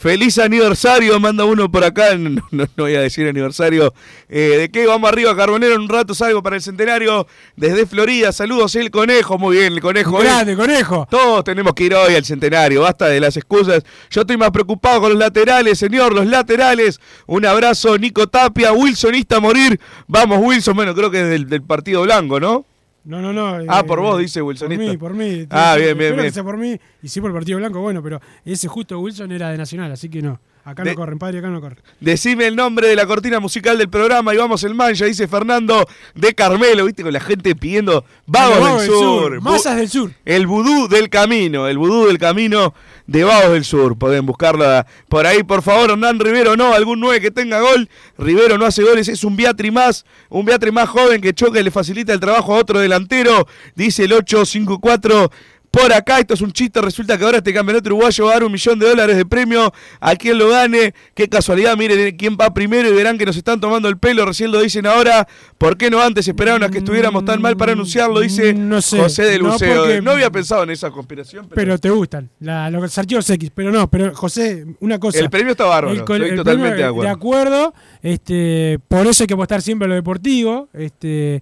Feliz 0.00 0.38
aniversario, 0.38 1.20
manda 1.20 1.44
uno 1.44 1.70
por 1.70 1.84
acá, 1.84 2.14
no, 2.18 2.40
no- 2.50 2.64
no 2.64 2.84
voy 2.84 2.94
a 2.94 3.02
decir 3.02 3.28
aniversario. 3.28 3.92
Eh, 4.30 4.56
¿De 4.58 4.70
qué? 4.70 4.86
Vamos 4.86 5.10
arriba, 5.10 5.36
Carbonero, 5.36 5.74
en 5.74 5.82
un 5.82 5.90
rato 5.90 6.14
salgo 6.14 6.42
para 6.42 6.56
el 6.56 6.62
centenario 6.62 7.26
desde 7.54 7.84
Florida. 7.84 8.32
Saludos, 8.32 8.74
el 8.76 8.90
conejo, 8.90 9.36
muy 9.36 9.58
bien, 9.58 9.74
el 9.74 9.80
conejo. 9.82 10.16
hoy. 10.16 10.24
Grande, 10.24 10.56
conejo. 10.56 11.06
Todos 11.10 11.44
tenemos 11.44 11.74
que 11.74 11.84
ir 11.84 11.94
hoy 11.94 12.14
al 12.14 12.24
centenario, 12.24 12.80
basta 12.80 13.08
de 13.08 13.20
las 13.20 13.36
excusas. 13.36 13.82
Yo 14.08 14.22
estoy 14.22 14.38
más 14.38 14.50
preocupado 14.52 15.02
con 15.02 15.10
los 15.10 15.18
laterales, 15.18 15.78
señor, 15.78 16.14
los 16.14 16.24
laterales. 16.26 16.98
Un 17.26 17.44
abrazo, 17.44 17.98
Nico 17.98 18.26
Tapia, 18.26 18.72
Wilsonista 18.72 19.36
a 19.36 19.40
morir. 19.40 19.78
Vamos, 20.06 20.38
Wilson, 20.40 20.76
bueno, 20.76 20.94
creo 20.94 21.10
que 21.10 21.20
es 21.20 21.28
del, 21.28 21.46
del 21.46 21.62
Partido 21.62 22.00
Blanco, 22.02 22.40
¿no? 22.40 22.64
No, 23.04 23.20
no, 23.22 23.32
no. 23.32 23.64
Ah, 23.68 23.80
eh, 23.80 23.84
por 23.86 24.00
vos, 24.00 24.18
dice 24.18 24.40
Por 24.40 24.48
Wilsonista. 24.48 24.84
mí, 24.84 24.96
por 24.96 25.14
mí. 25.14 25.46
Ah, 25.50 25.74
bien, 25.76 25.96
bien, 25.96 26.14
que 26.14 26.20
bien. 26.22 26.32
sea 26.32 26.44
por 26.44 26.56
mí 26.58 26.78
y 27.02 27.08
sí 27.08 27.20
por 27.20 27.30
el 27.30 27.34
Partido 27.34 27.58
Blanco, 27.58 27.80
bueno, 27.80 28.02
pero 28.02 28.20
ese 28.44 28.68
justo 28.68 28.98
Wilson 29.00 29.32
era 29.32 29.50
de 29.50 29.56
Nacional, 29.58 29.90
así 29.92 30.08
que 30.08 30.20
no. 30.22 30.40
Acá 30.64 30.82
De- 30.84 30.90
no 30.90 30.96
corren, 30.96 31.18
padre, 31.18 31.38
acá 31.38 31.48
no 31.48 31.60
corren. 31.60 31.78
Decime 32.00 32.46
el 32.46 32.54
nombre 32.54 32.86
de 32.86 32.94
la 32.94 33.06
cortina 33.06 33.40
musical 33.40 33.78
del 33.78 33.88
programa 33.88 34.34
y 34.34 34.36
vamos 34.36 34.62
el 34.62 34.74
mancha, 34.74 35.06
dice 35.06 35.26
Fernando 35.26 35.86
de 36.14 36.34
Carmelo, 36.34 36.84
viste, 36.84 37.02
con 37.02 37.12
la 37.12 37.20
gente 37.20 37.56
pidiendo 37.56 38.04
Vagos 38.26 38.56
Los 38.58 38.58
del 38.58 38.64
Vagos 38.66 38.82
del 38.82 38.90
Sur. 38.90 39.32
Sur, 39.32 39.40
Masas 39.40 39.76
del 39.76 39.88
Sur. 39.88 40.12
El 40.24 40.46
vudú 40.46 40.86
del 40.88 41.08
camino, 41.08 41.66
el 41.66 41.78
vudú 41.78 42.06
del 42.06 42.18
camino 42.18 42.74
de 43.06 43.24
Vagos 43.24 43.52
del 43.52 43.64
Sur. 43.64 43.96
Pueden 43.96 44.26
buscarla 44.26 44.86
por 45.08 45.26
ahí, 45.26 45.42
por 45.42 45.62
favor. 45.62 45.90
Hernán 45.90 46.20
Rivero, 46.20 46.56
no, 46.56 46.74
algún 46.74 47.00
9 47.00 47.20
que 47.20 47.30
tenga 47.30 47.60
gol. 47.60 47.88
Rivero 48.18 48.58
no 48.58 48.66
hace 48.66 48.82
goles, 48.82 49.08
es 49.08 49.24
un 49.24 49.36
Beatri 49.36 49.70
más, 49.70 50.04
un 50.28 50.44
Beatri 50.44 50.70
más 50.72 50.88
joven 50.90 51.20
que 51.22 51.32
choca 51.32 51.58
y 51.58 51.62
le 51.64 51.70
facilita 51.70 52.12
el 52.12 52.20
trabajo 52.20 52.54
a 52.54 52.58
otro 52.58 52.78
delantero. 52.78 53.46
Dice 53.74 54.04
el 54.04 54.12
854. 54.12 55.30
Por 55.70 55.92
acá, 55.92 56.18
esto 56.18 56.34
es 56.34 56.40
un 56.40 56.50
chiste, 56.50 56.80
resulta 56.80 57.16
que 57.16 57.22
ahora 57.24 57.38
este 57.38 57.54
campeonato 57.54 57.88
uruguayo 57.90 58.24
va 58.24 58.30
a 58.32 58.34
dar 58.34 58.44
un 58.44 58.50
millón 58.50 58.76
de 58.80 58.88
dólares 58.88 59.16
de 59.16 59.24
premio 59.24 59.72
a 60.00 60.16
quien 60.16 60.36
lo 60.36 60.48
gane. 60.48 60.92
Qué 61.14 61.28
casualidad, 61.28 61.76
miren 61.76 62.16
quién 62.16 62.36
va 62.40 62.52
primero 62.52 62.88
y 62.88 62.92
verán 62.92 63.16
que 63.16 63.24
nos 63.24 63.36
están 63.36 63.60
tomando 63.60 63.88
el 63.88 63.96
pelo, 63.96 64.26
recién 64.26 64.50
lo 64.50 64.60
dicen 64.60 64.84
ahora. 64.84 65.28
¿Por 65.58 65.76
qué 65.76 65.88
no 65.88 66.00
antes 66.02 66.26
esperaron 66.26 66.64
a 66.64 66.70
que 66.70 66.78
estuviéramos 66.78 67.24
tan 67.24 67.40
mal 67.40 67.56
para 67.56 67.70
anunciarlo? 67.72 68.18
Dice 68.18 68.52
No 68.52 68.82
sé, 68.82 68.98
José 68.98 69.22
del 69.22 69.44
no, 69.44 69.52
Buceo. 69.52 69.76
porque- 69.82 70.02
No 70.02 70.10
había 70.10 70.28
pensado 70.30 70.64
en 70.64 70.70
esa 70.70 70.90
conspiración, 70.90 71.46
pero, 71.48 71.54
Pero 71.54 71.78
te 71.78 71.90
gustan, 71.90 72.28
la, 72.40 72.68
los 72.68 72.98
archivos 72.98 73.30
X. 73.30 73.52
Pero 73.54 73.70
no, 73.70 73.88
pero 73.88 74.12
José, 74.12 74.66
una 74.80 74.98
cosa. 74.98 75.20
el 75.20 75.30
premio 75.30 75.52
está 75.52 75.66
bárbaro, 75.66 75.96
estoy 75.96 76.20
el 76.30 76.34
totalmente 76.36 76.70
premio, 76.70 76.76
de 76.78 76.84
acuerdo. 76.84 77.02
De 77.02 77.08
acuerdo, 77.10 77.74
este, 78.02 78.78
por 78.88 79.06
eso 79.06 79.22
hay 79.22 79.28
que 79.28 79.34
apostar 79.34 79.62
siempre 79.62 79.86
a 79.86 79.88
lo 79.90 79.94
deportivo. 79.94 80.68
Este, 80.72 81.40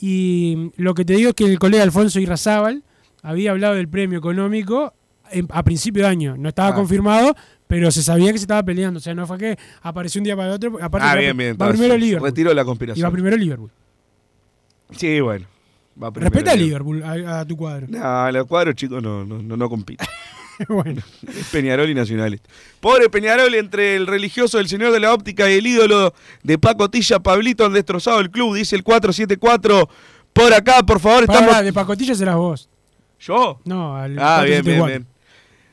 y 0.00 0.70
lo 0.76 0.94
que 0.94 1.04
te 1.04 1.14
digo 1.14 1.30
es 1.30 1.34
que 1.34 1.44
el 1.46 1.58
colega 1.58 1.82
Alfonso 1.82 2.20
Irrazábal 2.20 2.83
había 3.24 3.50
hablado 3.50 3.74
del 3.74 3.88
premio 3.88 4.18
económico 4.20 4.94
a 5.50 5.62
principio 5.64 6.04
de 6.04 6.08
año. 6.08 6.36
No 6.38 6.50
estaba 6.50 6.68
Ah. 6.68 6.74
confirmado, 6.74 7.34
pero 7.66 7.90
se 7.90 8.02
sabía 8.02 8.30
que 8.30 8.38
se 8.38 8.44
estaba 8.44 8.62
peleando. 8.62 8.98
O 8.98 9.00
sea, 9.00 9.14
no 9.14 9.26
fue 9.26 9.38
que 9.38 9.58
apareció 9.82 10.20
un 10.20 10.24
día 10.24 10.36
para 10.36 10.48
el 10.50 10.54
otro. 10.54 10.78
Aparte, 10.80 11.08
Ah, 11.08 11.14
bien, 11.16 11.36
bien. 11.36 11.48
va 11.50 11.52
entonces, 11.66 11.76
primero 11.80 11.96
Liverpool. 11.98 12.28
Retiro 12.28 12.54
la 12.54 12.60
Y 12.60 12.62
va 12.62 12.64
conspiración. 12.66 13.12
primero 13.12 13.36
Liverpool. 13.36 13.70
Sí, 14.96 15.20
bueno. 15.20 15.46
va 16.00 16.10
Respeta 16.14 16.52
a 16.52 16.56
Liverpool. 16.56 17.02
A, 17.02 17.40
a 17.40 17.44
tu 17.46 17.56
cuadro. 17.56 17.86
No, 17.88 18.30
los 18.32 18.46
cuadros 18.46 18.74
chicos 18.74 19.02
no, 19.02 19.24
no, 19.24 19.42
no, 19.42 19.56
no 19.56 19.68
compiten. 19.68 20.06
bueno. 20.68 21.02
Es 21.26 21.48
Peñarol 21.50 21.88
y 21.90 21.94
Nacional. 21.94 22.34
este. 22.34 22.48
Pobre 22.80 23.08
Peñarol 23.10 23.52
entre 23.56 23.96
el 23.96 24.06
religioso 24.06 24.58
del 24.58 24.68
Señor 24.68 24.92
de 24.92 25.00
la 25.00 25.12
Óptica 25.12 25.50
y 25.50 25.54
el 25.54 25.66
ídolo 25.66 26.14
de 26.44 26.58
Paco 26.58 26.88
Tilla, 26.90 27.18
Pablito 27.18 27.64
han 27.66 27.72
destrozado 27.72 28.20
el 28.20 28.30
club, 28.30 28.54
dice 28.54 28.76
el 28.76 28.84
474. 28.84 29.88
Por 30.32 30.52
acá, 30.52 30.82
por 30.84 31.00
favor, 31.00 31.26
Pará, 31.26 31.40
estamos... 31.40 31.64
de 31.64 31.72
pacotilla 31.72 32.14
serás 32.14 32.36
vos. 32.36 32.68
¿Yo? 33.26 33.60
No, 33.64 33.96
al 33.96 34.18
Ah, 34.18 34.42
bien, 34.44 34.64
bien, 34.64 34.78
474. 34.78 34.86
bien. 34.86 35.14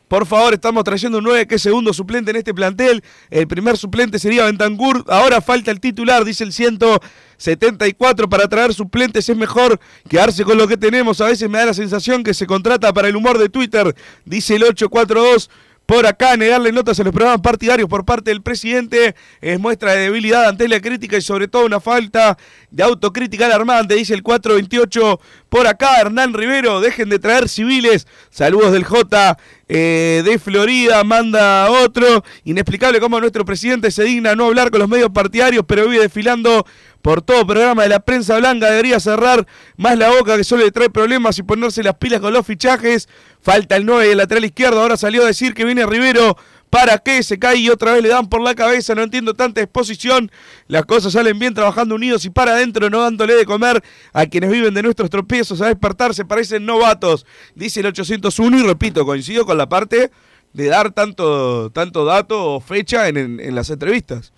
Por 0.08 0.26
favor, 0.26 0.54
estamos 0.54 0.84
trayendo 0.84 1.20
un 1.20 1.24
9 1.24 1.48
que 1.48 1.56
es 1.56 1.62
segundo 1.62 1.94
suplente 1.94 2.32
en 2.32 2.38
este 2.38 2.54
plantel. 2.54 3.02
El 3.30 3.48
primer 3.48 3.78
suplente 3.78 4.20
sería 4.20 4.44
Bentancur. 4.44 5.06
Ahora 5.08 5.40
falta 5.42 5.72
el 5.72 5.80
titular, 5.80 6.26
dice 6.26 6.44
el 6.44 6.52
174. 6.52 8.28
Para 8.30 8.48
traer 8.50 8.74
suplentes 8.74 9.30
es 9.30 9.38
mejor 9.38 9.80
quedarse 10.10 10.44
con 10.44 10.58
lo 10.58 10.68
que 10.68 10.76
tenemos. 10.76 11.22
A 11.22 11.28
veces 11.28 11.50
me 11.50 11.60
da 11.60 11.68
la 11.68 11.74
sensación 11.74 12.24
que 12.24 12.34
se 12.34 12.46
contrata 12.46 12.92
para 12.92 13.08
el 13.08 13.16
humor 13.16 13.38
de 13.38 13.48
Twitter, 13.48 13.96
dice 14.26 14.56
el 14.58 14.64
842. 14.64 15.50
Por 15.92 16.08
acá, 16.08 16.38
negarle 16.38 16.72
notas 16.72 16.98
a 17.02 17.04
los 17.04 17.12
programas 17.12 17.42
partidarios 17.42 17.90
por 17.90 18.06
parte 18.06 18.32
del 18.32 18.42
presidente 18.42 19.14
es 19.42 19.60
muestra 19.60 19.92
de 19.92 20.04
debilidad 20.04 20.48
ante 20.48 20.70
la 20.70 20.80
crítica 20.80 21.18
y 21.18 21.22
sobre 21.22 21.50
todo 21.50 21.66
una 21.66 21.82
falta 21.82 22.38
de 22.70 22.82
autocrítica 22.82 23.48
alarmante, 23.48 23.96
dice 23.96 24.14
el 24.14 24.24
428. 24.24 25.20
Por 25.50 25.68
acá, 25.68 26.00
Hernán 26.00 26.34
Rivero, 26.34 26.80
dejen 26.80 27.10
de 27.10 27.20
traer 27.20 27.50
civiles. 27.50 28.08
Saludos 28.30 28.72
del 28.72 28.86
J 28.86 29.38
eh, 29.68 30.22
de 30.24 30.40
Florida, 30.40 31.04
manda 31.04 31.70
otro. 31.70 32.24
Inexplicable 32.46 33.02
cómo 33.02 33.20
nuestro 33.20 33.44
presidente 33.44 33.92
se 33.92 34.06
digna 34.06 34.34
no 34.34 34.46
hablar 34.46 34.72
con 34.72 34.80
los 34.80 34.88
medios 34.88 35.10
partidarios, 35.10 35.66
pero 35.68 35.90
vive 35.90 36.04
desfilando 36.04 36.66
por 37.02 37.22
todo 37.22 37.46
programa 37.46 37.84
de 37.84 37.90
la 37.90 38.00
prensa 38.00 38.38
blanca. 38.38 38.70
Debería 38.70 39.00
cerrar 39.00 39.48
más 39.78 39.98
la 39.98 40.10
boca 40.10 40.38
que 40.38 40.44
solo 40.44 40.64
le 40.64 40.72
trae 40.72 40.90
problemas 40.90 41.38
y 41.40 41.44
ponerse 41.44 41.84
las 41.84 41.96
pilas 41.96 42.20
con 42.20 42.34
los 42.34 42.46
fichajes. 42.46 43.10
Falta 43.42 43.76
el 43.76 43.86
9 43.86 44.08
y 44.08 44.12
el 44.12 44.18
lateral 44.18 44.46
izquierdo. 44.46 44.82
Ahora 44.82 44.98
salió 44.98 45.24
a 45.24 45.28
decir 45.28 45.54
que 45.54 45.66
viene 45.66 45.86
Rivero. 45.86 46.38
¿Para 46.70 47.00
qué? 47.00 47.22
Se 47.22 47.38
cae 47.38 47.58
y 47.58 47.70
otra 47.70 47.94
vez 47.94 48.02
le 48.02 48.08
dan 48.08 48.30
por 48.30 48.42
la 48.42 48.56
cabeza. 48.56 48.96
No 48.96 49.04
entiendo 49.04 49.34
tanta 49.34 49.62
exposición. 49.62 50.32
Las 50.68 50.86
cosas 50.86 51.14
salen 51.14 51.38
bien 51.38 51.54
trabajando 51.54 51.96
unidos 51.96 52.24
y 52.24 52.30
para 52.30 52.54
adentro, 52.54 52.90
no 52.90 53.02
dándole 53.02 53.36
de 53.36 53.46
comer 53.46 53.84
a 54.14 54.26
quienes 54.28 54.52
viven 54.52 54.74
de 54.74 54.82
nuestros 54.82 55.10
tropiezos. 55.10 55.60
A 55.62 55.68
despertarse 55.68 56.24
parecen 56.24 56.66
novatos. 56.66 57.26
Dice 57.56 57.82
el 57.82 57.88
801 57.88 58.60
y 58.60 58.64
repito, 58.64 59.06
coincido 59.06 59.46
con 59.46 59.58
la 59.58 59.68
parte 59.68 60.12
de 60.54 60.66
dar 60.68 60.92
tanto, 60.92 61.72
tanto 61.72 62.06
dato 62.06 62.54
o 62.56 62.62
fecha 62.62 63.10
en 63.10 63.54
las 63.54 63.70
entrevistas. 63.70 64.32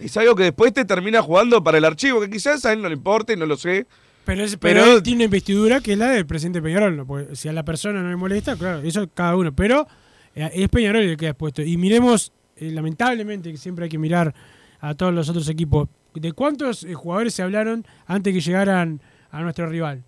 Es 0.00 0.16
algo 0.16 0.34
que 0.34 0.44
después 0.44 0.72
te 0.72 0.84
termina 0.84 1.22
jugando 1.22 1.62
para 1.62 1.78
el 1.78 1.84
archivo, 1.84 2.20
que 2.20 2.30
quizás 2.30 2.64
a 2.64 2.72
él 2.72 2.82
no 2.82 2.88
le 2.88 2.94
importe, 2.94 3.36
no 3.36 3.46
lo 3.46 3.56
sé. 3.56 3.86
Pero, 4.24 4.44
es- 4.44 4.56
Pero- 4.56 4.80
pero 4.82 4.96
él 4.96 5.02
tiene 5.02 5.16
una 5.18 5.24
investidura 5.24 5.80
que 5.80 5.92
es 5.94 5.98
la 5.98 6.10
del 6.10 6.26
presidente 6.26 6.60
Peñarol. 6.62 7.04
Porque 7.06 7.34
si 7.34 7.48
a 7.48 7.52
la 7.52 7.64
persona 7.64 8.02
no 8.02 8.08
le 8.10 8.16
molesta, 8.16 8.56
claro, 8.56 8.80
eso 8.80 9.08
cada 9.12 9.34
uno. 9.36 9.52
Pero 9.54 9.86
eh, 10.34 10.50
es 10.54 10.68
Peñarol 10.68 11.02
el 11.02 11.16
que 11.16 11.26
ha 11.26 11.30
expuesto. 11.30 11.62
Y 11.62 11.76
miremos, 11.76 12.32
eh, 12.56 12.70
lamentablemente, 12.70 13.50
que 13.50 13.56
siempre 13.56 13.84
hay 13.84 13.88
que 13.90 13.98
mirar 13.98 14.34
a 14.80 14.94
todos 14.94 15.12
los 15.14 15.28
otros 15.28 15.48
equipos. 15.48 15.88
¿De 16.14 16.32
cuántos 16.32 16.84
eh, 16.84 16.94
jugadores 16.94 17.34
se 17.34 17.42
hablaron 17.42 17.86
antes 18.06 18.32
que 18.34 18.40
llegaran 18.40 19.00
a 19.30 19.40
nuestro 19.42 19.66
rival? 19.68 20.04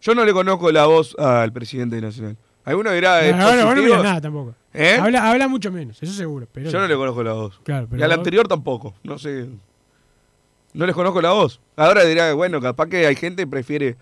Yo 0.00 0.14
no 0.14 0.24
le 0.24 0.32
conozco 0.32 0.70
la 0.72 0.86
voz 0.86 1.14
al 1.18 1.52
presidente 1.52 2.00
Nacional. 2.00 2.36
Alguno 2.64 2.90
dirá. 2.92 3.24
es 3.24 3.36
No, 3.36 3.54
no, 3.54 3.74
no, 3.74 3.82
no 3.96 4.02
nada 4.02 4.20
tampoco. 4.20 4.54
¿Eh? 4.74 4.96
Habla, 5.00 5.30
habla 5.30 5.48
mucho 5.48 5.70
menos, 5.70 6.02
eso 6.02 6.12
seguro. 6.12 6.46
Pero 6.50 6.70
Yo 6.70 6.80
no 6.80 6.86
le 6.88 6.94
conozco 6.96 7.22
la 7.22 7.32
voz. 7.34 7.60
Claro, 7.62 7.86
pero 7.90 8.00
y 8.00 8.02
al 8.04 8.10
vos- 8.10 8.18
anterior 8.18 8.48
tampoco. 8.48 8.94
No 9.02 9.18
sé. 9.18 9.48
No 10.74 10.86
les 10.86 10.94
conozco 10.94 11.20
la 11.20 11.32
voz. 11.32 11.60
Ahora 11.76 12.04
dirá, 12.04 12.32
bueno, 12.32 12.60
capaz 12.60 12.86
que 12.88 13.06
hay 13.06 13.14
gente 13.16 13.42
que 13.42 13.46
prefiere 13.46 13.96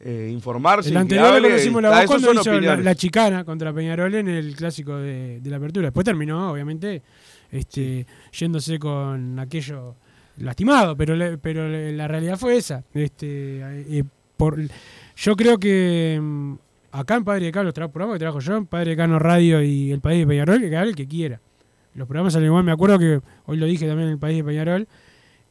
eh, 0.00 0.28
informarse. 0.32 0.90
El 0.90 0.96
anterior 0.96 1.40
le 1.40 1.48
conocimos 1.48 1.82
la 1.82 1.88
ah, 1.96 2.00
voz 2.00 2.06
cuando 2.06 2.32
hizo 2.32 2.60
la, 2.60 2.94
chicana 2.96 3.44
contra 3.44 3.72
Peñarol 3.72 4.14
en 4.16 4.28
el 4.28 4.56
clásico 4.56 4.96
de, 4.96 5.40
de 5.40 5.50
la 5.50 5.56
apertura. 5.58 5.86
Después 5.86 6.04
terminó, 6.04 6.50
obviamente, 6.50 7.02
este, 7.52 8.04
yéndose 8.32 8.78
con 8.80 9.38
aquello 9.38 9.94
lastimado, 10.38 10.96
pero 10.96 11.14
le- 11.14 11.38
pero 11.38 11.68
le- 11.68 11.92
la 11.92 12.08
realidad 12.08 12.36
fue 12.36 12.56
esa. 12.56 12.82
Este, 12.92 13.60
eh, 13.98 14.04
por, 14.36 14.58
yo 15.16 15.36
creo 15.36 15.58
que 15.58 16.18
mm, 16.20 16.54
acá 17.00 17.16
en 17.16 17.24
Padre 17.24 17.46
de 17.46 17.52
Cano, 17.52 17.64
los 17.64 17.74
tra- 17.74 17.90
programas 17.90 18.14
que 18.14 18.20
trabajo 18.20 18.40
yo, 18.40 18.56
en 18.56 18.66
Padre 18.66 18.90
de 18.90 18.96
Cano 18.96 19.18
Radio 19.18 19.62
y 19.62 19.92
El 19.92 20.00
País 20.00 20.20
de 20.20 20.26
Peñarol, 20.26 20.60
que 20.60 20.76
hable 20.76 20.90
el 20.90 20.96
que 20.96 21.06
quiera. 21.06 21.40
Los 21.94 22.06
programas 22.06 22.32
salen 22.32 22.46
igual, 22.46 22.64
me 22.64 22.72
acuerdo 22.72 22.98
que 22.98 23.20
hoy 23.46 23.56
lo 23.56 23.66
dije 23.66 23.86
también 23.86 24.08
en 24.08 24.14
El 24.14 24.18
País 24.18 24.36
de 24.36 24.44
Peñarol, 24.44 24.88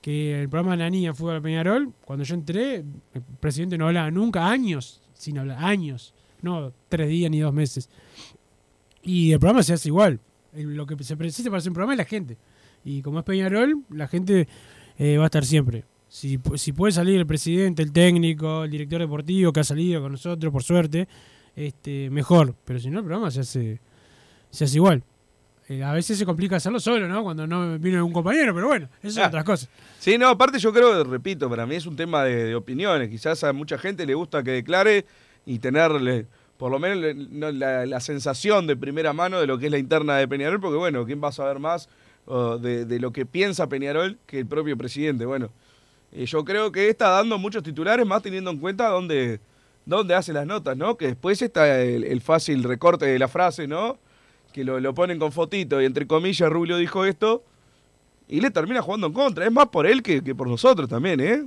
que 0.01 0.41
el 0.41 0.49
programa 0.49 0.71
de 0.71 0.83
la 0.83 0.89
niña 0.89 1.13
Fútbol 1.13 1.35
de 1.35 1.41
Peñarol, 1.41 1.91
cuando 2.05 2.23
yo 2.23 2.35
entré, 2.35 2.75
el 2.75 3.21
presidente 3.39 3.77
no 3.77 3.87
hablaba 3.87 4.11
nunca, 4.11 4.47
años 4.47 5.01
sin 5.13 5.37
hablar, 5.39 5.63
años, 5.63 6.13
no 6.41 6.71
tres 6.89 7.09
días 7.09 7.31
ni 7.31 7.39
dos 7.39 7.53
meses. 7.53 7.89
Y 9.01 9.31
el 9.31 9.39
programa 9.39 9.63
se 9.63 9.73
hace 9.73 9.89
igual. 9.89 10.19
Lo 10.53 10.85
que 10.85 11.01
se 11.03 11.17
precisa 11.17 11.49
para 11.49 11.57
hacer 11.57 11.71
un 11.71 11.73
programa 11.73 11.93
es 11.93 11.97
la 11.97 12.05
gente. 12.05 12.37
Y 12.83 13.01
como 13.01 13.19
es 13.19 13.25
Peñarol, 13.25 13.83
la 13.89 14.07
gente 14.07 14.47
eh, 14.97 15.17
va 15.17 15.23
a 15.23 15.27
estar 15.27 15.43
siempre. 15.43 15.85
Si, 16.07 16.39
si 16.55 16.71
puede 16.71 16.91
salir 16.91 17.17
el 17.17 17.25
presidente, 17.25 17.81
el 17.81 17.91
técnico, 17.91 18.63
el 18.63 18.71
director 18.71 18.99
deportivo 19.01 19.51
que 19.51 19.61
ha 19.61 19.63
salido 19.63 20.01
con 20.01 20.11
nosotros, 20.11 20.51
por 20.53 20.63
suerte, 20.63 21.07
este, 21.55 22.09
mejor. 22.09 22.55
Pero 22.65 22.79
si 22.79 22.89
no, 22.89 22.99
el 22.99 23.05
programa 23.05 23.31
se 23.31 23.41
hace, 23.41 23.79
se 24.49 24.63
hace 24.65 24.75
igual. 24.77 25.03
Eh, 25.67 25.83
a 25.83 25.93
veces 25.93 26.17
se 26.19 26.25
complica 26.25 26.57
hacerlo 26.57 26.79
solo, 26.79 27.07
¿no? 27.07 27.23
Cuando 27.23 27.47
no 27.47 27.79
vino 27.79 28.05
un 28.05 28.13
compañero, 28.13 28.53
pero 28.53 28.67
bueno, 28.67 28.87
eso 29.01 29.19
Ah. 29.19 29.23
es 29.23 29.27
otras 29.29 29.43
cosas. 29.43 29.69
Sí, 29.99 30.17
no, 30.17 30.27
aparte 30.29 30.59
yo 30.59 30.71
creo, 30.71 31.03
repito, 31.03 31.49
para 31.49 31.65
mí 31.65 31.75
es 31.75 31.87
un 31.87 31.95
tema 31.95 32.23
de, 32.23 32.45
de 32.45 32.55
opiniones. 32.55 33.09
Quizás 33.09 33.43
a 33.43 33.51
mucha 33.51 33.77
gente 33.79 34.05
le 34.05 34.13
gusta 34.13 34.43
que 34.43 34.51
declare 34.51 35.05
y 35.45 35.57
tenerle, 35.57 36.27
por 36.57 36.71
lo 36.71 36.77
menos, 36.77 37.15
la, 37.55 37.85
la 37.87 37.99
sensación 37.99 38.67
de 38.67 38.75
primera 38.75 39.11
mano 39.13 39.39
de 39.41 39.47
lo 39.47 39.57
que 39.57 39.65
es 39.65 39.71
la 39.71 39.79
interna 39.79 40.17
de 40.17 40.27
Peñarol, 40.27 40.59
porque 40.59 40.77
bueno, 40.77 41.03
¿quién 41.05 41.19
va 41.23 41.29
a 41.29 41.31
saber 41.31 41.57
más 41.57 41.89
de, 42.61 42.85
de 42.85 42.99
lo 42.99 43.11
que 43.11 43.25
piensa 43.25 43.67
Peñarol 43.67 44.19
que 44.27 44.39
el 44.39 44.45
propio 44.45 44.77
presidente? 44.77 45.25
Bueno, 45.25 45.49
eh, 46.11 46.25
yo 46.27 46.45
creo 46.45 46.71
que 46.71 46.89
está 46.89 47.09
dando 47.09 47.39
muchos 47.39 47.63
titulares, 47.63 48.05
más 48.05 48.21
teniendo 48.21 48.51
en 48.51 48.59
cuenta 48.59 48.87
dónde, 48.89 49.39
dónde 49.85 50.13
hace 50.15 50.33
las 50.33 50.45
notas, 50.45 50.75
¿no? 50.77 50.97
Que 50.97 51.07
después 51.07 51.41
está 51.41 51.81
el, 51.81 52.03
el 52.03 52.21
fácil 52.21 52.63
recorte 52.63 53.05
de 53.05 53.19
la 53.19 53.27
frase, 53.27 53.67
¿no? 53.67 53.97
que 54.53 54.63
lo, 54.63 54.79
lo 54.79 54.93
ponen 54.93 55.19
con 55.19 55.33
fotito 55.33 55.81
y 55.81 55.85
entre 55.85 56.07
comillas 56.07 56.49
Rubio 56.49 56.77
dijo 56.77 57.03
esto 57.03 57.43
y 58.29 58.39
le 58.39 58.49
termina 58.51 58.81
jugando 58.81 59.07
en 59.07 59.13
contra. 59.13 59.45
Es 59.45 59.51
más 59.51 59.67
por 59.67 59.85
él 59.85 60.01
que, 60.01 60.23
que 60.23 60.33
por 60.33 60.47
nosotros 60.47 60.87
también, 60.87 61.19
¿eh? 61.19 61.43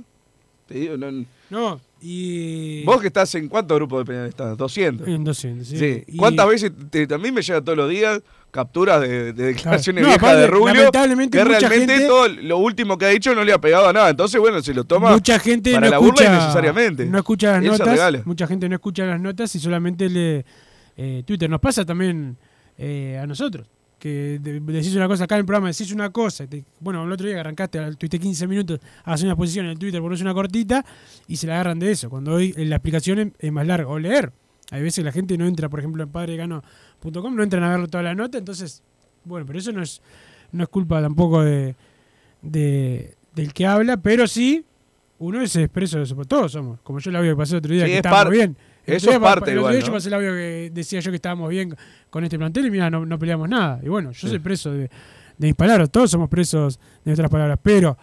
Te 0.67 0.75
digo, 0.75 0.95
no- 0.95 1.25
No, 1.49 1.81
y. 1.99 2.83
Vos 2.83 3.01
que 3.01 3.07
estás 3.07 3.33
en 3.33 3.47
cuántos 3.47 3.75
grupos 3.79 4.01
de 4.01 4.05
Peñarol 4.05 4.29
estás? 4.29 4.55
200. 4.55 5.07
En 5.07 5.23
200, 5.23 5.67
sí. 5.67 5.77
Sí. 5.79 6.03
Y- 6.05 6.17
¿Cuántas 6.17 6.47
veces 6.47 6.71
te- 6.91 7.07
también 7.07 7.33
me 7.33 7.41
llega 7.41 7.59
todos 7.63 7.75
los 7.79 7.89
días 7.89 8.21
capturas 8.51 9.01
de, 9.01 9.33
de 9.33 9.45
declaraciones 9.45 10.01
No, 10.01 10.07
viejas 10.09 10.23
aparte, 10.23 10.41
de 10.41 10.47
Rubio? 10.47 10.73
lamentablemente 10.73 11.37
que 11.37 11.43
mucha 11.45 11.59
realmente 11.59 11.93
gente- 11.93 12.07
todo 12.07 12.27
lo 12.27 12.57
último 12.57 12.97
que 12.97 13.05
ha 13.05 13.09
dicho 13.09 13.33
no 13.35 13.43
le 13.43 13.53
ha 13.53 13.59
pegado 13.61 13.87
a 13.87 13.93
nada. 13.93 14.09
Entonces, 14.09 14.39
bueno, 14.41 14.61
se 14.61 14.73
lo 14.73 14.83
toma 14.83 15.11
mucha 15.11 15.39
gente 15.39 15.71
para 15.73 15.87
no 15.87 15.91
la 15.91 15.97
escucha, 15.97 16.23
burla 16.25 16.35
innecesariamente. 16.37 17.05
No 17.05 17.17
escucha 17.17 17.51
las 17.53 17.63
Él 17.63 17.71
notas. 17.71 18.25
Mucha 18.25 18.47
gente 18.47 18.67
no 18.69 18.75
escucha 18.75 19.05
las 19.05 19.19
notas 19.21 19.53
y 19.55 19.59
solamente 19.59 20.09
le 20.09 20.45
eh, 20.97 21.23
Twitter. 21.25 21.49
Nos 21.49 21.59
pasa 21.61 21.85
también 21.85 22.37
eh, 22.77 23.19
a 23.21 23.25
nosotros. 23.27 23.67
Que 23.99 24.39
de- 24.41 24.59
decís 24.61 24.95
una 24.95 25.07
cosa 25.09 25.25
acá 25.25 25.35
en 25.35 25.39
el 25.39 25.45
programa, 25.45 25.67
decís 25.67 25.91
una 25.91 26.09
cosa. 26.09 26.47
te- 26.47 26.63
bueno, 26.79 27.03
el 27.03 27.11
otro 27.11 27.25
día 27.27 27.35
que 27.35 27.39
arrancaste, 27.41 27.79
al 27.79 27.97
tuite 27.97 28.17
15 28.17 28.47
minutos, 28.47 28.79
haces 29.03 29.23
una 29.23 29.33
exposición 29.33 29.65
en 29.65 29.71
el 29.71 29.77
Twitter, 29.79 29.99
pones 30.01 30.21
una 30.21 30.33
cortita 30.33 30.85
y 31.27 31.35
se 31.35 31.47
la 31.47 31.55
agarran 31.55 31.79
de 31.79 31.91
eso. 31.91 32.09
Cuando 32.09 32.33
hoy 32.33 32.53
la 32.55 32.77
explicación 32.77 33.19
es, 33.19 33.27
es 33.39 33.51
más 33.51 33.67
larga. 33.67 33.89
O 33.89 33.99
leer. 33.99 34.31
Hay 34.71 34.83
veces 34.83 35.03
la 35.03 35.11
gente 35.11 35.35
no 35.37 35.47
entra, 35.47 35.67
por 35.67 35.79
ejemplo, 35.79 36.03
en 36.03 36.11
padregano.com, 36.99 37.35
no 37.35 37.43
entran 37.43 37.63
a 37.63 37.77
ver 37.77 37.87
toda 37.87 38.03
la 38.03 38.15
nota. 38.15 38.37
Entonces, 38.37 38.81
bueno, 39.25 39.45
pero 39.45 39.59
eso 39.59 39.71
no 39.71 39.81
es, 39.81 40.01
no 40.51 40.63
es 40.63 40.69
culpa 40.69 41.01
tampoco 41.01 41.43
de, 41.43 41.75
de- 42.41 43.15
del 43.35 43.53
que 43.53 43.65
habla, 43.65 43.97
pero 43.97 44.27
sí 44.27 44.65
uno 45.19 45.41
es 45.41 45.55
expreso 45.55 45.97
de 45.97 46.03
eso. 46.03 46.15
Todos 46.25 46.51
somos. 46.53 46.79
Como 46.81 46.99
yo 46.99 47.09
el 47.09 47.15
audio 47.17 47.31
que 47.33 47.37
pasé 47.37 47.53
el 47.55 47.59
otro 47.59 47.73
día, 47.73 47.83
Sí, 47.83 47.87
que 47.87 47.93
es 47.93 47.97
estábamos 47.97 48.31
bien. 48.31 48.57
Eso 48.85 49.11
es 49.11 49.19
pa- 49.19 49.35
parte 49.35 49.53
igual, 49.53 49.77
¿no? 49.79 49.85
yo 49.85 49.91
pasé 49.91 50.07
el 50.07 50.13
audio 50.15 50.31
que 50.31 50.71
decía 50.73 50.99
yo 50.99 51.11
que 51.11 51.15
estábamos 51.15 51.49
bien 51.49 51.75
con 52.09 52.23
este 52.23 52.37
plantel 52.39 52.65
y 52.65 52.71
mira, 52.71 52.89
no, 52.89 53.05
no 53.05 53.19
peleamos 53.19 53.47
nada. 53.47 53.79
Y 53.83 53.89
bueno, 53.89 54.11
yo 54.11 54.19
Sí. 54.21 54.29
soy 54.29 54.39
preso 54.39 54.71
de, 54.71 54.89
de 55.37 55.47
mis 55.47 55.53
palabras. 55.55 55.91
Todos 55.91 56.09
somos 56.09 56.27
presos 56.29 56.77
de 57.03 57.11
nuestras 57.11 57.29
palabras. 57.29 57.59
Pero 57.61 57.97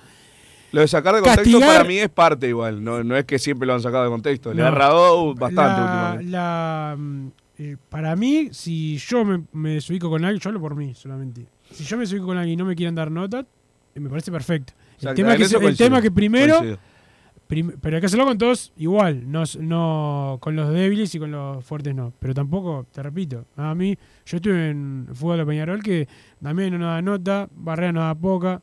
Lo 0.73 0.81
de 0.83 0.89
sacar 0.89 1.15
de 1.17 1.23
contexto 1.23 1.43
Castigar- 1.59 1.77
para 1.79 1.85
mí 1.85 1.99
es 1.99 2.09
parte 2.09 2.49
igual. 2.49 2.85
No, 2.85 3.03
no 3.03 3.17
es 3.17 3.25
que 3.25 3.39
siempre 3.39 3.67
lo 3.67 3.75
han 3.75 3.81
sacado 3.81 4.05
de 4.05 4.11
contexto. 4.11 4.55
Le 4.55 4.63
ha 4.63 4.69
errado 4.69 5.35
bastante 5.35 5.81
la- 5.81 6.13
últimamente. 6.13 6.31
la, 6.31 6.97
mm, 6.97 7.29
eh, 7.59 7.77
para 7.89 8.15
mí, 8.17 8.49
si 8.53 8.97
yo 8.99 9.25
me, 9.25 9.45
me 9.53 9.71
desubico 9.75 10.09
con 10.11 10.25
alguien, 10.25 10.41
yo 10.41 10.49
hablo 10.51 10.61
por 10.61 10.75
mí 10.75 10.95
solamente. 10.95 11.47
Si 11.71 11.85
yo 11.85 11.97
me 11.97 12.03
desubico 12.03 12.27
con 12.27 12.37
alguien 12.39 12.55
y 12.55 12.57
no 12.57 12.65
me 12.65 12.75
quieren 12.77 12.95
dar 12.95 13.11
nota, 13.11 13.47
eh, 13.95 14.01
me 14.01 14.09
parece 14.11 14.31
perfecto. 14.31 14.73
El 15.11 15.15
tema, 15.15 15.37
que, 15.37 15.43
el 15.45 15.51
coincido, 15.53 15.87
tema 15.89 16.01
que 16.03 16.11
primero, 16.11 16.61
prim- 17.47 17.73
pero 17.81 17.97
hay 17.97 18.01
que 18.01 18.07
hacerlo 18.07 18.25
con 18.25 18.39
todos 18.39 18.73
igual, 18.77 19.31
no, 19.31 19.43
no 19.61 20.39
con 20.41 20.57
los 20.57 20.73
débiles 20.73 21.15
y 21.15 21.19
con 21.19 21.31
los 21.31 21.65
fuertes 21.65 21.95
no. 21.95 22.13
Pero 22.19 22.35
tampoco, 22.35 22.87
te 22.93 23.03
repito, 23.03 23.47
a 23.57 23.75
mí, 23.75 23.97
yo 24.25 24.37
estuve 24.37 24.71
en 24.71 25.09
fútbol 25.13 25.39
de 25.39 25.47
Peñarol 25.47 25.83
que 25.83 26.09
también 26.43 26.79
no 26.79 26.87
da 26.87 27.03
nota, 27.03 27.49
Barrera 27.55 27.93
no 27.93 28.01
da 28.01 28.15
poca, 28.15 28.63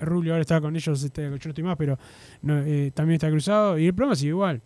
Rubio 0.00 0.32
ahora 0.32 0.40
está 0.42 0.60
con 0.60 0.74
ellos, 0.74 1.02
este, 1.02 1.22
yo 1.24 1.30
no 1.30 1.36
estoy 1.36 1.62
más, 1.64 1.76
pero 1.76 1.98
no, 2.42 2.58
eh, 2.62 2.90
también 2.94 3.14
está 3.16 3.30
cruzado 3.30 3.78
y 3.78 3.86
el 3.86 3.94
problema 3.94 4.16
sigue 4.16 4.30
igual. 4.30 4.60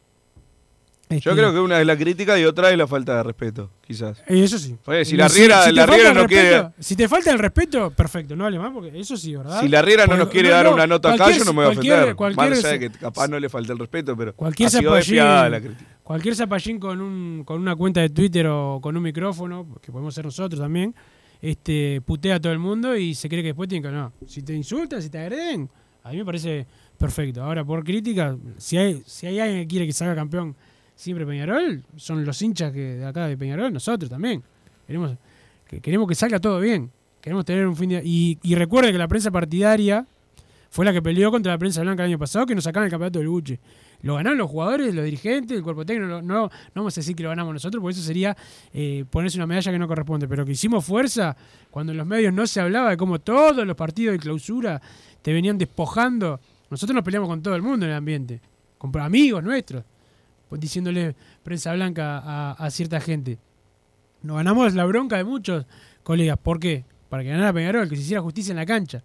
Yo 1.09 1.17
Este, 1.19 1.31
creo 1.31 1.53
que 1.53 1.61
una 1.61 1.81
es 1.81 1.87
la 1.87 1.97
crítica 1.97 2.37
y 2.37 2.45
otra 2.45 2.71
es 2.73 2.77
la 2.77 2.87
falta 2.89 3.17
de 3.19 3.23
respeto, 3.23 3.71
quizás. 3.87 4.19
Eh, 4.27 4.43
Eso 4.43 4.59
sí. 4.59 4.77
Oye, 4.87 5.05
si 5.05 5.17
la 5.17 5.29
Riera, 5.29 5.63
si 5.63 5.69
te 5.69 5.73
la 5.75 5.83
falta 5.83 5.95
Riera 5.95 6.09
el 6.11 6.15
no 6.17 6.23
respeto- 6.27 6.49
quiere. 6.49 6.69
Si 6.81 6.97
te 6.97 7.09
falta 7.09 7.31
el 7.31 7.39
respeto, 7.39 7.91
perfecto, 7.93 8.35
no 8.35 8.45
hable 8.45 8.59
más, 8.59 8.73
porque 8.73 8.99
eso 8.99 9.17
sí, 9.17 9.37
¿verdad? 9.37 9.61
Si 9.61 9.69
la 9.69 9.83
Riera 9.83 10.07
no 10.09 10.17
nos 10.17 10.29
quiere 10.29 10.49
dar 10.49 10.67
una 10.67 10.85
nota 10.85 11.13
acá, 11.13 11.31
yo 11.31 11.45
no 11.45 11.53
me 11.53 11.65
voy 11.65 11.67
a 11.67 11.79
ofender. 11.79 12.17
Cualquier, 12.17 12.51
Más 12.51 12.59
allá 12.59 12.69
de 12.73 12.79
que 12.81 12.91
capaz 12.91 13.29
no 13.29 13.39
le 13.39 13.49
falta 13.49 13.73
el 13.73 13.79
respeto, 13.79 14.17
pero 14.17 14.35
cualquier 14.35 14.67
ha 14.67 14.71
sido 14.71 14.83
zapallín, 14.83 14.99
despiadada 14.99 15.49
la 15.49 15.61
crítica. 15.61 15.85
cualquier 16.03 16.35
zapallín 16.35 16.81
con, 16.81 17.01
un, 17.01 17.45
con 17.45 17.61
una 17.61 17.77
cuenta 17.77 18.01
de 18.01 18.11
Twitter 18.11 18.47
o 18.49 18.81
con 18.83 18.97
un 18.97 19.03
micrófono, 19.05 19.65
que 19.81 19.93
podemos 19.93 20.13
ser 20.13 20.25
nosotros 20.25 20.61
también, 20.61 20.93
este 21.41 22.01
putea 22.05 22.37
a 22.37 22.41
todo 22.41 22.53
el 22.53 22.59
mundo 22.59 22.97
y 22.97 23.15
se 23.15 23.29
cree 23.29 23.43
que 23.43 23.49
después 23.51 23.69
tiene 23.69 23.87
que 23.87 23.93
no. 23.95 24.13
Si 24.27 24.43
te 24.43 24.55
insultan, 24.55 25.01
si 25.03 25.11
te 25.11 25.19
agreden, 25.19 25.71
a 26.03 26.11
mí 26.11 26.17
me 26.17 26.25
parece 26.25 26.67
perfecto. 26.99 27.45
Ahora, 27.45 27.65
por 27.65 27.85
crítica, 27.85 28.37
si 28.57 28.77
hay, 28.77 29.03
si 29.07 29.27
hay 29.27 29.39
alguien 29.39 29.61
que 29.63 29.69
quiere 29.69 29.87
que 29.87 29.93
salga 29.93 30.15
campeón 30.15 30.57
siempre 30.97 31.25
Peñarol, 31.25 31.85
son 31.95 32.25
los 32.25 32.43
hinchas 32.43 32.73
que 32.73 32.97
de 32.97 33.07
acá 33.07 33.29
de 33.29 33.37
Peñarol, 33.37 33.73
nosotros 33.73 34.11
también. 34.11 34.43
Queremos 34.87 35.17
que, 35.69 35.81
queremos 35.81 36.09
que 36.09 36.17
salga 36.17 36.41
todo 36.41 36.59
bien. 36.59 36.91
Queremos 37.21 37.45
tener 37.45 37.67
un 37.67 37.77
fin 37.77 37.91
de... 37.91 38.03
Y, 38.05 38.39
y 38.43 38.55
recuerde 38.55 38.91
que 38.91 38.99
la 38.99 39.09
prensa 39.09 39.31
partidaria 39.31 40.07
fue 40.71 40.85
la 40.85 40.93
que 40.93 41.03
peleó 41.03 41.31
contra 41.31 41.53
la 41.53 41.59
prensa 41.59 41.81
blanca 41.83 42.05
el 42.05 42.11
año 42.11 42.19
pasado, 42.19 42.47
que 42.47 42.55
nos 42.55 42.65
sacaron 42.65 42.85
el 42.85 42.91
campeonato 42.91 43.19
del 43.19 43.29
Buche. 43.29 43.59
Lo 44.03 44.17
ganaron 44.17 44.39
los 44.39 44.51
jugadores, 44.51 44.95
los 44.95 45.05
dirigentes, 45.05 45.57
el 45.57 45.63
cuerpo 45.63 45.85
técnico. 45.85 46.07
No, 46.07 46.23
no, 46.23 46.51
vamos 46.75 46.97
a 46.97 47.01
decir 47.01 47.17
que 47.17 47.23
lo 47.23 47.31
ganamos 47.31 47.53
nosotros, 47.55 47.81
porque 47.81 47.99
eso 47.99 48.07
sería 48.07 48.37
eh, 48.73 49.05
ponerse 49.11 49.39
una 49.39 49.47
medalla 49.47 49.73
que 49.73 49.79
no 49.79 49.89
corresponde. 49.89 50.29
Pero 50.29 50.45
que 50.45 50.53
hicimos 50.53 50.85
fuerza 50.85 51.37
cuando 51.71 51.93
en 51.93 51.99
los 51.99 52.07
medios 52.07 52.33
no 52.33 52.47
se 52.47 52.61
hablaba 52.61 52.91
de 52.91 52.97
cómo 52.97 53.19
todos 53.19 53.67
los 53.67 53.77
partidos 53.77 54.13
de 54.13 54.19
clausura 54.19 54.81
te 55.23 55.33
venían 55.33 55.59
despojando. 55.59 56.41
Nosotros 56.71 56.95
nos 56.95 57.05
peleamos 57.05 57.29
con 57.29 57.43
todo 57.43 57.57
el 57.57 57.63
mundo 57.63 57.87
en 57.87 57.93
el 57.93 57.97
ambiente, 57.97 58.41
con 58.79 58.97
amigos 59.01 59.43
nuestros, 59.43 59.85
diciéndole 60.51 61.15
prensa 61.43 61.73
blanca 61.73 62.53
a, 62.53 62.71
cierta 62.71 63.01
gente. 63.01 63.39
Nos 64.23 64.37
ganamos 64.37 64.75
la 64.75 64.85
bronca 64.85 65.17
de 65.17 65.25
muchos 65.25 65.67
colegas. 66.03 66.39
¿Por 66.39 66.61
qué? 66.61 66.85
Para 67.09 67.23
que 67.23 67.31
ganara 67.31 67.53
Peñarol, 67.53 67.89
que 67.89 67.97
se 67.97 68.03
hiciera 68.03 68.23
justicia 68.23 68.53
en 68.53 68.57
la 68.57 68.67
cancha. 68.67 69.03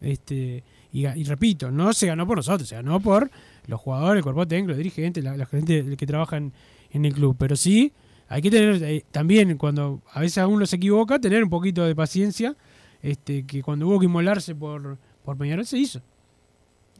Este, 0.00 0.62
y, 0.92 1.24
repito, 1.24 1.70
no 1.70 1.92
se 1.92 2.06
ganó 2.06 2.26
por 2.26 2.36
nosotros, 2.36 2.68
se 2.68 2.74
ganó 2.74 3.00
por 3.00 3.30
los 3.66 3.80
jugadores, 3.80 4.18
el 4.18 4.24
cuerpo 4.24 4.46
técnico, 4.46 4.68
los 4.68 4.78
dirigentes, 4.78 5.22
la, 5.22 5.46
gente 5.46 5.96
que 5.96 6.06
trabaja 6.06 6.36
en, 6.36 6.52
en 6.90 7.04
el 7.04 7.14
club. 7.14 7.36
Pero 7.38 7.56
sí, 7.56 7.92
hay 8.28 8.40
que 8.40 8.50
tener 8.50 8.82
eh, 8.82 9.04
también, 9.10 9.58
cuando 9.58 10.00
a 10.10 10.20
veces 10.20 10.42
uno 10.46 10.64
se 10.64 10.76
equivoca, 10.76 11.18
tener 11.18 11.44
un 11.44 11.50
poquito 11.50 11.84
de 11.84 11.94
paciencia. 11.94 12.56
Este, 13.02 13.44
que 13.44 13.62
cuando 13.62 13.88
hubo 13.88 13.98
que 13.98 14.06
inmolarse 14.06 14.54
por, 14.54 14.96
por 15.24 15.36
Peñarol 15.36 15.66
se 15.66 15.76
hizo. 15.76 16.00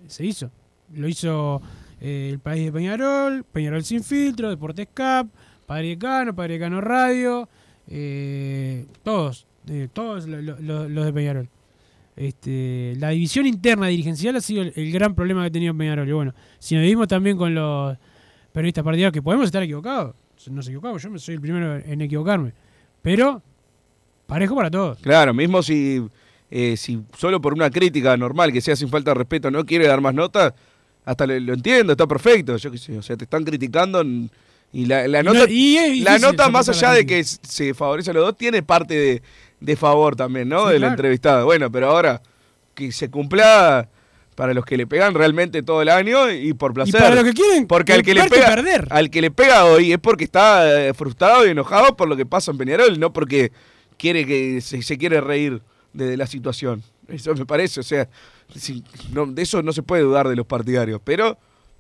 Se 0.09 0.27
hizo. 0.27 0.51
Lo 0.93 1.09
hizo 1.09 1.63
eh, 2.03 2.29
el 2.31 2.39
país 2.41 2.65
de 2.67 2.73
Peñarol, 2.73 3.45
Peñarol 3.45 3.83
sin 3.85 4.03
filtro, 4.03 4.51
Deportes 4.51 4.89
Cap, 4.93 5.29
Padre 5.67 5.89
Decano, 5.89 6.35
Padre 6.35 6.55
Decano 6.55 6.81
Radio, 6.81 7.49
eh, 7.89 8.85
todos, 9.03 9.47
eh, 9.69 9.89
todos 9.93 10.27
lo- 10.27 10.43
lo- 10.43 10.59
lo- 10.61 10.89
los 10.89 11.05
de 11.07 11.13
Peñarol. 11.13 11.49
Este, 12.15 12.95
la 12.99 13.09
división 13.11 13.47
interna 13.47 13.87
dirigencial 13.87 14.37
ha 14.37 14.41
sido 14.41 14.63
el, 14.63 14.93
gran 14.93 15.15
problema 15.15 15.41
que 15.43 15.47
ha 15.47 15.51
tenido 15.51 15.75
Peñarol. 15.77 16.09
Y 16.09 16.13
bueno, 16.13 16.35
si 16.59 16.75
nos 16.75 16.85
vimos 16.85 17.09
también 17.09 17.37
con 17.39 17.55
los 17.55 17.97
periodistas 18.53 18.85
partidarios, 18.85 19.13
que 19.13 19.23
podemos 19.23 19.47
estar 19.47 19.63
equivocados, 19.63 20.15
nos 20.51 20.67
equivocamos, 20.67 21.03
yo 21.03 21.19
soy 21.19 21.37
el 21.37 21.41
primero 21.41 21.77
en 21.77 22.01
equivocarme, 22.03 22.53
pero 23.01 23.41
parejo 24.27 24.55
para 24.57 24.71
todos. 24.71 24.99
Claro, 24.99 25.33
mismo 25.33 25.63
si, 25.63 26.05
eh, 26.51 26.77
si 26.77 27.01
solo 27.17 27.41
por 27.41 27.55
una 27.55 27.71
crítica 27.71 28.15
normal 28.17 28.53
que 28.53 28.61
sea 28.61 28.77
sin 28.77 28.89
falta 28.89 29.13
de 29.13 29.15
respeto 29.15 29.51
no 29.51 29.65
quiere 29.65 29.87
dar 29.87 30.01
más 30.01 30.13
notas, 30.15 30.53
hasta 31.05 31.27
lo 31.27 31.55
entiendo, 31.55 31.93
está 31.93 32.07
perfecto. 32.07 32.57
Yo 32.57 32.71
qué 32.71 32.79
sé, 32.79 32.97
o 32.99 33.03
sea, 33.03 33.17
te 33.17 33.25
están 33.25 33.45
criticando 33.45 34.03
y 34.73 34.87
la, 34.87 35.07
la 35.09 35.21
Y 35.21 35.25
no- 35.25 35.35
nota, 35.35 35.51
y 35.51 36.01
la 36.01 36.19
nota 36.19 36.49
más 36.49 36.69
allá 36.69 36.93
de 36.93 37.05
que 37.07 37.23
se 37.25 37.75
favorece 37.75 38.11
a 38.11 38.15
los 38.15 38.25
dos, 38.25 38.37
tiene 38.37 38.63
parte 38.63 38.95
de, 38.95 39.23
de 39.61 39.77
favor 39.77 40.17
también, 40.17 40.49
¿no? 40.49 40.67
Sí, 40.69 40.73
de 40.75 40.79
la 40.79 40.89
entrevistada. 40.89 41.45
Bueno, 41.45 41.71
pero 41.71 41.91
ahora 41.91 42.23
que 42.75 42.91
se 42.93 43.11
cumpla 43.11 43.89
para 44.35 44.55
los 44.55 44.65
que 44.65 44.79
le 44.79 44.87
pegan 44.87 45.13
realmente 45.13 45.63
todo 45.63 45.83
el 45.83 45.91
año 45.91 46.31
y 46.31 46.55
por 46.55 46.73
placer. 46.73 46.99
para 46.99 47.15
los 47.17 47.25
que 47.25 47.35
quieren 47.35 47.67
porque 47.67 47.93
al 47.93 48.03
que 48.03 48.15
le 48.15 48.25
pega 48.31 48.47
perder. 48.55 48.87
al 48.89 49.11
que 49.11 49.21
le 49.21 49.31
pega 49.31 49.67
hoy 49.67 49.93
es 49.93 49.99
porque 49.99 50.25
está 50.25 50.87
eh, 50.89 50.95
frustrado 50.95 51.47
y 51.47 51.51
enojado 51.51 51.95
por 51.99 52.09
lo 52.09 52.17
que 52.17 52.25
pasa 52.25 52.51
en 52.51 52.57
Peñarol, 52.57 52.99
no 52.99 53.13
porque 53.13 53.53
quiere 53.99 54.25
que 54.25 54.63
se, 54.63 54.81
se 54.81 54.97
quiere 54.97 55.21
reír 55.21 55.61
de, 55.93 56.07
de 56.07 56.17
la 56.17 56.27
situación. 56.27 56.83
Eso 57.09 57.35
me 57.35 57.45
parece, 57.47 57.81
o 57.81 57.83
sea, 57.83 58.09
no, 59.13 59.27
de 59.27 59.43
eso 59.43 59.63
no 59.63 59.73
se 59.73 59.83
puede 59.83 60.03
dudar 60.03 60.29
de 60.29 60.37
los 60.37 60.47
partidarios, 60.47 61.01
pero 61.05 61.37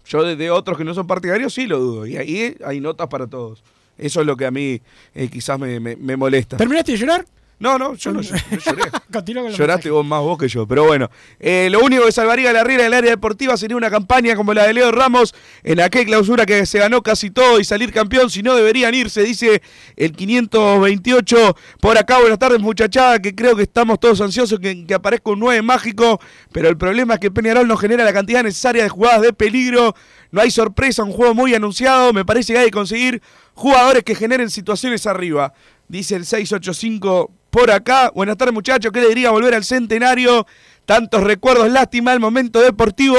yo 0.07 0.25
de, 0.25 0.37
de 0.37 0.51
otros 0.51 0.77
que 0.77 0.85
no 0.85 0.95
son 0.95 1.07
partidarios 1.07 1.55
sí 1.55 1.66
lo 1.66 1.79
dudo, 1.79 2.07
y 2.07 2.16
ahí 2.16 2.57
hay 2.64 2.81
notas 2.81 3.07
para 3.09 3.27
todos. 3.27 3.62
Eso 3.99 4.20
es 4.23 4.27
lo 4.27 4.37
que 4.37 4.47
a 4.47 4.51
mí 4.51 4.81
eh, 5.14 5.29
quizás 5.29 5.59
me, 5.59 5.79
me- 5.79 5.97
me 5.97 6.16
molesta. 6.16 6.57
¿Terminaste 6.57 6.93
de 6.93 6.99
llorar? 6.99 7.25
No, 7.63 7.79
no, 7.79 7.95
yo 7.95 8.11
no, 8.11 8.21
lloré. 8.23 8.43
Continúa 9.13 9.45
con 9.45 9.53
los 9.53 9.59
Lloraste 9.59 9.89
vos 9.89 10.05
más 10.05 10.21
vos 10.21 10.37
que 10.37 10.49
yo, 10.49 10.67
pero 10.67 10.85
bueno. 10.85 11.09
Eh, 11.39 11.69
lo 11.71 11.79
único 11.79 12.05
que 12.05 12.11
salvaría 12.11 12.51
a 12.51 12.53
la 12.53 12.65
Riera 12.65 12.83
del 12.83 12.93
área 12.93 13.11
deportiva 13.11 13.57
sería 13.57 13.77
una 13.77 13.89
campaña 13.89 14.35
como 14.35 14.53
la 14.53 14.67
de 14.67 14.73
Leo 14.73 14.91
Ramos 14.91 15.33
en 15.63 15.81
aquella 15.81 16.07
clausura 16.07 16.45
que 16.45 16.67
se 16.67 16.81
ganó 16.81 17.05
casi 17.05 17.31
todo 17.31 17.61
y 17.61 17.65
salir 17.65 17.93
campeón, 17.93 18.31
si 18.31 18.43
no 18.43 18.57
deberían 18.57 18.97
irse, 18.97 19.23
dice 19.23 19.63
el 19.95 20.11
528 20.11 21.57
por 21.81 21.97
acá. 21.97 22.19
Buenas 22.19 22.41
tardes 22.41 22.59
muchachada, 22.59 23.23
que 23.23 23.33
creo 23.33 23.55
que 23.55 23.63
estamos 23.63 24.01
todos 24.01 24.21
ansiosos 24.21 24.59
que, 24.59 24.85
que 24.85 24.95
aparezca 24.95 25.31
un 25.31 25.39
9 25.39 25.63
mágico, 25.63 26.21
pero 26.51 26.69
el 26.69 26.77
problema 26.77 27.15
es 27.15 27.21
que 27.21 27.31
Peñarol 27.31 27.69
no 27.69 27.77
genera 27.77 28.03
la 28.03 28.13
cantidad 28.13 28.43
necesaria 28.43 28.83
de 28.83 28.89
jugadas 28.89 29.23
de 29.23 29.33
peligro, 29.33 29.95
no 30.33 30.41
hay 30.41 30.51
sorpresa, 30.51 31.05
un 31.05 31.13
juego 31.13 31.33
muy 31.33 31.55
anunciado, 31.55 32.13
me 32.13 32.25
parece 32.25 32.55
que 32.55 32.59
hay 32.59 32.65
que 32.65 32.73
conseguir 32.73 33.23
jugadores 33.55 34.03
que 34.03 34.17
generen 34.17 34.51
situaciones 34.51 35.07
arriba. 35.07 35.55
Dice 35.87 36.17
el 36.17 36.27
685 36.27 37.31
por 37.53 37.70
acá. 37.70 38.11
Buenas 38.14 38.38
tardes, 38.38 38.55
muchachos. 38.55 38.90
¿Qué 38.92 39.00
le 39.03 39.09
diría 39.09 39.30
volver 39.30 39.55
al 39.55 39.62
centenario? 39.62 40.46
Tantos 40.86 41.22
recuerdos, 41.22 41.70
lástima 41.70 42.12
el 42.14 42.18
momento 42.18 42.61
deportivo. 42.61 43.16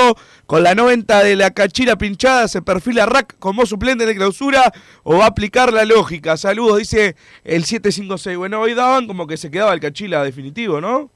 Con 0.47 0.63
la 0.63 0.73
90 0.73 1.23
de 1.23 1.35
la 1.35 1.51
cachira 1.51 1.95
pinchada 1.97 2.47
se 2.47 2.63
perfila 2.63 3.05
Rack 3.05 3.35
como 3.37 3.65
suplente 3.67 4.07
de 4.07 4.15
clausura 4.15 4.73
o 5.03 5.19
va 5.19 5.25
a 5.25 5.27
aplicar 5.27 5.71
la 5.71 5.85
lógica. 5.85 6.35
Saludos, 6.35 6.79
dice 6.79 7.15
el 7.43 7.63
756. 7.63 8.35
Bueno, 8.37 8.59
hoy 8.59 8.73
daban 8.73 9.05
como 9.05 9.27
que 9.27 9.37
se 9.37 9.51
quedaba 9.51 9.71
el 9.73 9.79
cachila 9.79 10.23
definitivo, 10.23 10.81
¿no? 10.81 11.11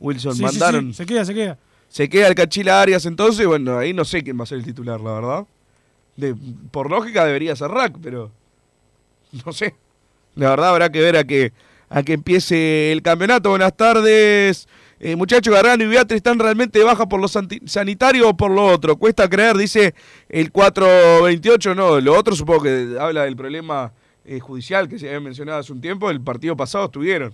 Wilson, 0.00 0.34
Sí, 0.34 0.42
mandaron. 0.42 0.88
sí, 0.88 0.94
Se 0.94 1.06
queda, 1.06 1.24
se 1.26 1.34
queda. 1.34 1.58
Se 1.88 2.08
queda 2.08 2.26
el 2.28 2.34
Cachila 2.34 2.80
Arias 2.82 3.06
entonces, 3.06 3.46
bueno, 3.46 3.78
ahí 3.78 3.92
no 3.92 4.04
sé 4.04 4.24
quién 4.24 4.36
va 4.38 4.42
a 4.42 4.46
ser 4.46 4.58
el 4.58 4.64
titular, 4.64 5.00
la 5.00 5.12
verdad. 5.12 5.46
De, 6.16 6.34
por 6.72 6.90
lógica 6.90 7.24
debería 7.24 7.54
ser 7.54 7.70
Rack, 7.70 7.98
pero 8.02 8.32
no 9.44 9.52
sé. 9.52 9.76
La 10.34 10.50
verdad 10.50 10.70
habrá 10.70 10.90
que 10.90 11.00
ver 11.00 11.16
a 11.16 11.22
que, 11.24 11.52
a 11.94 12.02
que 12.02 12.14
empiece 12.14 12.90
el 12.90 13.02
campeonato. 13.02 13.50
Buenas 13.50 13.76
tardes. 13.76 14.66
Eh, 14.98 15.14
muchachos, 15.14 15.54
Gargano 15.54 15.84
y 15.84 15.86
Beatriz 15.86 16.16
están 16.16 16.40
realmente 16.40 16.80
de 16.80 16.84
por 17.08 17.20
lo 17.20 17.28
sanitario 17.28 18.30
o 18.30 18.36
por 18.36 18.50
lo 18.50 18.66
otro. 18.66 18.96
Cuesta 18.96 19.28
creer, 19.28 19.56
dice 19.56 19.94
el 20.28 20.50
428. 20.50 21.76
No, 21.76 22.00
lo 22.00 22.18
otro 22.18 22.34
supongo 22.34 22.64
que 22.64 22.96
habla 22.98 23.22
del 23.22 23.36
problema 23.36 23.92
eh, 24.24 24.40
judicial 24.40 24.88
que 24.88 24.98
se 24.98 25.06
había 25.06 25.20
mencionado 25.20 25.60
hace 25.60 25.72
un 25.72 25.80
tiempo. 25.80 26.10
El 26.10 26.20
partido 26.20 26.56
pasado 26.56 26.86
estuvieron. 26.86 27.32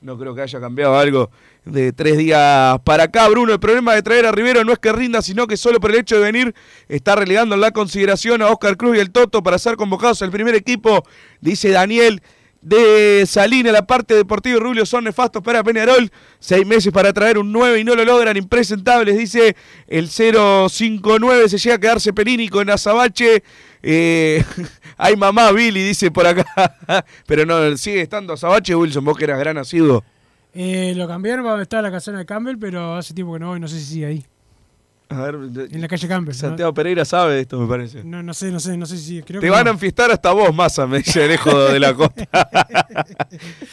No 0.00 0.16
creo 0.16 0.34
que 0.34 0.40
haya 0.40 0.58
cambiado 0.60 0.98
algo 0.98 1.30
de 1.66 1.92
tres 1.92 2.16
días 2.16 2.78
para 2.84 3.02
acá. 3.02 3.28
Bruno, 3.28 3.52
el 3.52 3.60
problema 3.60 3.94
de 3.94 4.00
traer 4.00 4.24
a 4.24 4.32
Rivero 4.32 4.64
no 4.64 4.72
es 4.72 4.78
que 4.78 4.92
rinda, 4.92 5.20
sino 5.20 5.46
que 5.46 5.58
solo 5.58 5.78
por 5.78 5.90
el 5.90 5.98
hecho 5.98 6.16
de 6.16 6.22
venir 6.22 6.54
está 6.88 7.16
relegando 7.16 7.54
la 7.58 7.70
consideración 7.72 8.40
a 8.40 8.48
Oscar 8.48 8.78
Cruz 8.78 8.96
y 8.96 9.00
el 9.00 9.10
Toto 9.10 9.42
para 9.42 9.58
ser 9.58 9.76
convocados 9.76 10.22
al 10.22 10.30
primer 10.30 10.54
equipo, 10.54 11.04
dice 11.42 11.68
Daniel 11.68 12.22
de 12.62 13.24
Salina. 13.26 13.72
La 13.72 13.86
parte 13.86 14.14
deportiva 14.14 14.56
y 14.56 14.60
Rubio 14.60 14.86
son 14.86 15.04
nefastos 15.04 15.42
para 15.42 15.62
Peñarol. 15.62 16.10
Seis 16.38 16.66
meses 16.66 16.92
para 16.92 17.12
traer 17.12 17.38
un 17.38 17.52
9 17.52 17.80
y 17.80 17.84
no 17.84 17.94
lo 17.94 18.04
logran. 18.04 18.36
Impresentables, 18.36 19.16
dice 19.16 19.56
el 19.86 20.08
059. 20.08 21.48
Se 21.48 21.58
llega 21.58 21.76
a 21.76 21.78
quedarse 21.78 22.12
Perini 22.12 22.48
con 22.48 22.68
Azabache. 22.70 23.42
Eh, 23.82 24.44
ay, 24.96 25.16
mamá, 25.16 25.52
Billy, 25.52 25.82
dice 25.82 26.10
por 26.10 26.26
acá. 26.26 26.44
Pero 27.26 27.46
no, 27.46 27.76
sigue 27.76 28.02
estando 28.02 28.34
Azabache, 28.34 28.74
Wilson, 28.74 29.04
vos 29.04 29.16
que 29.16 29.24
eras 29.24 29.38
gran 29.38 29.58
asiduo. 29.58 30.04
Eh, 30.52 30.94
lo 30.96 31.06
cambiaron 31.06 31.44
para 31.44 31.52
donde 31.52 31.62
está 31.62 31.80
la 31.80 31.90
casona 31.90 32.18
de 32.18 32.26
Campbell, 32.26 32.58
pero 32.58 32.96
hace 32.96 33.14
tiempo 33.14 33.34
que 33.34 33.38
no 33.38 33.48
voy, 33.50 33.60
no 33.60 33.68
sé 33.68 33.78
si 33.78 33.84
sigue 33.84 34.06
ahí. 34.06 34.26
A 35.12 35.22
ver, 35.22 35.34
En 35.72 35.80
la 35.80 35.88
calle 35.88 36.06
Campbell. 36.06 36.32
¿no? 36.34 36.40
Santiago 36.40 36.72
Pereira 36.72 37.04
sabe 37.04 37.34
de 37.34 37.40
esto, 37.40 37.58
me 37.58 37.66
parece. 37.66 38.04
No, 38.04 38.22
no 38.22 38.32
sé, 38.32 38.52
no 38.52 38.60
sé, 38.60 38.76
no 38.76 38.86
sé 38.86 38.96
si. 38.96 39.20
Creo 39.22 39.40
Te 39.40 39.46
que 39.48 39.50
van 39.50 39.64
no. 39.64 39.70
a 39.70 39.74
enfiestar 39.74 40.08
hasta 40.12 40.30
vos, 40.30 40.54
Massa, 40.54 40.86
me 40.86 40.98
dice 40.98 41.24
Alejo 41.24 41.50
de 41.64 41.80
la 41.80 41.92
Costa. 41.94 42.28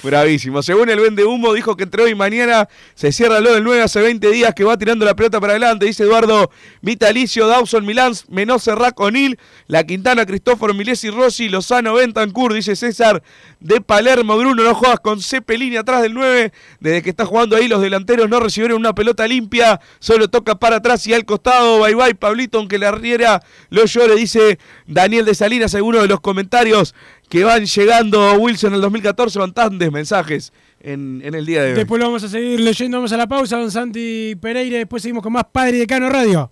Bravísimo. 0.03 0.63
Según 0.63 0.89
el 0.89 0.99
vende 0.99 1.25
humo, 1.25 1.53
dijo 1.53 1.75
que 1.77 1.83
entre 1.83 2.01
hoy 2.03 2.11
y 2.11 2.15
mañana 2.15 2.67
se 2.95 3.11
cierra 3.11 3.39
lo 3.39 3.53
del 3.53 3.63
9 3.63 3.83
hace 3.83 4.01
20 4.01 4.31
días 4.31 4.53
que 4.55 4.63
va 4.63 4.77
tirando 4.77 5.05
la 5.05 5.15
pelota 5.15 5.39
para 5.39 5.53
adelante. 5.53 5.85
Dice 5.85 6.03
Eduardo 6.03 6.49
Vitalicio, 6.81 7.45
Dawson, 7.45 7.85
Milán, 7.85 8.13
Menos, 8.29 8.63
Serrac, 8.63 8.99
O'Neill, 8.99 9.37
La 9.67 9.83
Quintana, 9.83 10.25
Cristóforo, 10.25 10.73
Milesi, 10.73 11.11
Rossi, 11.11 11.49
Lozano, 11.49 11.93
Bentancur, 11.93 12.51
dice 12.53 12.75
César 12.75 13.21
de 13.59 13.79
Palermo. 13.81 14.37
Bruno, 14.37 14.63
no 14.63 14.73
juegas 14.73 14.99
con 15.01 15.21
Cepelini 15.21 15.77
atrás 15.77 16.01
del 16.01 16.15
9. 16.15 16.51
Desde 16.79 17.01
que 17.03 17.11
está 17.11 17.25
jugando 17.25 17.55
ahí, 17.55 17.67
los 17.67 17.79
delanteros 17.81 18.27
no 18.27 18.39
recibieron 18.39 18.79
una 18.79 18.93
pelota 18.93 19.27
limpia. 19.27 19.79
Solo 19.99 20.29
toca 20.29 20.55
para 20.55 20.77
atrás 20.77 21.05
y 21.05 21.13
al 21.13 21.25
costado. 21.27 21.81
Bye 21.81 21.93
bye, 21.93 22.15
Pablito, 22.15 22.57
aunque 22.57 22.79
la 22.79 22.91
riera 22.91 23.43
lo 23.69 23.85
llore, 23.85 24.15
dice 24.15 24.57
Daniel 24.87 25.25
de 25.25 25.35
Salinas. 25.35 25.75
Algunos 25.75 26.01
de 26.01 26.07
los 26.07 26.19
comentarios 26.19 26.95
que 27.29 27.43
van 27.43 27.65
llegando 27.65 28.33
Wilson 28.33 28.69
en 28.71 28.75
el 28.75 28.81
2014 28.81 29.37
bastantes 29.37 29.91
mensajes 29.91 30.51
en, 30.79 31.21
en 31.23 31.35
el 31.35 31.45
día 31.45 31.61
de 31.61 31.69
hoy. 31.71 31.75
Después 31.75 31.99
lo 31.99 32.07
vamos 32.07 32.23
a 32.23 32.29
seguir 32.29 32.59
leyendo, 32.59 32.97
vamos 32.97 33.11
a 33.11 33.17
la 33.17 33.27
pausa, 33.27 33.57
don 33.57 33.69
Santi 33.69 34.35
Pereira, 34.41 34.77
y 34.77 34.79
después 34.79 35.03
seguimos 35.03 35.21
con 35.21 35.33
más 35.33 35.45
Padre 35.51 35.77
de 35.77 35.85
Cano 35.85 36.09
Radio. 36.09 36.51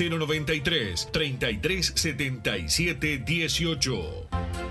093 0.09 1.07
3377 1.11 3.23
18. 3.25 4.70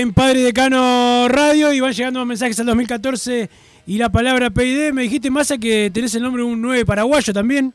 En 0.00 0.12
Padre 0.12 0.40
Decano 0.40 1.26
Radio 1.28 1.72
y 1.72 1.80
van 1.80 1.92
llegando 1.92 2.20
más 2.20 2.28
mensajes 2.28 2.58
al 2.60 2.66
2014 2.66 3.48
y 3.86 3.98
la 3.98 4.10
palabra 4.10 4.50
PID. 4.50 4.92
Me 4.92 5.02
dijiste, 5.02 5.30
Massa, 5.30 5.58
que 5.58 5.90
tenés 5.92 6.14
el 6.14 6.22
nombre 6.22 6.42
de 6.42 6.48
un 6.48 6.60
9 6.60 6.84
paraguayo 6.84 7.32
también. 7.32 7.72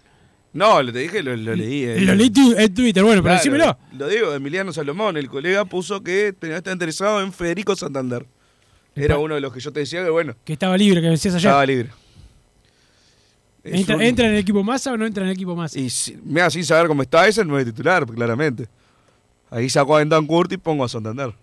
No, 0.53 0.83
lo 0.83 0.93
te 0.93 0.99
dije, 0.99 1.23
lo, 1.23 1.35
lo 1.35 1.55
leí. 1.55 1.83
eh. 1.83 1.99
Lo 2.01 2.13
leí 2.13 2.29
tu- 2.29 2.53
en 2.55 2.73
Twitter, 2.73 3.03
bueno, 3.03 3.23
pero 3.23 3.33
Claro, 3.35 3.37
decímelo. 3.37 3.77
Lo 3.97 4.07
digo, 4.07 4.33
Emiliano 4.33 4.71
Salomón, 4.71 5.17
el 5.17 5.27
colega 5.27 5.65
puso 5.65 6.03
que 6.03 6.31
tenía 6.37 6.57
estaba 6.57 6.73
interesado 6.73 7.21
en 7.21 7.33
Federico 7.33 7.75
Santander. 7.75 8.25
Era 8.95 9.17
uno 9.17 9.33
de 9.33 9.41
los 9.41 9.51
que 9.51 9.59
yo 9.59 9.73
te 9.73 9.79
decía 9.79 10.03
que, 10.03 10.11
bueno, 10.11 10.35
Que 10.45 10.53
estaba 10.53 10.77
libre, 10.77 11.01
que 11.01 11.07
decías 11.07 11.33
ayer. 11.33 11.47
estaba 11.49 11.65
libre. 11.65 11.89
Es 13.63 13.73
¿Entra, 13.79 13.95
un- 13.95 14.01
¿Entra 14.03 14.25
en 14.27 14.33
el 14.33 14.37
equipo 14.39 14.63
Massa 14.63 14.91
o 14.91 14.97
no 14.97 15.05
entra 15.07 15.23
en 15.23 15.29
el 15.29 15.33
equipo 15.35 15.55
Massa? 15.55 15.79
Y 15.79 15.89
si- 15.89 16.17
mira, 16.23 16.49
sin 16.51 16.63
saber 16.65 16.87
cómo 16.87 17.01
está, 17.01 17.27
ese 17.27 17.43
no 17.45 17.57
es 17.57 17.65
titular, 17.65 18.05
claramente. 18.05 18.67
Ahí 19.49 19.69
sacó 19.69 19.95
a 19.95 19.99
Bentancur 19.99 20.47
y 20.51 20.57
pongo 20.57 20.83
a 20.83 20.89
Santander. 20.89 21.33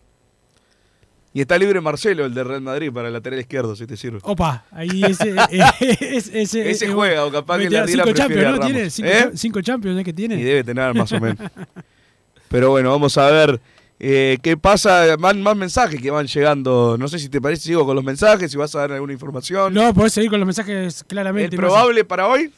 Y 1.32 1.40
está 1.40 1.56
libre 1.58 1.80
Marcelo, 1.80 2.24
el 2.26 2.34
de 2.34 2.42
Real 2.42 2.60
Madrid, 2.60 2.90
para 2.92 3.06
el 3.06 3.14
lateral 3.14 3.38
izquierdo, 3.38 3.76
si 3.76 3.86
te 3.86 3.96
sirve. 3.96 4.18
Opa, 4.22 4.64
ahí 4.72 5.02
ese. 5.08 5.30
eh, 5.50 5.62
ese, 6.00 6.42
ese, 6.42 6.70
Ese 6.70 6.86
eh, 6.86 6.92
juega, 6.92 7.24
o 7.24 7.30
capaz 7.30 7.58
que 7.58 7.70
la 7.70 7.82
Ardila 7.82 8.02
Cinco 8.04 8.16
champions, 8.16 8.58
¿no? 8.58 8.66
¿Tiene? 8.66 8.90
Cinco, 8.90 9.08
¿Eh? 9.08 9.30
cinco 9.34 9.60
champions, 9.62 9.96
¿no? 9.98 10.04
que 10.04 10.12
tiene? 10.12 10.34
Y 10.34 10.42
debe 10.42 10.64
tener 10.64 10.92
más 10.94 11.12
o 11.12 11.20
menos. 11.20 11.38
Pero 12.48 12.70
bueno, 12.70 12.90
vamos 12.90 13.16
a 13.16 13.30
ver 13.30 13.60
eh, 14.00 14.38
qué 14.42 14.56
pasa. 14.56 15.16
Más, 15.20 15.36
más 15.36 15.56
mensajes 15.56 16.00
que 16.02 16.10
van 16.10 16.26
llegando. 16.26 16.96
No 16.98 17.06
sé 17.06 17.20
si 17.20 17.28
te 17.28 17.40
parece, 17.40 17.62
sigo 17.62 17.86
con 17.86 17.94
los 17.94 18.04
mensajes, 18.04 18.50
si 18.50 18.56
vas 18.56 18.74
a 18.74 18.80
dar 18.80 18.92
alguna 18.92 19.12
información. 19.12 19.72
No, 19.72 19.94
podés 19.94 20.12
seguir 20.14 20.30
con 20.30 20.40
los 20.40 20.46
mensajes 20.46 21.04
claramente. 21.04 21.54
¿El 21.54 21.60
probable 21.60 22.04
para 22.04 22.26
hoy? 22.26 22.50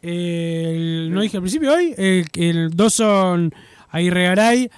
El- 0.00 1.10
no 1.12 1.20
dije 1.20 1.36
al 1.36 1.42
principio 1.42 1.74
hoy. 1.74 1.94
El, 1.98 2.26
el 2.34 2.70
dos 2.70 2.94
son 2.94 3.52
Aguirre 3.90 4.24
Garay, 4.24 4.70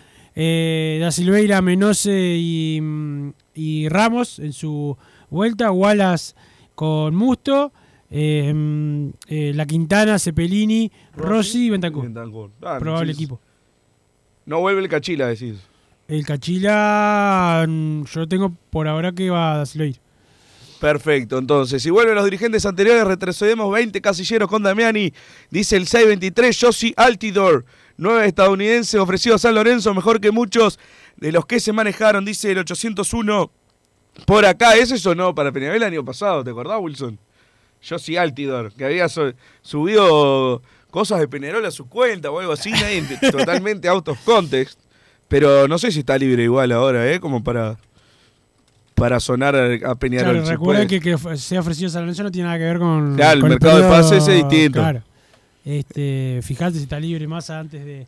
eh, 0.43 0.99
Da 1.03 1.11
Silveira, 1.11 1.61
Menose 1.61 2.36
y, 2.38 2.80
mm, 2.80 3.32
y 3.55 3.88
Ramos 3.91 4.38
en 4.38 4.55
su 4.55 4.97
vuelta. 5.28 5.70
Wallace 5.70 6.34
con 6.74 7.14
Musto. 7.14 7.72
eh, 8.12 8.51
mm, 8.53 9.09
eh, 9.28 9.53
la 9.55 9.66
Quintana, 9.66 10.18
Cepelini, 10.18 10.91
Rossi 11.14 11.66
y 11.66 11.70
Bentancur. 11.70 12.05
Bentancur. 12.05 12.51
Ah, 12.62 12.78
Probable 12.80 13.12
equipo. 13.12 13.38
No 14.47 14.61
vuelve 14.61 14.80
el 14.80 14.88
Cachila, 14.88 15.26
decís. 15.28 15.57
El 16.09 16.24
Cachila, 16.26 17.66
mm, 17.68 18.05
yo 18.05 18.26
tengo 18.26 18.53
por 18.70 18.88
ahora 18.88 19.12
que 19.12 19.28
va 19.30 19.53
a 19.55 19.59
Da 19.59 19.66
Silveira. 19.66 19.99
Perfecto, 20.80 21.36
entonces, 21.36 21.82
si 21.82 21.91
vuelven 21.91 22.14
los 22.14 22.24
dirigentes 22.24 22.64
anteriores, 22.64 23.05
retrocedemos 23.05 23.70
20 23.70 24.01
casilleros 24.01 24.49
con 24.49 24.62
Damiani, 24.62 25.12
dice 25.51 25.76
el 25.76 25.86
623, 25.86 26.59
Josie 26.59 26.95
Altidor, 26.97 27.66
nueve 28.01 28.26
estadounidense 28.26 28.98
ofrecido 28.98 29.36
a 29.36 29.38
San 29.38 29.55
Lorenzo, 29.55 29.94
mejor 29.94 30.20
que 30.20 30.30
muchos 30.32 30.78
de 31.16 31.30
los 31.32 31.46
que 31.46 31.61
se 31.61 31.72
manejaron, 31.72 32.24
dice 32.24 32.51
el 32.51 32.59
801 32.59 33.51
por 34.26 34.44
acá. 34.44 34.74
Ese 34.74 34.98
sonó 34.98 35.34
para 35.34 35.53
Peñarol 35.53 35.76
el 35.76 35.82
año 35.84 36.05
pasado, 36.05 36.42
¿te 36.42 36.51
acordás, 36.51 36.78
Wilson? 36.80 37.18
Josie 37.86 38.18
Altidor, 38.18 38.72
que 38.72 38.84
había 38.84 39.07
subido 39.62 40.62
cosas 40.90 41.20
de 41.20 41.28
Peñarol 41.28 41.64
a 41.64 41.70
su 41.70 41.88
cuenta 41.88 42.30
o 42.30 42.38
algo 42.40 42.53
así, 42.53 42.70
nadie- 42.72 43.05
totalmente 43.30 43.88
out 43.88 44.09
of 44.09 44.18
context. 44.24 44.78
Pero 45.28 45.68
no 45.68 45.78
sé 45.78 45.92
si 45.92 46.01
está 46.01 46.18
libre 46.18 46.42
igual 46.42 46.72
ahora, 46.72 47.11
¿eh? 47.11 47.20
Como 47.20 47.42
para 47.44 47.78
para 48.96 49.18
sonar 49.20 49.55
a, 49.57 49.94
Peñarol. 49.94 50.32
Claro, 50.32 50.44
si 50.44 50.51
recuerden 50.53 50.88
puede. 50.88 51.01
que 51.01 51.16
que 51.16 51.36
sea 51.38 51.61
ofrecido 51.61 51.88
San 51.88 52.03
Lorenzo 52.03 52.22
no 52.24 52.30
tiene 52.30 52.48
nada 52.48 52.59
que 52.59 52.64
ver 52.64 52.78
con. 52.78 53.14
Claro, 53.16 53.38
el 53.38 53.42
mercado 53.51 53.76
de 53.78 53.82
periodo- 53.84 53.96
pases 54.03 54.28
es 54.28 54.34
distinto. 54.34 54.80
Claro. 54.80 55.03
Este, 55.70 56.40
fíjate 56.42 56.78
si 56.78 56.82
está 56.82 56.98
libre 56.98 57.28
más 57.28 57.48
antes 57.48 57.84
de, 57.84 58.06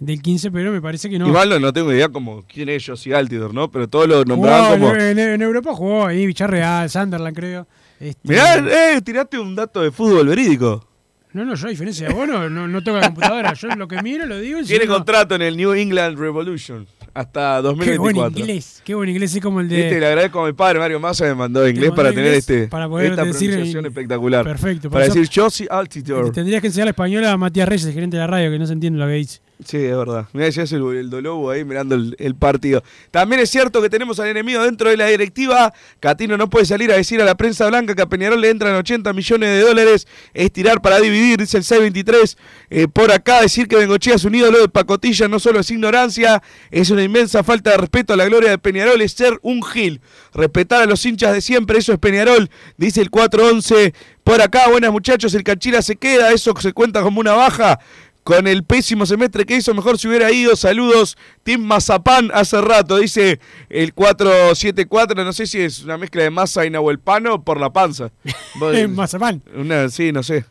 del 0.00 0.20
15, 0.20 0.50
pero 0.50 0.72
me 0.72 0.80
parece 0.80 1.08
que 1.08 1.18
no. 1.18 1.28
Igual 1.28 1.48
no, 1.48 1.60
no 1.60 1.72
tengo 1.72 1.92
idea 1.92 2.08
como 2.08 2.42
quién 2.42 2.68
es 2.68 2.84
Josie 2.84 3.14
Altidor, 3.14 3.54
¿no? 3.54 3.70
Pero 3.70 3.88
todos 3.88 4.08
lo 4.08 4.24
nombraban 4.24 4.80
como... 4.80 4.94
en, 4.94 5.18
en 5.18 5.40
Europa 5.42 5.72
jugó 5.74 6.06
ahí, 6.06 6.26
Villarreal, 6.26 6.90
Sunderland, 6.90 7.36
creo. 7.36 7.66
Este, 8.00 8.28
Mirá, 8.28 8.56
eh, 8.96 9.00
tiraste 9.00 9.38
un 9.38 9.54
dato 9.54 9.80
de 9.80 9.92
fútbol 9.92 10.26
verídico. 10.26 10.84
No, 11.32 11.44
no, 11.44 11.54
yo 11.54 11.68
a 11.68 11.70
diferencia 11.70 12.08
de 12.08 12.14
vos 12.14 12.26
no, 12.26 12.48
no, 12.50 12.66
no 12.66 12.82
tengo 12.82 12.98
la 12.98 13.06
computadora. 13.06 13.54
Yo 13.54 13.68
lo 13.68 13.86
que 13.86 14.02
miro 14.02 14.26
lo 14.26 14.38
digo. 14.38 14.62
Tiene 14.62 14.86
contrato 14.86 15.36
en 15.36 15.42
el 15.42 15.56
New 15.56 15.72
England 15.72 16.18
Revolution 16.18 16.86
hasta 17.14 17.58
Qué 17.62 17.68
buen 17.68 17.76
2024. 18.16 18.40
inglés, 18.40 18.82
qué 18.84 18.94
buen 18.94 19.08
inglés, 19.08 19.34
es 19.34 19.40
como 19.42 19.60
el 19.60 19.68
de. 19.68 19.76
Viste, 19.76 20.00
le 20.00 20.06
agradezco 20.06 20.42
a 20.42 20.46
mi 20.46 20.52
padre 20.52 20.80
Mario 20.80 20.98
Massa 21.00 21.24
me 21.26 21.34
mandó 21.34 21.66
inglés 21.68 21.90
para 21.92 22.10
tener 22.10 22.24
inglés 22.26 22.38
este, 22.40 22.68
para 22.68 22.88
poder 22.88 23.12
esta 23.12 23.24
decir 23.24 23.50
pronunciación 23.50 23.84
en- 23.86 23.90
espectacular. 23.92 24.44
Perfecto, 24.44 24.82
por 24.90 24.92
Para 24.92 25.04
eso- 25.06 25.14
decir 25.14 25.30
Josie 25.42 25.66
Altidor. 25.70 26.32
Tendrías 26.32 26.60
que 26.60 26.66
enseñar 26.66 26.88
español 26.88 27.24
a 27.24 27.36
Matías 27.36 27.68
Reyes, 27.68 27.86
el 27.86 27.92
gerente 27.94 28.16
de 28.16 28.20
la 28.22 28.26
radio, 28.26 28.50
que 28.50 28.58
no 28.58 28.66
se 28.66 28.72
entiende 28.72 28.98
lo 28.98 29.06
que 29.06 29.12
dice. 29.12 29.40
Sí, 29.62 29.76
es 29.76 29.96
verdad. 29.96 30.26
Mira, 30.32 30.48
ya 30.48 30.64
es 30.64 30.72
el, 30.72 31.10
Dolobo 31.10 31.50
ahí 31.50 31.64
mirando 31.64 31.94
el, 31.94 32.34
partido. 32.34 32.82
También 33.12 33.40
es 33.40 33.50
cierto 33.50 33.80
que 33.80 33.88
tenemos 33.88 34.18
al 34.18 34.26
enemigo 34.26 34.62
dentro 34.62 34.90
de 34.90 34.96
la 34.96 35.06
directiva. 35.06 35.72
Catino 36.00 36.36
no 36.36 36.50
puede 36.50 36.66
salir 36.66 36.90
a 36.90 36.96
decir 36.96 37.22
a 37.22 37.24
la 37.24 37.36
prensa 37.36 37.68
blanca 37.68 37.94
que 37.94 38.02
a 38.02 38.06
Peñarol 38.06 38.40
le 38.40 38.50
entran 38.50 38.74
80 38.74 39.12
millones 39.12 39.48
de 39.50 39.60
dólares. 39.60 40.08
Es 40.34 40.52
tirar 40.52 40.82
para 40.82 40.98
dividir, 41.00 41.38
dice 41.38 41.58
el 41.58 41.64
623. 41.64 42.36
Eh, 42.70 42.88
por 42.88 43.12
acá 43.12 43.42
decir 43.42 43.68
que 43.68 43.76
Bengochea 43.76 44.16
es 44.16 44.24
un 44.24 44.34
ídolo 44.34 44.58
de 44.58 44.68
pacotilla 44.68 45.28
no 45.28 45.38
solo 45.38 45.60
es 45.60 45.70
ignorancia, 45.70 46.42
es 46.72 46.90
una 46.90 47.04
inmensa 47.04 47.44
falta 47.44 47.70
de 47.70 47.76
respeto 47.76 48.12
a 48.12 48.16
la 48.16 48.24
gloria 48.24 48.50
de 48.50 48.58
Peñarol, 48.58 49.00
es 49.02 49.12
ser 49.12 49.38
un 49.42 49.62
gil. 49.62 50.00
Respetar 50.34 50.82
a 50.82 50.86
los 50.86 51.06
hinchas 51.06 51.32
de 51.32 51.40
siempre, 51.40 51.78
eso 51.78 51.92
es 51.92 52.00
Peñarol, 52.00 52.50
dice 52.76 53.00
el 53.00 53.10
411. 53.10 53.94
Por 54.24 54.40
acá, 54.40 54.68
buenas 54.68 54.90
muchachos, 54.90 55.34
el 55.34 55.44
Canchila 55.44 55.80
se 55.82 55.96
queda, 55.96 56.32
eso 56.32 56.54
se 56.58 56.72
cuenta 56.72 57.02
como 57.02 57.20
una 57.20 57.34
baja 57.34 57.78
con 58.24 58.46
el 58.46 58.64
pésimo 58.64 59.04
semestre 59.04 59.44
que 59.44 59.56
hizo, 59.56 59.74
mejor 59.74 59.98
si 59.98 60.08
hubiera 60.08 60.32
ido. 60.32 60.56
Saludos, 60.56 61.16
Team 61.42 61.62
Mazapán 61.62 62.30
hace 62.32 62.60
rato, 62.60 62.96
dice 62.96 63.38
el 63.68 63.92
474. 63.92 65.22
No 65.22 65.32
sé 65.32 65.46
si 65.46 65.60
es 65.60 65.84
una 65.84 65.98
mezcla 65.98 66.22
de 66.22 66.30
masa 66.30 66.64
y 66.64 66.70
nahuelpano 66.70 67.44
por 67.44 67.60
la 67.60 67.70
panza. 67.70 68.10
Mazapán. 68.88 69.42
Una, 69.54 69.88
sí, 69.90 70.10
no 70.10 70.22
sé. 70.22 70.46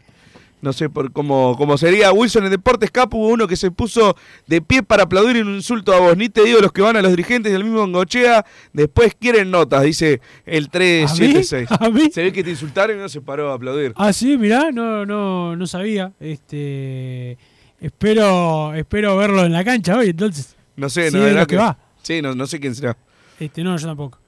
No 0.62 0.72
sé 0.72 0.90
por 0.90 1.12
cómo, 1.12 1.56
cómo 1.58 1.78
sería. 1.78 2.14
Wilson 2.14 2.46
en 2.46 2.52
Deportes 2.52 2.90
Cap 2.90 3.14
hubo 3.14 3.28
uno 3.28 3.50
que 3.50 3.58
se 3.58 3.70
puso 3.70 4.16
de 4.48 4.62
pie 4.62 4.82
para 4.82 5.04
aplaudir 5.04 5.44
un 5.44 5.56
insulto 5.56 5.94
a 5.94 6.00
vos. 6.00 6.16
Ni 6.16 6.30
te 6.30 6.42
digo 6.42 6.62
los 6.62 6.72
que 6.72 6.82
van 6.82 6.96
a 6.96 7.02
los 7.02 7.12
dirigentes 7.12 7.52
del 7.52 7.66
mismo 7.66 7.86
Ngochea. 7.86 8.46
Después 8.72 9.14
quieren 9.20 9.52
notas, 9.52 9.84
dice 9.84 10.22
el 10.46 10.70
376. 10.70 11.68
¿A 11.70 11.90
mí? 11.90 12.10
Se 12.14 12.24
ve 12.24 12.32
que 12.32 12.46
te 12.46 12.52
insultaron 12.52 12.96
y 12.96 13.02
no 13.02 13.10
se 13.10 13.20
paró 13.20 13.52
a 13.52 13.56
aplaudir. 13.56 13.92
Ah, 13.98 14.14
sí, 14.14 14.38
mirá, 14.38 14.72
no, 14.72 15.06
no, 15.06 15.58
no 15.58 15.68
sabía. 15.68 16.14
Este, 16.22 17.38
espero, 17.88 18.74
espero 18.74 19.16
verlo 19.18 19.46
en 19.46 19.52
la 19.54 19.64
cancha 19.64 19.98
hoy, 19.98 20.10
entonces. 20.10 20.56
No 20.76 20.90
sé, 20.90 21.12
Sí, 21.12 21.18
no, 21.18 21.24
verdad 21.24 21.42
lo 21.42 21.48
que 21.48 21.56
va. 21.58 21.78
Sí, 22.02 22.22
no, 22.22 22.34
no 22.36 22.48
sé 22.48 22.60
quién 22.60 22.74
será. 22.76 22.98
Este, 23.40 23.64
no, 23.64 23.78
yo 23.78 23.88
tampoco. 23.88 24.20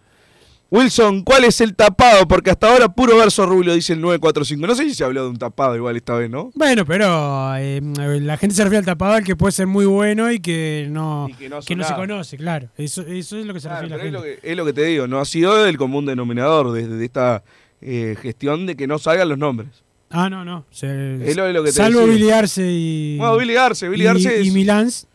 Wilson, 0.72 1.22
¿cuál 1.24 1.44
es 1.46 1.62
el 1.62 1.76
tapado? 1.76 2.28
Porque 2.28 2.50
hasta 2.50 2.68
ahora 2.70 2.90
puro 2.90 3.16
verso 3.18 3.46
rubio, 3.46 3.74
dice 3.74 3.94
el 3.94 4.02
945. 4.02 4.66
No 4.68 4.76
sé 4.76 4.84
si 4.86 4.96
se 4.96 5.04
habló 5.04 5.24
de 5.24 5.30
un 5.30 5.38
tapado 5.38 5.76
igual 5.76 5.96
esta 5.96 6.16
vez, 6.16 6.30
¿no? 6.30 6.52
Bueno, 6.56 6.86
pero 6.86 7.56
eh, 7.56 7.80
la 8.22 8.36
gente 8.38 8.56
se 8.56 8.64
refiere 8.64 8.80
al 8.80 8.86
tapador 8.86 9.24
que 9.24 9.36
puede 9.36 9.52
ser 9.52 9.68
muy 9.68 9.86
bueno 9.86 10.32
y 10.32 10.40
que 10.40 10.88
no, 10.90 11.28
que 11.38 11.50
no 11.50 11.60
que 11.62 11.76
no 11.76 11.84
se 11.84 11.94
conoce, 11.94 12.38
claro. 12.38 12.68
Eso, 12.78 13.04
eso 13.04 13.38
es 13.38 13.46
lo 13.46 13.54
que 13.54 13.60
se 13.60 13.68
Claro, 13.70 13.88
refiere 13.88 14.04
pero 14.06 14.20
la 14.22 14.28
es, 14.28 14.34
gente. 14.34 14.36
lo 14.36 14.42
que, 14.42 14.52
es 14.52 14.58
lo 14.58 14.66
que 14.66 14.74
te 14.74 14.84
digo, 14.86 15.08
no 15.08 15.20
ha 15.20 15.26
sido 15.26 15.66
el 15.66 15.78
común 15.78 16.06
denominador 16.08 16.72
desde 16.72 16.96
de 16.98 17.06
esta 17.06 17.44
eh, 17.82 18.18
gestión 18.22 18.66
de 18.66 18.76
que 18.76 18.88
no 18.88 18.98
salgan 18.98 19.30
los 19.30 19.38
nombres. 19.38 19.70
Ah, 20.10 20.30
no, 20.30 20.46
no. 20.46 20.66
se- 20.72 21.16
Es 21.30 21.36
lo- 21.36 21.48
es 21.48 21.54
lo 21.54 21.64
que 21.64 21.70
te 21.70 21.76
salvo 21.76 22.02
decía. 22.02 22.14
Billy 22.14 22.32
Arce 22.32 22.68
y. 22.72 23.18
Bueno, 23.18 23.38
Billy 23.38 23.56
Arce, 23.58 23.90
Billy 23.90 24.04
y- 24.04 24.08
Arce 24.08 24.44
Y, 24.44 24.48
es- 24.48 24.54
Milans. 24.54 25.08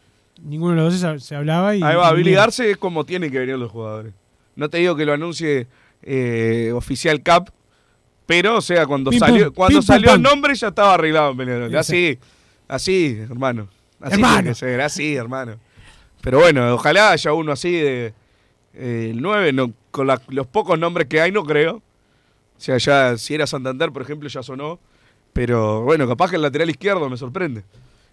Ninguno 0.43 0.75
de 0.75 0.83
los 0.83 1.01
dos 1.01 1.23
se, 1.23 1.35
hablaba. 1.37 1.77
Y, 1.77 1.83
Ahí 1.83 1.97
va, 1.97 2.13
y 2.13 2.17
Billy. 2.17 2.35
Arce 2.35 2.71
es 2.71 2.77
como 2.77 3.05
tienen 3.05 3.31
que 3.31 3.39
venir 3.39 3.57
los 3.59 3.71
jugadores. 3.71 4.13
No 4.57 4.69
te 4.69 4.79
digo 4.79 4.97
que 4.97 5.05
lo 5.07 5.13
anuncie 5.13 5.67
eh, 6.03 6.73
oficial 6.75 7.23
Cap, 7.23 7.51
pero 8.27 8.57
o 8.57 8.61
sea, 8.63 8.87
cuando 8.87 9.11
Pim, 9.11 9.19
salió, 9.21 9.45
pum, 9.47 9.55
cuando 9.55 9.79
pim, 9.81 9.87
pum, 9.87 9.87
salió 9.87 10.15
el 10.15 10.23
nombre 10.23 10.55
ya 10.55 10.69
estaba 10.69 10.95
arreglado 10.95 11.31
en. 11.43 11.75
Así, 11.77 12.19
así, 12.69 13.19
hermano. 13.29 13.69
Así 14.01 14.15
Hermano. 14.15 14.35
tiene 14.37 14.49
que 14.51 14.55
ser, 14.55 14.81
así, 14.81 15.15
hermano. 15.15 15.57
Pero 16.23 16.39
bueno, 16.41 16.75
ojalá 16.75 17.11
haya 17.13 17.33
uno 17.35 17.53
así 17.53 17.71
de 17.73 18.15
eh, 18.75 19.09
el 19.11 19.21
9, 19.21 19.53
no, 19.53 19.73
con 19.91 20.07
la- 20.07 20.23
los 20.29 20.47
pocos 20.47 20.79
nombres 20.79 21.07
que 21.07 21.21
hay, 21.21 21.33
no 21.33 21.45
creo. 21.45 21.83
O 22.61 22.63
sea, 22.63 22.77
ya 22.77 23.17
si 23.17 23.35
era 23.35 23.47
Santander, 23.47 23.91
por 23.91 24.03
ejemplo, 24.03 24.29
ya 24.29 24.43
sonó. 24.43 24.79
Pero 25.33 25.81
bueno, 25.81 26.07
capaz 26.07 26.29
que 26.29 26.37
el 26.37 26.43
lateral 26.43 26.69
izquierdo 26.69 27.09
me 27.09 27.17
sorprende. 27.17 27.65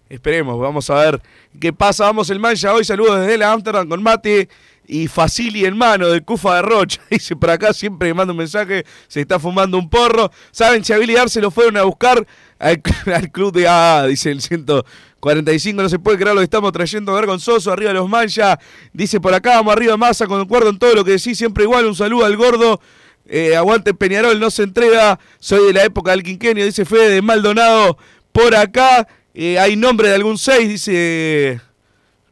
Esperemos, 0.08 0.58
vamos 0.58 0.88
a 0.88 0.94
ver 0.94 1.22
qué 1.60 1.70
pasa. 1.70 2.04
Vamos 2.04 2.30
el 2.30 2.40
mancha 2.40 2.72
hoy. 2.72 2.82
Saludos 2.82 3.20
desde 3.20 3.36
la 3.36 3.52
Amsterdam 3.52 3.86
con 3.86 4.02
Mate 4.02 4.48
y 4.86 5.06
Facili 5.06 5.66
en 5.66 5.76
mano 5.76 6.08
del 6.08 6.24
Cufa 6.24 6.56
de 6.56 6.62
Rocha. 6.62 6.98
Dice 7.10 7.36
por 7.36 7.50
acá, 7.50 7.74
siempre 7.74 8.08
me 8.08 8.14
manda 8.14 8.32
un 8.32 8.38
mensaje, 8.38 8.86
se 9.06 9.20
está 9.20 9.38
fumando 9.38 9.76
un 9.76 9.90
porro. 9.90 10.30
¿Saben 10.50 10.82
si 10.82 10.94
a 10.94 10.98
Billy 10.98 11.16
Arce 11.16 11.42
lo 11.42 11.50
fueron 11.50 11.76
a 11.76 11.82
buscar 11.82 12.26
al, 12.58 12.80
club 13.32 13.52
de 13.52 13.68
AA? 13.68 14.06
Dice 14.06 14.30
el 14.30 14.40
145. 14.40 15.82
No 15.82 15.90
se 15.90 15.98
puede 15.98 16.16
creer 16.16 16.34
lo 16.34 16.40
que 16.40 16.44
estamos 16.44 16.72
trayendo 16.72 17.12
vergonzoso. 17.12 17.70
Arriba 17.70 17.92
los 17.92 18.08
mancha. 18.08 18.58
Dice 18.94 19.20
por 19.20 19.34
acá, 19.34 19.56
vamos 19.56 19.74
arriba 19.74 19.98
masa. 19.98 20.26
Concuerdo 20.26 20.70
en 20.70 20.78
todo 20.78 20.94
lo 20.94 21.04
que 21.04 21.10
decís. 21.10 21.36
Siempre 21.36 21.64
igual. 21.64 21.84
Un 21.84 21.94
saludo 21.94 22.24
al 22.24 22.34
gordo. 22.34 22.80
Eh, 23.28 23.54
aguante 23.54 23.92
Peñarol, 23.94 24.40
no 24.40 24.50
se 24.50 24.62
entrega. 24.62 25.18
Soy 25.38 25.66
de 25.66 25.72
la 25.74 25.84
época 25.84 26.12
del 26.12 26.22
quinquenio, 26.22 26.64
dice 26.64 26.84
Fede 26.84 27.10
de 27.10 27.22
Maldonado. 27.22 27.98
Por 28.32 28.54
acá 28.56 29.06
eh, 29.34 29.58
hay 29.58 29.76
nombre 29.76 30.08
de 30.08 30.14
algún 30.14 30.38
6, 30.38 30.68
dice 30.68 31.60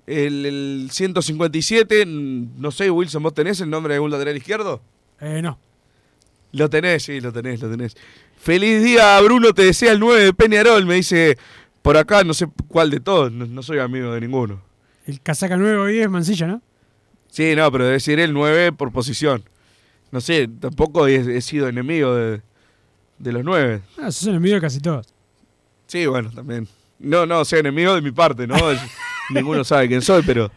el, 0.07 0.47
el 0.47 0.89
157. 0.91 2.07
Mm, 2.07 2.61
No 2.61 2.71
sé, 2.71 2.91
Wilson, 2.91 3.23
¿vos 3.23 3.35
tenés 3.35 3.61
el 3.61 3.69
nombre 3.71 3.93
de 3.93 3.97
algún 3.97 4.11
lateral 4.11 4.37
izquierdo? 4.37 4.81
Eh, 5.21 5.41
no. 5.43 5.59
Lo 6.53 6.71
tenés, 6.71 7.03
sí, 7.03 7.21
lo 7.21 7.33
tenés, 7.33 7.61
lo 7.61 7.71
tenés. 7.71 7.97
Feliz 8.39 8.83
día, 8.83 9.21
Bruno, 9.21 9.53
te 9.53 9.63
desea 9.63 9.93
el 9.93 10.01
9 10.01 10.25
de 10.25 10.33
Peñarol. 10.33 10.87
Me 10.87 10.95
dice 10.95 11.37
por 11.83 11.97
acá, 11.97 12.25
no 12.25 12.33
sé 12.35 12.47
cuál 12.69 12.91
de 12.91 13.01
todos, 13.01 13.31
no, 13.31 13.47
no 13.47 13.63
soy 13.63 13.79
amigo 13.79 14.13
de 14.13 14.21
ninguno. 14.21 14.63
El 15.07 15.21
casaca 15.21 15.57
nuevo 15.57 15.85
hoy 15.85 15.99
es 16.01 16.09
Mancilla, 16.11 16.47
¿no? 16.47 16.63
Sí, 17.31 17.55
no, 17.55 17.71
pero 17.71 17.85
debe 17.85 17.95
decir 17.95 18.19
el 18.19 18.33
9 18.33 18.73
por 18.73 18.91
posición. 18.93 19.45
No 20.11 20.21
sé, 20.21 20.49
tampoco 20.49 21.07
he, 21.07 21.37
he 21.37 21.41
sido 21.41 21.69
enemigo 21.69 22.15
de, 22.15 22.43
de 23.19 23.33
los 23.33 23.45
9. 23.45 23.83
Ah, 23.99 24.11
sos 24.11 24.29
enemigo 24.29 24.55
de 24.55 24.61
casi 24.61 24.81
todos. 24.81 25.07
Sí, 25.87 26.07
bueno, 26.07 26.31
también. 26.31 26.69
No, 26.99 27.27
no, 27.27 27.45
sea 27.45 27.61
enemigo 27.61 27.95
de 27.95 28.01
mi 28.01 28.13
parte, 28.13 28.47
¿no? 28.47 28.57
Ninguno 29.31 29.65
sabe 29.65 29.89
quién 29.89 30.03
soy, 30.03 30.23
pero 30.23 30.51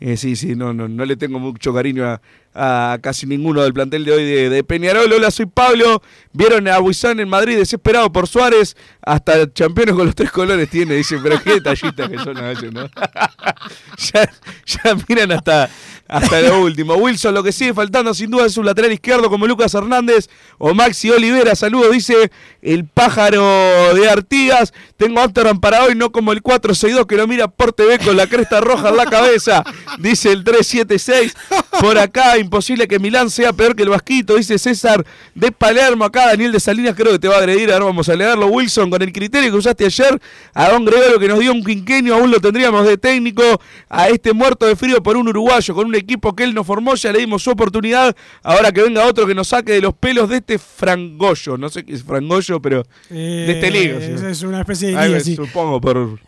eh, 0.00 0.16
sí, 0.16 0.36
sí, 0.36 0.54
no, 0.54 0.72
no, 0.72 0.88
no 0.88 1.04
le 1.04 1.16
tengo 1.16 1.38
mucho 1.38 1.72
cariño 1.72 2.04
a, 2.06 2.20
a 2.54 2.98
casi 3.02 3.26
ninguno 3.26 3.62
del 3.62 3.74
plantel 3.74 4.04
de 4.04 4.12
hoy 4.12 4.24
de, 4.24 4.64
Peñarol. 4.64 5.12
Hola, 5.12 5.30
soy 5.30 5.46
Pablo. 5.46 6.02
Vieron 6.32 6.68
a 6.68 6.78
Buizán 6.78 7.18
en 7.20 7.28
Madrid 7.28 7.56
desesperado 7.56 8.12
por 8.12 8.28
Suárez. 8.28 8.76
Hasta 9.02 9.48
campeones 9.50 9.94
con 9.94 10.06
los 10.06 10.14
tres 10.14 10.30
colores 10.30 10.70
tiene. 10.70 10.94
Dice, 10.94 11.18
pero 11.22 11.42
qué 11.42 11.54
detallistas 11.54 12.08
que 12.08 12.18
son 12.18 12.38
a 12.38 12.42
veces, 12.42 12.72
¿no? 12.72 12.88
ya, 14.12 14.30
ya 14.66 14.96
miran 15.08 15.32
hasta, 15.32 15.68
hasta 16.06 16.40
lo 16.42 16.62
último. 16.62 16.94
Wilson, 16.94 17.34
lo 17.34 17.42
que 17.42 17.52
sigue 17.52 17.74
faltando 17.74 18.14
sin 18.14 18.30
duda 18.30 18.46
es 18.46 18.56
un 18.56 18.66
lateral 18.66 18.92
izquierdo 18.92 19.28
como 19.28 19.46
Lucas 19.46 19.74
Hernández 19.74 20.28
o 20.58 20.74
Maxi 20.74 21.10
Olivera. 21.10 21.54
Saludos, 21.56 21.92
dice 21.92 22.30
el 22.62 22.86
pájaro 22.86 23.94
de 23.94 24.08
Artigas. 24.08 24.72
Tengo 24.96 25.20
Amsterdam 25.20 25.58
para 25.60 25.84
hoy, 25.84 25.94
no 25.94 26.12
como 26.12 26.32
el 26.32 26.40
462 26.40 27.06
que 27.06 27.16
lo 27.16 27.26
mira 27.26 27.48
por 27.48 27.72
TV 27.72 27.98
con 27.98 28.16
la 28.16 28.26
cresta 28.28 28.60
roja 28.60 28.90
en 28.90 28.96
la 28.96 29.06
cabeza. 29.06 29.64
Dice 29.98 30.30
el 30.30 30.44
376. 30.44 31.34
Por 31.80 31.98
acá, 31.98 32.38
imposible 32.44 32.86
que 32.86 32.98
Milán 32.98 33.30
sea 33.30 33.52
peor 33.52 33.74
que 33.74 33.82
el 33.82 33.88
Vasquito, 33.88 34.36
dice 34.36 34.58
César 34.58 35.04
de 35.34 35.50
Palermo. 35.50 36.04
Acá 36.04 36.26
Daniel 36.26 36.52
de 36.52 36.60
Salinas 36.60 36.94
creo 36.94 37.12
que 37.12 37.18
te 37.18 37.28
va 37.28 37.36
a 37.36 37.38
agredir. 37.38 37.72
Ahora 37.72 37.86
vamos 37.86 38.08
a 38.08 38.14
leerlo. 38.14 38.46
Wilson, 38.46 38.90
con 38.90 39.02
el 39.02 39.12
criterio 39.12 39.50
que 39.50 39.56
usaste 39.56 39.84
ayer, 39.84 40.20
a 40.52 40.70
Don 40.70 40.84
Gregorio 40.84 41.18
que 41.18 41.28
nos 41.28 41.38
dio 41.40 41.52
un 41.52 41.64
quinquenio, 41.64 42.14
aún 42.14 42.30
lo 42.30 42.40
tendríamos 42.40 42.86
de 42.86 42.96
técnico. 42.96 43.42
A 43.88 44.08
este 44.08 44.32
muerto 44.32 44.66
de 44.66 44.76
frío 44.76 45.02
por 45.02 45.16
un 45.16 45.28
uruguayo, 45.28 45.74
con 45.74 45.86
un 45.86 45.94
equipo 45.94 46.34
que 46.34 46.44
él 46.44 46.54
nos 46.54 46.66
formó, 46.66 46.94
ya 46.94 47.12
le 47.12 47.18
dimos 47.18 47.42
su 47.42 47.50
oportunidad. 47.50 48.14
Ahora 48.42 48.70
que 48.72 48.82
venga 48.82 49.06
otro 49.06 49.26
que 49.26 49.34
nos 49.34 49.48
saque 49.48 49.72
de 49.72 49.80
los 49.80 49.94
pelos 49.94 50.28
de 50.28 50.36
este 50.36 50.58
frangollo. 50.58 51.56
No 51.56 51.68
sé 51.68 51.84
qué 51.84 51.94
es 51.94 52.02
frangollo, 52.02 52.60
pero 52.60 52.84
de 53.08 53.50
este. 53.52 53.68
Eh, 53.68 54.16
¿sí? 54.18 54.26
es, 54.26 54.42
una 54.42 54.60
especie 54.60 54.88
de 54.88 55.06
liga, 55.06 55.20
sí. 55.20 55.36
Supongo, 55.36 55.80
por, 55.80 56.18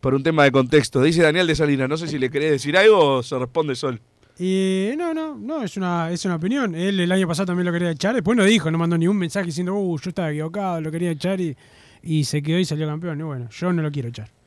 por 0.00 0.14
un 0.14 0.22
tema 0.22 0.44
de 0.44 0.52
contexto. 0.52 1.02
Dice 1.02 1.22
Daniel 1.22 1.46
de 1.46 1.54
Salinas, 1.54 1.88
no 1.88 1.96
sé 1.96 2.08
si 2.08 2.18
le 2.18 2.30
querés 2.30 2.50
decir 2.50 2.76
algo 2.76 2.98
o 2.98 3.22
se 3.22 3.38
responde 3.38 3.74
sol. 3.74 4.00
Y 4.44 4.96
no, 4.96 5.14
no, 5.14 5.36
no, 5.38 5.62
es 5.62 5.76
una, 5.76 6.10
es 6.10 6.24
una 6.24 6.34
opinión. 6.34 6.74
Él 6.74 6.98
el 6.98 7.12
año 7.12 7.28
pasado 7.28 7.46
también 7.46 7.64
lo 7.64 7.72
quería 7.72 7.92
echar, 7.92 8.12
después 8.12 8.36
no 8.36 8.42
dijo, 8.42 8.72
no 8.72 8.78
mandó 8.78 8.98
ningún 8.98 9.16
mensaje 9.16 9.46
diciendo, 9.46 9.72
uh, 9.72 9.98
yo 10.00 10.08
estaba 10.08 10.32
equivocado, 10.32 10.80
lo 10.80 10.90
quería 10.90 11.12
echar 11.12 11.38
y 11.40 12.24
se 12.24 12.42
quedó 12.42 12.58
y 12.58 12.64
salió 12.64 12.88
campeón. 12.88 13.20
Y 13.20 13.22
bueno, 13.22 13.48
yo 13.50 13.72
no 13.72 13.82
lo 13.82 13.92
quiero 13.92 14.08
echar. 14.08 14.41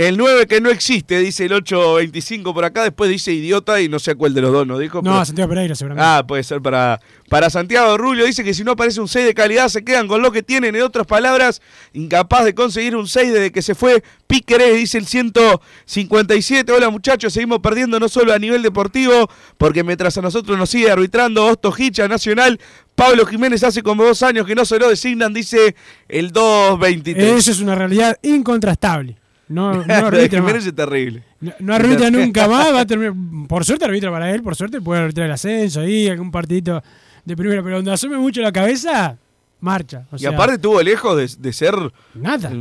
El 0.00 0.16
9 0.16 0.46
que 0.46 0.62
no 0.62 0.70
existe, 0.70 1.18
dice 1.18 1.44
el 1.44 1.52
825 1.52 2.54
por 2.54 2.64
acá, 2.64 2.84
después 2.84 3.10
dice 3.10 3.32
idiota 3.32 3.82
y 3.82 3.90
no 3.90 3.98
sé 3.98 4.14
cuál 4.14 4.32
de 4.32 4.40
los 4.40 4.50
dos 4.50 4.66
nos 4.66 4.80
dijo. 4.80 5.02
No, 5.02 5.10
pero- 5.12 5.24
Santiago 5.26 5.50
Pereira 5.50 5.74
seguramente. 5.74 6.02
Ah, 6.06 6.24
puede 6.26 6.42
ser 6.42 6.62
para, 6.62 6.98
para 7.28 7.50
Santiago 7.50 7.98
Rulio. 7.98 8.24
Dice 8.24 8.42
que 8.42 8.54
si 8.54 8.64
no 8.64 8.70
aparece 8.72 8.98
un 9.02 9.08
6 9.08 9.26
de 9.26 9.34
calidad 9.34 9.68
se 9.68 9.84
quedan 9.84 10.08
con 10.08 10.22
lo 10.22 10.32
que 10.32 10.42
tienen. 10.42 10.74
En 10.74 10.80
otras 10.80 11.06
palabras, 11.06 11.60
incapaz 11.92 12.46
de 12.46 12.54
conseguir 12.54 12.96
un 12.96 13.06
6 13.08 13.30
desde 13.30 13.52
que 13.52 13.60
se 13.60 13.74
fue 13.74 14.02
Piquerés, 14.26 14.74
dice 14.78 14.96
el 14.96 15.04
157. 15.04 16.72
Hola 16.72 16.88
muchachos, 16.88 17.34
seguimos 17.34 17.58
perdiendo 17.58 18.00
no 18.00 18.08
solo 18.08 18.32
a 18.32 18.38
nivel 18.38 18.62
deportivo, 18.62 19.28
porque 19.58 19.84
mientras 19.84 20.16
a 20.16 20.22
nosotros 20.22 20.56
nos 20.56 20.70
sigue 20.70 20.90
arbitrando 20.90 21.44
Osto 21.44 21.74
Hicha 21.76 22.08
Nacional, 22.08 22.58
Pablo 22.94 23.26
Jiménez 23.26 23.62
hace 23.64 23.82
como 23.82 24.02
dos 24.04 24.22
años 24.22 24.46
que 24.46 24.54
no 24.54 24.64
se 24.64 24.78
lo 24.78 24.88
designan, 24.88 25.34
dice 25.34 25.74
el 26.08 26.32
223. 26.32 27.36
Eso 27.36 27.50
es 27.50 27.60
una 27.60 27.74
realidad 27.74 28.16
incontrastable. 28.22 29.19
No, 29.50 29.72
no 29.84 29.94
arbitra. 29.94 30.40
Jiménez 30.40 30.64
es 30.66 30.74
terrible. 30.74 31.24
No, 31.40 31.52
no 31.58 31.74
arbitra 31.74 32.08
nunca 32.10 32.46
más, 32.48 32.72
va 32.72 32.80
a 32.80 32.86
terminar. 32.86 33.12
Por 33.48 33.64
suerte 33.64 33.84
arbitra 33.84 34.10
para 34.10 34.32
él, 34.32 34.42
por 34.42 34.54
suerte 34.54 34.80
puede 34.80 35.00
arbitrar 35.02 35.26
el 35.26 35.32
ascenso 35.32 35.80
ahí, 35.80 36.08
algún 36.08 36.30
partidito 36.30 36.82
de 37.24 37.36
primera, 37.36 37.62
pero 37.62 37.76
donde 37.76 37.92
asume 37.92 38.16
mucho 38.16 38.40
la 38.42 38.52
cabeza, 38.52 39.18
marcha. 39.60 40.06
O 40.12 40.16
y 40.16 40.20
sea, 40.20 40.30
aparte 40.30 40.54
estuvo 40.54 40.80
lejos 40.82 41.16
de, 41.16 41.42
de 41.48 41.52
ser... 41.52 41.74
Nada, 42.14 42.52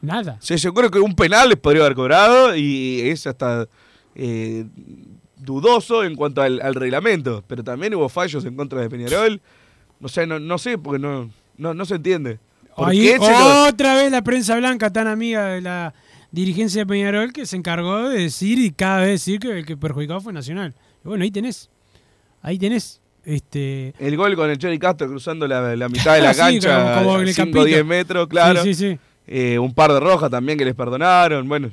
nada. 0.00 0.36
Sí, 0.40 0.56
yo 0.56 0.72
creo 0.72 0.90
que 0.90 1.00
un 1.00 1.14
penal 1.14 1.48
les 1.48 1.58
podría 1.58 1.82
haber 1.82 1.96
cobrado 1.96 2.54
y 2.56 3.00
es 3.10 3.26
hasta 3.26 3.66
eh, 4.14 4.64
dudoso 5.36 6.04
en 6.04 6.14
cuanto 6.14 6.40
al, 6.42 6.60
al 6.62 6.74
reglamento. 6.74 7.42
Pero 7.46 7.64
también 7.64 7.94
hubo 7.94 8.08
fallos 8.08 8.44
en 8.44 8.54
contra 8.56 8.80
de 8.80 8.88
Peñarol. 8.88 9.40
No 10.00 10.08
sé, 10.08 10.26
no, 10.26 10.38
no 10.38 10.58
sé, 10.58 10.78
porque 10.78 11.00
no, 11.00 11.30
no, 11.56 11.74
no 11.74 11.84
se 11.84 11.96
entiende. 11.96 12.38
¿Por 12.76 12.90
Ahí, 12.90 13.00
qué 13.00 13.18
se 13.18 13.30
lo- 13.32 13.64
otra 13.68 13.94
vez 13.96 14.12
la 14.12 14.22
prensa 14.22 14.56
blanca 14.56 14.92
tan 14.92 15.08
amiga 15.08 15.46
de 15.46 15.60
la 15.60 15.92
dirigencia 16.30 16.82
de 16.82 16.86
Peñarol 16.86 17.32
que 17.32 17.46
se 17.46 17.56
encargó 17.56 18.08
de 18.08 18.20
decir 18.22 18.58
y 18.58 18.70
cada 18.70 19.00
vez 19.00 19.08
decir 19.10 19.40
que 19.40 19.50
el 19.58 19.64
que 19.66 19.76
perjudicado 19.76 20.20
fue 20.20 20.32
Nacional. 20.32 20.74
Y 21.04 21.08
bueno, 21.08 21.24
ahí 21.24 21.30
tenés. 21.30 21.70
Ahí 22.42 22.58
tenés. 22.58 23.00
Este, 23.24 23.92
El 23.98 24.16
gol 24.16 24.34
con 24.36 24.48
el 24.48 24.56
Chori 24.58 24.78
Castro 24.78 25.06
cruzando 25.08 25.46
la, 25.46 25.76
la 25.76 25.88
mitad 25.88 26.14
de 26.14 26.20
la 26.22 26.32
Sí, 26.32 26.40
cancha, 26.40 26.94
como- 26.94 26.94
como 27.08 27.20
en 27.20 27.28
el 27.28 27.34
5 27.34 27.42
o 27.42 27.52
campito. 27.52 27.64
10 27.64 27.84
metros, 27.84 28.26
claro. 28.28 28.62
Sí, 28.62 28.74
sí, 28.74 28.90
sí. 28.92 28.98
Eh, 29.26 29.58
un 29.58 29.74
par 29.74 29.92
de 29.92 30.00
rojas 30.00 30.30
también 30.30 30.56
que 30.58 30.64
les 30.64 30.74
perdonaron. 30.74 31.46
Bueno, 31.48 31.70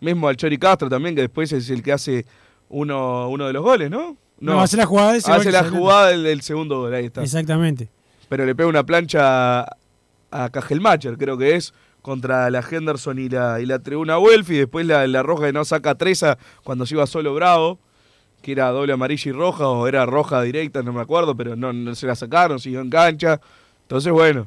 mismo 0.00 0.28
al 0.28 0.36
Chori 0.36 0.58
Castro 0.58 0.88
también, 0.88 1.14
que 1.14 1.22
después 1.22 1.50
es 1.52 1.68
el 1.70 1.82
que 1.82 1.92
hace 1.92 2.24
uno, 2.68 3.28
uno 3.28 3.46
de 3.46 3.52
los 3.52 3.62
goles, 3.62 3.90
¿no? 3.90 4.16
No, 4.40 4.60
hace 4.60 4.76
la 4.76 4.84
jugada 4.86 5.16
ese 5.16 5.30
gol 5.30 5.40
Hace 5.40 5.50
la 5.52 5.64
jugada 5.64 6.08
del, 6.10 6.22
del 6.24 6.42
segundo 6.42 6.80
gol, 6.80 6.94
ahí 6.94 7.06
está. 7.06 7.22
Exactamente. 7.22 7.88
Pero 8.28 8.44
le 8.44 8.54
pega 8.54 8.68
una 8.68 8.84
plancha 8.84 9.60
a, 9.62 9.76
a 10.30 10.50
Cajelmacher, 10.50 11.16
creo 11.16 11.36
que 11.38 11.56
es, 11.56 11.72
contra 12.04 12.50
la 12.50 12.60
Henderson 12.60 13.18
y 13.18 13.30
la, 13.30 13.62
y 13.62 13.64
la 13.64 13.78
tribuna 13.78 14.18
Welf. 14.18 14.50
Y 14.50 14.58
después 14.58 14.84
la, 14.84 15.06
la 15.06 15.22
roja 15.22 15.46
que 15.46 15.54
no 15.54 15.64
saca 15.64 15.94
Treza 15.94 16.36
cuando 16.62 16.84
se 16.84 16.94
iba 16.94 17.06
solo 17.06 17.32
Bravo, 17.32 17.78
que 18.42 18.52
era 18.52 18.68
doble 18.68 18.92
amarilla 18.92 19.30
y 19.30 19.32
roja, 19.32 19.66
o 19.66 19.86
era 19.88 20.04
roja 20.04 20.42
directa, 20.42 20.82
no 20.82 20.92
me 20.92 21.00
acuerdo, 21.00 21.34
pero 21.34 21.56
no, 21.56 21.72
no 21.72 21.94
se 21.94 22.06
la 22.06 22.14
sacaron, 22.14 22.60
siguió 22.60 22.82
en 22.82 22.90
cancha. 22.90 23.40
Entonces, 23.80 24.12
bueno, 24.12 24.46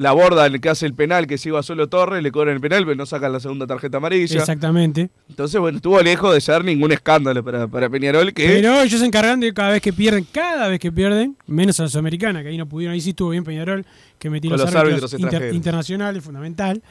la 0.00 0.12
borda 0.12 0.46
en 0.46 0.54
el 0.54 0.60
que 0.62 0.70
hace 0.70 0.86
el 0.86 0.94
penal, 0.94 1.26
que 1.26 1.36
se 1.36 1.50
iba 1.50 1.62
solo 1.62 1.88
Torres, 1.88 2.22
le 2.22 2.32
cobran 2.32 2.54
el 2.54 2.60
penal, 2.60 2.84
pero 2.84 2.96
no 2.96 3.04
sacan 3.04 3.32
la 3.32 3.38
segunda 3.38 3.66
tarjeta 3.66 3.98
amarilla. 3.98 4.38
Exactamente. 4.38 5.10
Entonces, 5.28 5.60
bueno, 5.60 5.76
estuvo 5.76 6.00
lejos 6.00 6.32
de 6.32 6.40
ser 6.40 6.64
ningún 6.64 6.90
escándalo 6.90 7.44
para, 7.44 7.68
para 7.68 7.90
Peñarol, 7.90 8.32
que... 8.32 8.46
Pero 8.46 8.80
ellos 8.80 8.98
se 8.98 9.04
encargan 9.04 9.40
de 9.40 9.52
cada 9.52 9.72
vez 9.72 9.82
que 9.82 9.92
pierden, 9.92 10.26
cada 10.32 10.68
vez 10.68 10.80
que 10.80 10.90
pierden, 10.90 11.36
menos 11.46 11.78
a 11.80 11.82
la 11.82 11.90
Sudamericana, 11.90 12.42
que 12.42 12.48
ahí 12.48 12.56
no 12.56 12.66
pudieron, 12.66 12.94
ahí 12.94 13.00
sí 13.02 13.10
estuvo 13.10 13.28
bien 13.28 13.44
Peñarol, 13.44 13.84
que 14.18 14.30
metió 14.30 14.50
los, 14.50 14.60
los 14.60 14.74
árbitros, 14.74 15.12
árbitros 15.12 15.34
inter- 15.34 15.54
internacionales, 15.54 16.24
fundamental. 16.24 16.82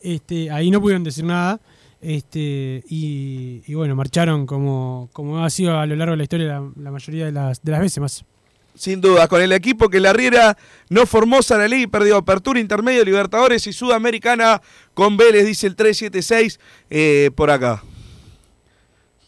Este, 0.00 0.50
ahí 0.50 0.70
no 0.72 0.80
pudieron 0.80 1.04
decir 1.04 1.24
nada. 1.24 1.60
Este, 2.00 2.82
y, 2.88 3.62
y 3.66 3.74
bueno, 3.74 3.94
marcharon 3.96 4.44
como, 4.44 5.08
como 5.12 5.44
ha 5.44 5.50
sido 5.50 5.78
a 5.78 5.86
lo 5.86 5.94
largo 5.96 6.12
de 6.12 6.16
la 6.18 6.22
historia 6.24 6.46
la, 6.46 6.68
la 6.82 6.90
mayoría 6.90 7.26
de 7.26 7.32
las, 7.32 7.62
de 7.62 7.70
las 7.72 7.80
veces 7.80 8.00
más. 8.00 8.24
Sin 8.76 9.00
duda, 9.00 9.26
con 9.26 9.40
el 9.40 9.52
equipo 9.52 9.88
que 9.88 10.00
la 10.00 10.12
Riera 10.12 10.56
no 10.90 11.06
formó 11.06 11.42
Saralí, 11.42 11.86
perdió 11.86 12.16
Apertura, 12.18 12.60
Intermedio, 12.60 13.04
Libertadores 13.04 13.66
y 13.66 13.72
Sudamericana 13.72 14.60
con 14.94 15.16
Vélez, 15.16 15.46
dice 15.46 15.66
el 15.66 15.74
376 15.76 16.60
eh, 16.90 17.30
por 17.34 17.50
acá. 17.50 17.82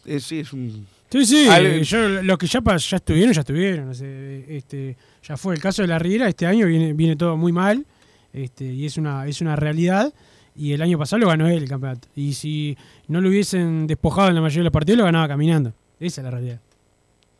Eh, 0.06 0.20
sí, 0.20 0.40
es 0.40 0.52
un... 0.52 0.86
Sí, 1.10 1.24
sí, 1.24 1.48
Al- 1.48 1.64
eh, 1.66 1.82
yo, 1.84 2.06
los 2.22 2.36
que 2.36 2.46
ya, 2.46 2.60
estuvieron, 2.96 3.32
ya 3.32 3.40
estuvieron. 3.40 3.90
este, 3.90 4.96
ya 5.26 5.36
fue 5.38 5.54
el 5.54 5.60
caso 5.62 5.80
de 5.80 5.88
la 5.88 5.98
Riera, 5.98 6.28
este 6.28 6.44
año 6.46 6.66
viene, 6.66 6.92
viene 6.92 7.16
todo 7.16 7.34
muy 7.38 7.50
mal 7.52 7.86
este, 8.34 8.64
y 8.66 8.84
es 8.84 8.98
una, 8.98 9.26
es 9.26 9.40
una 9.40 9.56
realidad. 9.56 10.12
Y 10.54 10.72
el 10.72 10.82
año 10.82 10.98
pasado 10.98 11.20
lo 11.20 11.28
ganó 11.28 11.46
él 11.46 11.62
el 11.62 11.68
campeonato. 11.68 12.08
Y 12.16 12.34
si 12.34 12.76
no 13.06 13.20
lo 13.20 13.28
hubiesen 13.28 13.86
despojado 13.86 14.28
en 14.28 14.34
la 14.34 14.40
mayoría 14.40 14.60
de 14.60 14.64
los 14.64 14.72
partidos, 14.72 14.98
lo 14.98 15.04
ganaba 15.04 15.28
caminando. 15.28 15.72
Esa 16.00 16.20
es 16.20 16.24
la 16.24 16.30
realidad. 16.32 16.60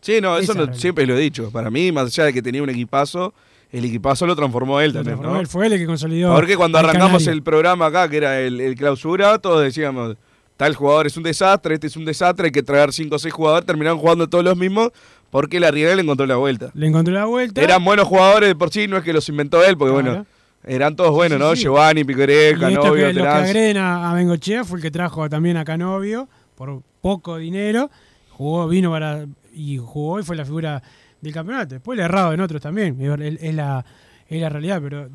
Sí, 0.01 0.21
no, 0.21 0.39
eso 0.39 0.55
no- 0.55 0.73
siempre 0.75 1.07
lo 1.07 1.17
he 1.17 1.21
dicho. 1.21 1.51
Para 1.51 1.71
mí, 1.71 1.91
más 1.93 2.07
allá 2.07 2.25
de 2.27 2.33
que 2.33 2.43
tenía 2.43 2.63
un 2.63 2.71
equipazo, 2.71 3.35
el 3.73 3.85
equipazo 3.85 4.27
lo 4.27 4.35
transformó 4.37 4.81
él 4.81 4.93
también, 4.93 5.17
transformó 5.17 5.35
¿no? 5.35 5.41
él, 5.41 5.47
fue 5.47 5.67
él 5.67 5.73
el 5.75 5.79
que 5.81 5.87
consolidó. 5.87 6.35
Porque 6.35 6.57
cuando 6.57 6.79
arrancamos 6.79 7.23
Canario. 7.25 7.33
el 7.33 7.43
programa 7.43 7.87
acá, 7.87 8.09
que 8.09 8.17
era 8.19 8.41
el, 8.41 8.61
el 8.61 8.75
clausura, 8.77 9.39
todos 9.39 9.63
decíamos, 9.63 10.17
tal 10.57 10.75
jugador 10.75 11.07
es 11.07 11.17
un 11.17 11.23
desastre, 11.25 11.75
este 11.75 11.89
es 11.89 11.97
un 11.97 12.05
desastre, 12.05 12.47
hay 12.47 12.53
que 12.53 12.63
traer 12.63 12.93
5 12.93 13.15
o 13.15 13.19
6 13.19 13.33
jugadores, 13.35 13.67
terminaron 13.67 13.99
jugando 13.99 14.29
todos 14.29 14.45
los 14.45 14.57
mismos, 14.57 14.91
porque 15.31 15.61
la 15.61 15.71
Riera 15.71 15.95
le 15.95 16.03
encontró 16.03 16.25
la 16.27 16.37
vuelta. 16.37 16.71
Le 16.75 16.87
encontró 16.87 17.13
la 17.13 17.27
vuelta. 17.27 17.61
Eran 17.61 17.85
buenos 17.85 18.07
jugadores 18.09 18.49
de 18.49 18.55
por 18.57 18.71
sí, 18.71 18.89
no 18.89 18.97
es 18.97 19.05
que 19.05 19.13
los 19.13 19.29
inventó 19.29 19.63
él, 19.65 19.77
porque 19.77 19.93
Claro. 19.93 20.11
bueno, 20.11 20.27
eran 20.65 20.97
todos 20.97 21.11
buenos, 21.13 21.39
sí, 21.39 21.45
¿no? 21.45 21.55
sí. 21.57 21.63
Giovanni, 21.63 22.05
esto 22.51 22.61
Canovio, 22.83 23.13
los 23.13 23.27
que 23.53 23.79
a, 23.79 24.11
a 24.11 24.15
Bengochea 24.15 24.65
fue 24.65 24.79
el 24.79 24.83
que 24.83 24.91
trajo 24.91 25.29
también 25.29 25.57
a 25.59 25.65
Canovio 25.65 26.29
por 26.57 26.81
poco 27.03 27.37
dinero. 27.37 27.91
Jugó, 28.31 28.69
vino 28.69 28.91
para 28.91 29.27
y 29.53 29.79
jugó 29.79 30.21
y 30.21 30.23
fue 30.23 30.37
la 30.37 30.45
figura 30.45 30.83
del 31.21 31.33
campeonato. 31.33 31.75
Después 31.75 31.97
le 31.97 32.03
ha 32.03 32.07
errado 32.07 32.33
en 32.33 32.41
otros 32.41 32.61
también. 32.61 33.01
Es, 33.01 33.55
la, 33.55 33.85
es 34.29 34.41
la 34.41 34.49
realidad. 34.49 34.81
Pero 34.83 35.09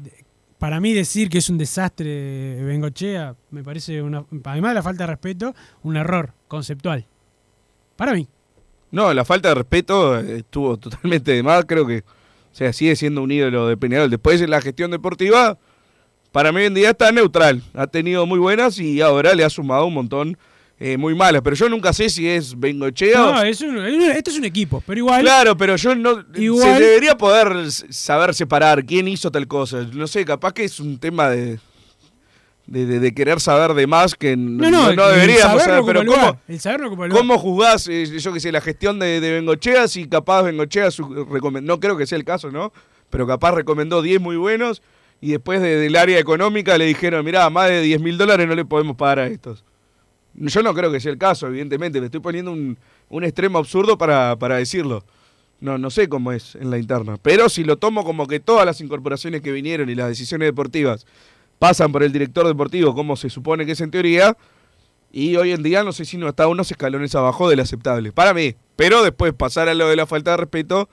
para 0.58 0.80
mí 0.80 0.94
decir 0.94 1.30
que 1.30 1.40
es 1.40 1.50
un 1.50 1.58
desastre 1.58 2.64
Bengochea 2.64 3.36
me 3.52 3.64
parece, 3.64 4.02
una, 4.02 4.26
además 4.46 4.72
de 4.72 4.76
la 4.76 4.84
falta 4.84 5.04
de 5.04 5.08
respeto, 5.08 5.54
un 5.84 5.98
error 5.98 6.34
conceptual. 6.48 7.06
Para 7.96 8.14
mí. 8.14 8.28
No, 8.92 9.14
la 9.14 9.26
falta 9.26 9.50
de 9.50 9.56
respeto 9.56 10.20
eh, 10.20 10.38
estuvo 10.38 10.78
totalmente 10.80 11.32
de 11.32 11.44
más, 11.44 11.66
creo 11.66 11.86
que, 11.86 12.00
o 12.00 12.56
sea, 12.56 12.72
sigue 12.72 12.96
siendo 12.96 13.22
un 13.24 13.32
ídolo 13.32 13.68
de 13.68 13.76
Peñarol. 13.76 14.10
Después 14.10 14.40
en 14.42 14.52
la 14.52 14.62
gestión 14.62 14.92
deportiva, 14.92 15.58
para 16.32 16.52
mí 16.52 16.60
hoy 16.60 16.66
en 16.68 16.74
día 16.76 16.92
está 16.92 17.12
neutral. 17.12 17.62
Ha 17.74 17.88
tenido 17.88 18.26
muy 18.26 18.40
buenas 18.40 18.80
y 18.80 19.02
ahora 19.02 19.36
le 19.36 19.44
ha 19.44 19.50
sumado 19.50 19.86
un 19.86 19.94
montón 19.96 20.38
eh, 20.80 20.97
muy 20.97 21.15
malas. 21.15 21.41
Pero 21.43 21.55
yo 21.55 21.69
nunca 21.69 21.93
sé 21.93 22.09
si 22.09 22.28
es 22.28 22.59
Bengochea 22.59 23.17
No, 23.17 23.39
o... 23.39 23.43
es 23.43 23.61
un- 23.61 23.78
es 23.86 23.93
un- 23.93 24.01
esto 24.11 24.32
es 24.32 24.38
un 24.38 24.45
equipo, 24.45 24.84
pero 24.86 24.97
igual. 24.99 25.21
Claro, 25.21 25.55
pero 25.55 25.76
yo 25.76 25.95
no... 25.95 26.24
Igual- 26.36 26.78
Se 26.78 26.84
debería 26.84 27.17
poder 27.17 27.71
saber 27.71 28.34
separar 28.34 28.84
quién 28.86 29.07
hizo 29.07 29.32
tal 29.32 29.47
cosa. 29.47 29.88
No 29.93 30.07
sé, 30.07 30.26
capaz 30.26 30.53
que 30.53 30.63
es 30.65 30.80
un 30.80 30.97
tema 30.99 31.30
de... 31.30 31.59
De, 32.65 32.86
de- 32.86 32.99
de 33.01 33.13
querer 33.13 33.41
saber 33.41 33.74
de 33.74 33.88
más 33.88 34.15
que 34.15 34.38
No, 34.38 34.71
no, 34.71 34.93
no, 34.93 35.07
deberíamos 35.09 35.61
saber 35.63 35.82
pero 35.86 35.99
¿cómo, 36.05 36.28
el. 36.28 36.38
¿Cómo 37.13 37.38
juzgás, 37.38 37.89
eh, 37.89 38.05
yo 38.19 38.32
qué 38.32 38.39
sé, 38.39 38.53
la 38.53 38.61
gestión 38.61 38.99
de, 38.99 39.19
de 39.19 39.32
Bengochea? 39.34 39.86
Si 39.89 40.07
capaz 40.07 40.43
Bengochea 40.43 40.89
su- 40.89 41.09
no 41.61 41.80
creo 41.82 41.97
que 41.97 42.07
sea 42.07 42.17
el 42.17 42.24
caso, 42.24 42.51
¿no? 42.51 42.71
Pero 43.09 43.28
capaz 43.28 43.51
recomendó 43.51 44.01
10 44.01 44.21
muy 44.21 44.38
buenos 44.38 44.82
y 45.19 45.32
después 45.32 45.61
de- 45.61 45.76
del 45.76 45.95
área 45.97 46.17
económica 46.19 46.78
le 46.78 46.86
dijeron, 46.86 47.26
mirá, 47.26 47.49
más 47.49 47.67
de 47.67 47.82
10 47.82 47.99
mil 47.99 48.17
dólares 48.17 48.47
no 48.47 48.55
le 48.55 48.63
podemos 48.63 48.95
pagar 48.95 49.19
a 49.19 49.28
estos. 49.28 49.65
Yo 50.36 50.64
no 50.64 50.74
creo 50.74 50.92
que 50.92 51.00
sea 51.00 51.12
el 51.12 51.18
caso, 51.18 51.48
evidentemente. 51.48 52.00
Me 52.00 52.08
estoy 52.08 52.22
poniendo 52.22 52.52
un, 52.52 52.78
un 53.10 53.24
extremo 53.24 53.60
absurdo 53.60 53.98
para, 53.98 54.36
para 54.38 54.58
decirlo. 54.58 55.04
No, 55.60 55.78
no 55.78 55.90
sé 55.90 56.10
cómo 56.10 56.32
es 56.32 56.56
en 56.56 56.70
la 56.72 56.78
interna. 56.78 57.18
Pero 57.22 57.48
si 57.50 57.64
lo 57.64 57.78
tomo 57.78 58.04
como 58.04 58.28
que 58.28 58.40
todas 58.40 58.66
las 58.66 58.82
incorporaciones 58.82 59.42
que 59.42 59.52
vinieron 59.52 59.90
y 59.90 59.96
las 59.96 60.10
decisiones 60.10 60.48
deportivas 60.48 61.06
pasan 61.60 61.92
por 61.92 62.04
el 62.04 62.12
director 62.12 62.46
deportivo, 62.46 62.94
como 62.94 63.16
se 63.16 63.30
supone 63.30 63.66
que 63.66 63.72
es 63.72 63.82
en 63.82 63.92
teoría, 63.92 64.36
y 65.12 65.36
hoy 65.36 65.52
en 65.52 65.62
día 65.64 65.84
no 65.84 65.94
sé 65.94 66.06
si 66.06 66.18
no 66.18 66.28
está 66.28 66.48
unos 66.48 66.70
escalones 66.72 67.14
abajo 67.16 67.48
del 67.48 67.60
aceptable. 67.60 68.12
Para 68.12 68.34
mí. 68.34 68.56
Pero 68.76 69.04
después 69.04 69.34
pasar 69.34 69.70
a 69.70 69.74
lo 69.74 69.88
de 69.88 69.96
la 69.96 70.08
falta 70.08 70.32
de 70.32 70.38
respeto, 70.38 70.90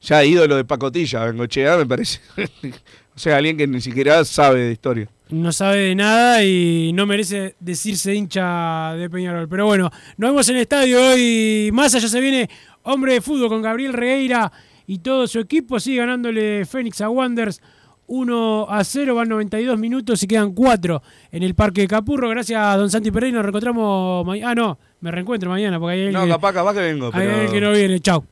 ya 0.00 0.24
ídolo 0.24 0.56
de 0.56 0.64
pacotilla, 0.64 1.24
Bengochea, 1.26 1.76
me 1.76 1.86
parece. 1.86 2.20
o 3.14 3.18
sea, 3.18 3.36
alguien 3.36 3.58
que 3.58 3.66
ni 3.66 3.80
siquiera 3.82 4.24
sabe 4.24 4.60
de 4.60 4.72
historia. 4.72 5.08
No 5.30 5.52
sabe 5.52 5.78
de 5.78 5.94
nada 5.94 6.42
y 6.44 6.92
no 6.92 7.06
merece 7.06 7.54
decirse 7.60 8.14
hincha 8.14 8.94
de 8.94 9.08
Peñarol. 9.08 9.48
Pero 9.48 9.66
bueno, 9.66 9.90
nos 10.16 10.30
vemos 10.30 10.48
en 10.48 10.56
el 10.56 10.62
estadio 10.62 11.00
hoy. 11.12 11.70
Más 11.72 11.94
allá 11.94 12.08
se 12.08 12.20
viene 12.20 12.48
hombre 12.82 13.14
de 13.14 13.20
fútbol 13.20 13.48
con 13.48 13.62
Gabriel 13.62 13.92
Regueira 13.92 14.50
y 14.86 14.98
todo 14.98 15.26
su 15.26 15.38
equipo. 15.38 15.78
Sigue 15.78 15.98
ganándole 15.98 16.64
Fénix 16.66 17.00
a 17.00 17.08
Wanderers 17.10 17.60
1 18.06 18.66
a 18.68 18.82
0. 18.82 19.14
Van 19.14 19.28
92 19.28 19.78
minutos 19.78 20.22
y 20.22 20.26
quedan 20.26 20.52
4 20.52 21.02
en 21.32 21.42
el 21.42 21.54
Parque 21.54 21.82
de 21.82 21.88
Capurro. 21.88 22.28
Gracias 22.28 22.60
a 22.60 22.76
don 22.76 22.90
Santi 22.90 23.10
Pereira. 23.10 23.36
Nos 23.36 23.44
reencontramos 23.44 24.26
mañana. 24.26 24.50
Ah, 24.50 24.54
no, 24.54 24.78
me 25.00 25.10
reencuentro 25.10 25.48
mañana 25.50 25.78
porque 25.78 26.06
hay 26.06 26.12
No, 26.12 26.26
capaz, 26.26 26.52
capaz 26.52 26.74
que 26.74 26.80
vengo. 26.80 27.06
hay 27.06 27.12
Pero... 27.20 27.32
alguien 27.32 27.52
que 27.52 27.60
no 27.60 27.72
viene. 27.72 28.00
Chau. 28.00 28.24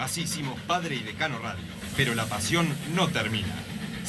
Así 0.00 0.22
hicimos 0.22 0.58
Padre 0.66 0.96
y 0.96 1.00
Decano 1.00 1.38
Radio, 1.38 1.62
pero 1.96 2.14
la 2.14 2.26
pasión 2.26 2.66
no 2.96 3.06
termina. 3.08 3.46